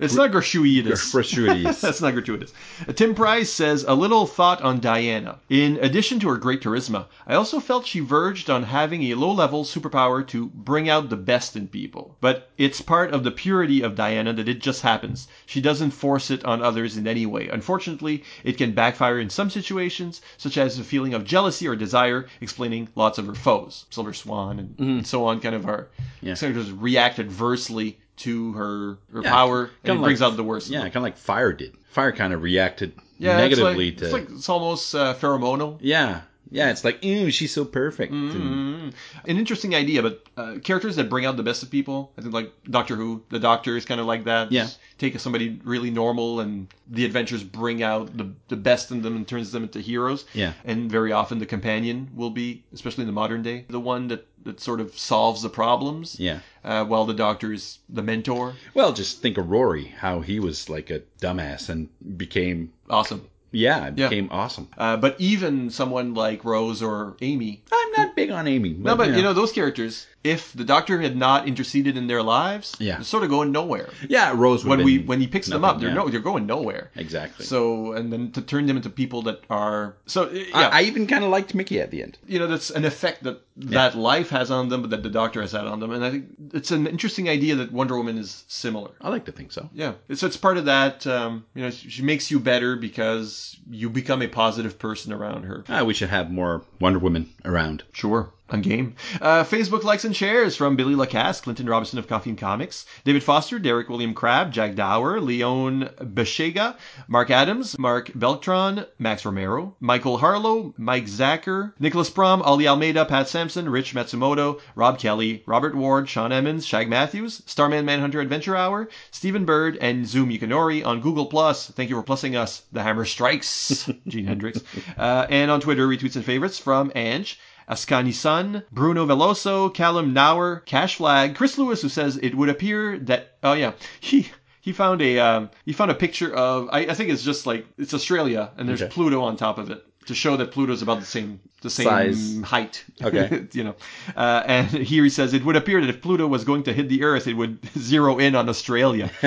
It's 0.00 0.14
not 0.14 0.30
gratuitous. 0.32 1.12
gratuitous. 1.12 1.80
That's 1.80 2.00
not 2.00 2.12
gratuitous. 2.14 2.52
Uh, 2.88 2.92
Tim 2.92 3.14
Price 3.14 3.50
says 3.50 3.84
a 3.86 3.94
little 3.94 4.26
thought 4.26 4.62
on 4.62 4.80
Diana. 4.80 5.38
In 5.48 5.78
addition 5.82 6.18
to 6.20 6.28
her 6.28 6.36
great 6.36 6.62
charisma, 6.62 7.06
I 7.26 7.34
also 7.34 7.60
felt 7.60 7.86
she 7.86 8.00
verged 8.00 8.50
on 8.50 8.62
having 8.62 9.02
a 9.04 9.14
low-level 9.14 9.64
superpower 9.64 10.26
to 10.28 10.46
bring 10.46 10.88
out 10.88 11.08
the 11.10 11.16
best 11.16 11.56
in 11.56 11.68
people. 11.68 12.16
But 12.20 12.50
it's 12.58 12.80
part 12.80 13.12
of 13.12 13.24
the 13.24 13.30
purity 13.30 13.82
of 13.82 13.94
Diana 13.94 14.32
that 14.32 14.48
it 14.48 14.60
just 14.60 14.82
happens. 14.82 15.28
She 15.46 15.60
doesn't 15.60 15.90
force 15.92 16.30
it 16.30 16.44
on 16.44 16.62
others 16.62 16.96
in 16.96 17.06
any 17.06 17.26
way. 17.26 17.48
Unfortunately, 17.48 18.24
it 18.44 18.58
can 18.58 18.72
backfire 18.72 19.18
in 19.18 19.30
some 19.30 19.41
situations, 19.50 20.20
such 20.36 20.56
as 20.58 20.78
a 20.78 20.84
feeling 20.84 21.14
of 21.14 21.24
jealousy 21.24 21.66
or 21.68 21.76
desire, 21.76 22.26
explaining 22.40 22.88
lots 22.94 23.18
of 23.18 23.26
her 23.26 23.34
foes, 23.34 23.86
Silver 23.90 24.12
Swan 24.12 24.58
and, 24.58 24.74
and 24.78 25.06
so 25.06 25.24
on. 25.26 25.40
Kind 25.40 25.54
of 25.54 25.66
are 25.66 25.88
Yeah. 26.20 26.34
sort 26.34 26.52
of 26.56 26.64
just 26.64 26.76
react 26.80 27.18
adversely 27.18 27.98
to 28.18 28.52
her 28.52 28.98
her 29.12 29.22
Yeah, 29.22 29.30
power, 29.30 29.70
and 29.84 29.98
it 29.98 30.02
brings 30.02 30.22
out 30.22 30.36
the 30.36 30.44
worst. 30.44 30.68
Yeah, 30.70 30.80
kind 30.82 30.96
of 30.96 31.02
like 31.02 31.16
fire 31.16 31.52
did. 31.52 31.74
Fire 31.90 32.12
kind 32.12 32.32
of 32.32 32.42
reacted 32.42 32.92
Yeah, 33.18 33.36
negatively 33.36 33.88
it's 33.90 34.00
to. 34.02 34.10
like, 34.12 34.22
it's 34.22 34.30
like 34.30 34.38
it's 34.38 34.48
almost 34.48 34.94
uh, 34.94 35.14
pheromonal. 35.14 35.78
yeah, 35.80 36.22
yeah. 36.52 36.70
It's 36.70 36.84
like, 36.84 37.02
ew, 37.04 37.30
she's 37.30 37.52
so 37.52 37.64
perfect. 37.64 38.12
And- 38.12 38.72
Mm. 38.72 38.92
An 39.26 39.38
interesting 39.38 39.74
idea, 39.74 40.02
but 40.02 40.26
uh, 40.36 40.56
characters 40.62 40.96
that 40.96 41.08
bring 41.08 41.24
out 41.24 41.36
the 41.36 41.42
best 41.42 41.62
of 41.62 41.70
people. 41.70 42.12
I 42.18 42.22
think 42.22 42.34
like 42.34 42.52
Doctor 42.68 42.94
Who, 42.96 43.22
the 43.30 43.38
Doctor 43.38 43.76
is 43.76 43.84
kind 43.84 44.00
of 44.00 44.06
like 44.06 44.24
that. 44.24 44.50
Yeah. 44.52 44.68
Take 44.98 45.18
somebody 45.18 45.60
really 45.64 45.90
normal, 45.90 46.40
and 46.40 46.66
the 46.90 47.04
adventures 47.04 47.42
bring 47.42 47.82
out 47.82 48.16
the 48.16 48.32
the 48.48 48.56
best 48.56 48.90
in 48.90 49.02
them 49.02 49.16
and 49.16 49.26
turns 49.26 49.50
them 49.52 49.62
into 49.64 49.80
heroes. 49.80 50.24
Yeah. 50.34 50.52
And 50.64 50.90
very 50.90 51.12
often 51.12 51.38
the 51.38 51.46
companion 51.46 52.10
will 52.14 52.30
be, 52.30 52.62
especially 52.72 53.02
in 53.02 53.06
the 53.08 53.12
modern 53.12 53.42
day, 53.42 53.64
the 53.68 53.80
one 53.80 54.08
that 54.08 54.26
that 54.44 54.60
sort 54.60 54.80
of 54.80 54.96
solves 54.98 55.42
the 55.42 55.48
problems. 55.50 56.18
Yeah. 56.18 56.40
Uh, 56.64 56.84
while 56.84 57.04
the 57.06 57.14
Doctor 57.14 57.52
is 57.52 57.78
the 57.88 58.02
mentor. 58.02 58.54
Well, 58.74 58.92
just 58.92 59.22
think 59.22 59.38
of 59.38 59.48
Rory, 59.48 59.86
how 59.86 60.20
he 60.20 60.38
was 60.40 60.68
like 60.68 60.90
a 60.90 61.00
dumbass 61.20 61.68
and 61.68 61.88
became, 62.18 62.72
Awesome. 62.90 63.26
Yeah, 63.52 63.90
Yeah. 63.94 64.08
became 64.08 64.28
awesome. 64.32 64.68
Uh, 64.76 64.96
but 64.96 65.14
even 65.20 65.70
someone 65.70 66.14
like 66.14 66.44
Rose 66.44 66.82
or 66.82 67.16
Amy, 67.20 67.62
I'm 67.72 67.81
not 67.96 68.14
big 68.16 68.30
on 68.30 68.46
Amy. 68.46 68.70
No, 68.70 68.96
but 68.96 69.14
you 69.14 69.22
know 69.22 69.32
those 69.32 69.52
characters. 69.52 70.06
If 70.24 70.52
the 70.52 70.62
Doctor 70.64 71.00
had 71.00 71.16
not 71.16 71.48
interceded 71.48 71.96
in 71.96 72.06
their 72.06 72.22
lives, 72.22 72.76
Yeah. 72.78 72.94
they're 72.94 73.04
sort 73.04 73.24
of 73.24 73.30
going 73.30 73.50
nowhere. 73.50 73.88
yeah, 74.08 74.32
Rose. 74.36 74.64
When 74.64 74.84
we 74.84 74.98
when 75.00 75.20
he 75.20 75.26
picks 75.26 75.48
them 75.48 75.64
up, 75.64 75.80
they're 75.80 75.88
yeah. 75.88 75.94
no, 75.96 76.08
they're 76.08 76.20
going 76.20 76.46
nowhere. 76.46 76.90
exactly. 76.94 77.44
So 77.44 77.92
and 77.94 78.12
then 78.12 78.30
to 78.32 78.40
turn 78.42 78.66
them 78.66 78.76
into 78.76 78.88
people 78.90 79.22
that 79.22 79.40
are 79.50 79.96
so 80.06 80.30
yeah, 80.30 80.44
I, 80.54 80.80
I 80.80 80.82
even 80.82 81.06
kind 81.08 81.24
of 81.24 81.30
liked 81.30 81.54
Mickey 81.54 81.80
at 81.80 81.90
the 81.90 82.02
end. 82.02 82.18
you 82.26 82.38
know 82.38 82.46
that's 82.46 82.70
an 82.70 82.84
effect 82.84 83.24
that 83.24 83.40
that 83.56 83.94
life 83.96 84.30
has 84.30 84.50
on 84.50 84.68
them, 84.68 84.82
but 84.82 84.90
that 84.90 85.02
the 85.02 85.10
Doctor 85.10 85.40
has 85.42 85.52
had 85.52 85.66
on 85.66 85.80
them, 85.80 85.90
and 85.90 86.04
I 86.04 86.10
think 86.10 86.26
it's 86.54 86.70
an 86.70 86.86
interesting 86.86 87.28
idea 87.28 87.56
that 87.56 87.72
Wonder 87.72 87.96
Woman 87.96 88.16
is 88.16 88.44
similar. 88.48 88.92
I 89.00 89.08
like 89.10 89.24
to 89.26 89.32
think 89.32 89.50
so. 89.52 89.68
Yeah, 89.74 89.92
so 90.14 90.26
it's 90.26 90.36
part 90.38 90.56
of 90.56 90.66
that. 90.66 91.06
Um, 91.06 91.44
you 91.54 91.62
know, 91.62 91.70
she 91.70 92.02
makes 92.02 92.30
you 92.30 92.38
better 92.40 92.76
because 92.76 93.56
you 93.70 93.90
become 93.90 94.22
a 94.22 94.28
positive 94.28 94.78
person 94.78 95.12
around 95.12 95.42
her. 95.44 95.64
Ah, 95.68 95.82
we 95.84 95.94
should 95.94 96.08
have 96.10 96.30
more 96.30 96.62
Wonder 96.80 96.98
Women 97.00 97.28
around. 97.44 97.81
Sure. 97.92 98.32
I'm 98.52 98.60
game. 98.60 98.96
Uh, 99.18 99.44
Facebook 99.44 99.82
likes 99.82 100.04
and 100.04 100.14
shares 100.14 100.56
from 100.56 100.76
Billy 100.76 100.94
Lacasse, 100.94 101.40
Clinton 101.40 101.66
Robinson 101.66 101.98
of 101.98 102.06
Coffee 102.06 102.28
and 102.28 102.38
Comics, 102.38 102.84
David 103.02 103.22
Foster, 103.22 103.58
Derek 103.58 103.88
William 103.88 104.12
Crabb, 104.12 104.52
Jack 104.52 104.74
Dower, 104.74 105.22
Leon 105.22 105.88
Beshega, 105.98 106.76
Mark 107.08 107.30
Adams, 107.30 107.78
Mark 107.78 108.08
Beltron, 108.08 108.86
Max 108.98 109.24
Romero, 109.24 109.74
Michael 109.80 110.18
Harlow, 110.18 110.74
Mike 110.76 111.06
Zacher, 111.06 111.72
Nicholas 111.80 112.10
Brom, 112.10 112.42
Ali 112.42 112.68
Almeida, 112.68 113.06
Pat 113.06 113.26
Sampson, 113.26 113.70
Rich 113.70 113.94
Matsumoto, 113.94 114.60
Rob 114.74 114.98
Kelly, 114.98 115.42
Robert 115.46 115.74
Ward, 115.74 116.06
Sean 116.10 116.30
Emmons, 116.30 116.66
Shag 116.66 116.90
Matthews, 116.90 117.42
Starman 117.46 117.86
Manhunter 117.86 118.20
Adventure 118.20 118.54
Hour, 118.56 118.90
Stephen 119.12 119.46
Bird, 119.46 119.78
and 119.80 120.06
Zoom 120.06 120.28
Yukinori 120.28 120.84
on 120.84 121.00
Google 121.00 121.24
Plus. 121.26 121.68
Thank 121.68 121.88
you 121.88 121.96
for 121.96 122.02
plussing 122.02 122.36
us. 122.36 122.64
The 122.72 122.82
Hammer 122.82 123.06
Strikes, 123.06 123.88
Gene 124.06 124.26
Hendricks. 124.26 124.60
Uh, 124.98 125.26
and 125.30 125.50
on 125.50 125.62
Twitter, 125.62 125.88
retweets 125.88 126.16
and 126.16 126.24
favorites 126.24 126.58
from 126.58 126.92
Ange. 126.94 127.40
Ascani 127.68 128.12
Sun, 128.12 128.62
Bruno 128.72 129.06
Veloso, 129.06 129.72
Callum 129.72 130.12
Nauer, 130.12 130.64
Cash 130.66 130.96
Flag, 130.96 131.34
Chris 131.34 131.58
Lewis, 131.58 131.82
who 131.82 131.88
says 131.88 132.18
it 132.22 132.34
would 132.34 132.48
appear 132.48 132.98
that 133.00 133.36
oh 133.42 133.52
yeah 133.52 133.72
he 134.00 134.28
he 134.60 134.72
found 134.72 135.02
a 135.02 135.18
um, 135.18 135.50
he 135.64 135.72
found 135.72 135.90
a 135.90 135.94
picture 135.94 136.32
of 136.34 136.68
I, 136.72 136.80
I 136.80 136.94
think 136.94 137.10
it's 137.10 137.22
just 137.24 137.46
like 137.46 137.66
it's 137.78 137.94
Australia 137.94 138.50
and 138.56 138.68
there's 138.68 138.82
Okay. 138.82 138.92
Pluto 138.92 139.22
on 139.22 139.36
top 139.36 139.58
of 139.58 139.70
it 139.70 139.84
to 140.06 140.14
show 140.14 140.36
that 140.36 140.52
Pluto's 140.52 140.82
about 140.82 141.00
the 141.00 141.06
same 141.06 141.40
the 141.62 141.70
same 141.70 141.86
Size. 141.86 142.42
height. 142.42 142.84
Okay. 143.02 143.46
you 143.52 143.64
know, 143.64 143.74
uh, 144.16 144.42
and 144.46 144.68
here 144.68 145.02
he 145.02 145.10
says 145.10 145.34
it 145.34 145.44
would 145.44 145.56
appear 145.56 145.80
that 145.80 145.90
if 145.90 146.00
Pluto 146.02 146.26
was 146.26 146.44
going 146.44 146.62
to 146.64 146.72
hit 146.72 146.88
the 146.88 147.02
Earth, 147.02 147.26
it 147.26 147.34
would 147.34 147.58
zero 147.78 148.18
in 148.18 148.34
on 148.34 148.48
Australia. 148.48 149.10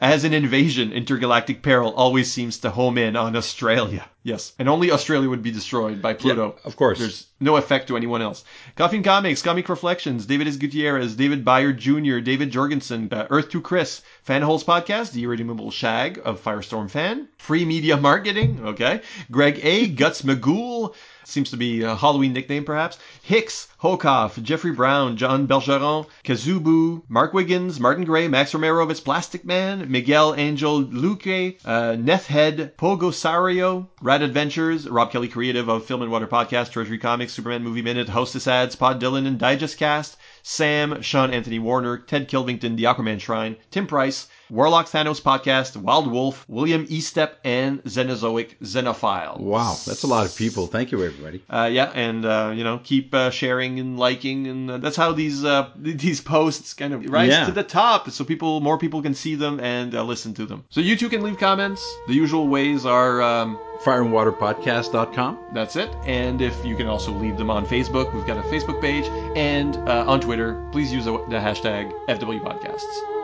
As 0.00 0.24
an 0.24 0.32
invasion, 0.32 0.92
intergalactic 0.92 1.62
peril 1.62 1.92
always 1.94 2.30
seems 2.32 2.58
to 2.58 2.70
home 2.70 2.96
in 2.96 3.16
on 3.16 3.36
Australia. 3.36 4.08
Yes, 4.22 4.52
and 4.58 4.68
only 4.68 4.90
Australia 4.90 5.28
would 5.28 5.42
be 5.42 5.50
destroyed 5.50 6.02
by 6.02 6.12
Pluto. 6.14 6.56
of 6.64 6.76
course. 6.76 6.98
There's 6.98 7.26
no 7.40 7.56
effect 7.56 7.88
to 7.88 7.96
anyone 7.96 8.20
else. 8.20 8.44
Coffee 8.76 8.96
and 8.96 9.04
Comics, 9.04 9.42
Comic 9.42 9.68
Reflections, 9.68 10.26
David 10.26 10.48
S. 10.48 10.56
Gutierrez, 10.56 11.14
David 11.14 11.44
Byard 11.44 11.78
Jr., 11.78 12.18
David 12.18 12.50
Jorgensen, 12.50 13.08
uh, 13.12 13.26
Earth 13.30 13.48
to 13.50 13.60
Chris, 13.60 14.02
Fanholes 14.26 14.64
Podcast, 14.64 15.12
The 15.12 15.24
Irredeemable 15.24 15.70
Shag 15.70 16.20
of 16.24 16.42
Firestorm 16.42 16.90
Fan, 16.90 17.28
Free 17.38 17.64
Media 17.64 17.96
Marketing, 17.96 18.60
okay, 18.64 19.00
Greg 19.30 19.60
A., 19.62 19.88
Guts 19.88 20.17
McGool, 20.22 20.94
seems 21.24 21.50
to 21.50 21.56
be 21.56 21.82
a 21.82 21.94
Halloween 21.94 22.32
nickname 22.32 22.64
perhaps, 22.64 22.98
Hicks, 23.22 23.68
Hokoff, 23.82 24.42
Jeffrey 24.42 24.72
Brown, 24.72 25.16
John 25.16 25.46
Belgeron, 25.46 26.06
Kazubu, 26.24 27.02
Mark 27.08 27.34
Wiggins, 27.34 27.78
Martin 27.78 28.04
Gray, 28.04 28.28
Max 28.28 28.54
Romero 28.54 28.82
of 28.82 28.90
It's 28.90 29.00
Plastic 29.00 29.44
Man, 29.44 29.90
Miguel 29.90 30.34
Angel 30.34 30.82
Luque, 30.82 31.58
uh, 31.64 31.96
Nethhead, 31.96 32.72
Pogosario, 32.76 33.88
Rad 34.00 34.22
Adventures, 34.22 34.88
Rob 34.88 35.12
Kelly 35.12 35.28
Creative 35.28 35.68
of 35.68 35.84
Film 35.84 36.02
and 36.02 36.10
Water 36.10 36.26
Podcast, 36.26 36.72
Treasury 36.72 36.98
Comics, 36.98 37.32
Superman 37.32 37.62
Movie 37.62 37.82
Minute, 37.82 38.08
Hostess 38.08 38.46
Ads, 38.48 38.76
Pod 38.76 39.00
Dylan 39.00 39.26
and 39.26 39.38
Digest 39.38 39.78
Cast, 39.78 40.16
Sam, 40.42 41.02
Sean 41.02 41.30
Anthony 41.30 41.58
Warner, 41.58 41.98
Ted 41.98 42.28
Kilvington, 42.28 42.76
The 42.76 42.84
Aquaman 42.84 43.20
Shrine, 43.20 43.56
Tim 43.70 43.86
Price, 43.86 44.28
Warlock 44.50 44.86
Thanos 44.86 45.20
Podcast, 45.20 45.76
Wild 45.76 46.10
Wolf, 46.10 46.44
William 46.48 46.86
Estep, 46.86 47.32
and 47.44 47.82
Xenozoic 47.84 48.56
Xenophile. 48.62 49.38
Wow, 49.38 49.76
that's 49.86 50.02
a 50.02 50.06
lot 50.06 50.26
of 50.26 50.34
people. 50.36 50.66
Thank 50.66 50.92
you, 50.92 51.04
everybody. 51.04 51.42
Uh, 51.50 51.68
yeah, 51.70 51.90
and 51.94 52.24
uh, 52.24 52.52
you 52.54 52.64
know, 52.64 52.80
keep 52.82 53.14
uh, 53.14 53.30
sharing 53.30 53.78
and 53.80 53.98
liking, 53.98 54.46
and 54.46 54.70
uh, 54.70 54.78
that's 54.78 54.96
how 54.96 55.12
these 55.12 55.44
uh, 55.44 55.70
these 55.76 56.20
posts 56.20 56.74
kind 56.74 56.92
of 56.94 57.04
rise 57.08 57.28
Yeah. 57.30 57.46
to 57.46 57.52
the 57.52 57.62
top, 57.64 58.10
so 58.10 58.24
people, 58.24 58.60
more 58.60 58.78
people 58.78 59.02
can 59.02 59.14
see 59.14 59.34
them 59.34 59.60
and 59.60 59.94
uh, 59.94 60.02
listen 60.02 60.34
to 60.34 60.46
them. 60.46 60.64
So 60.70 60.80
you 60.80 60.96
too 60.96 61.08
can 61.08 61.22
leave 61.22 61.38
comments. 61.38 61.84
The 62.06 62.14
usual 62.14 62.48
ways 62.48 62.86
are. 62.86 63.22
Um, 63.22 63.58
Fireandwaterpodcast.com. 63.84 65.38
that's 65.52 65.76
it. 65.76 65.88
And 66.04 66.42
if 66.42 66.64
you 66.64 66.74
can 66.74 66.88
also 66.88 67.12
leave 67.12 67.36
them 67.36 67.48
on 67.48 67.64
Facebook, 67.64 68.12
we've 68.12 68.26
got 68.26 68.36
a 68.36 68.42
Facebook 68.48 68.80
page, 68.80 69.04
and 69.36 69.76
uh, 69.88 70.04
on 70.06 70.20
Twitter, 70.20 70.68
please 70.72 70.92
use 70.92 71.04
the, 71.04 71.12
the 71.28 71.36
hashtag 71.36 71.92
FW 72.08 72.40
Podcasts. 72.42 73.17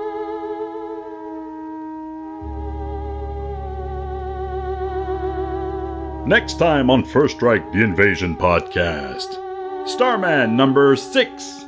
Next 6.27 6.55
time 6.55 6.89
on 6.89 7.05
First 7.05 7.37
Strike 7.37 7.71
The 7.71 7.83
Invasion 7.83 8.35
Podcast. 8.35 9.39
Starman 9.87 10.57
number 10.57 10.97
6 10.97 11.64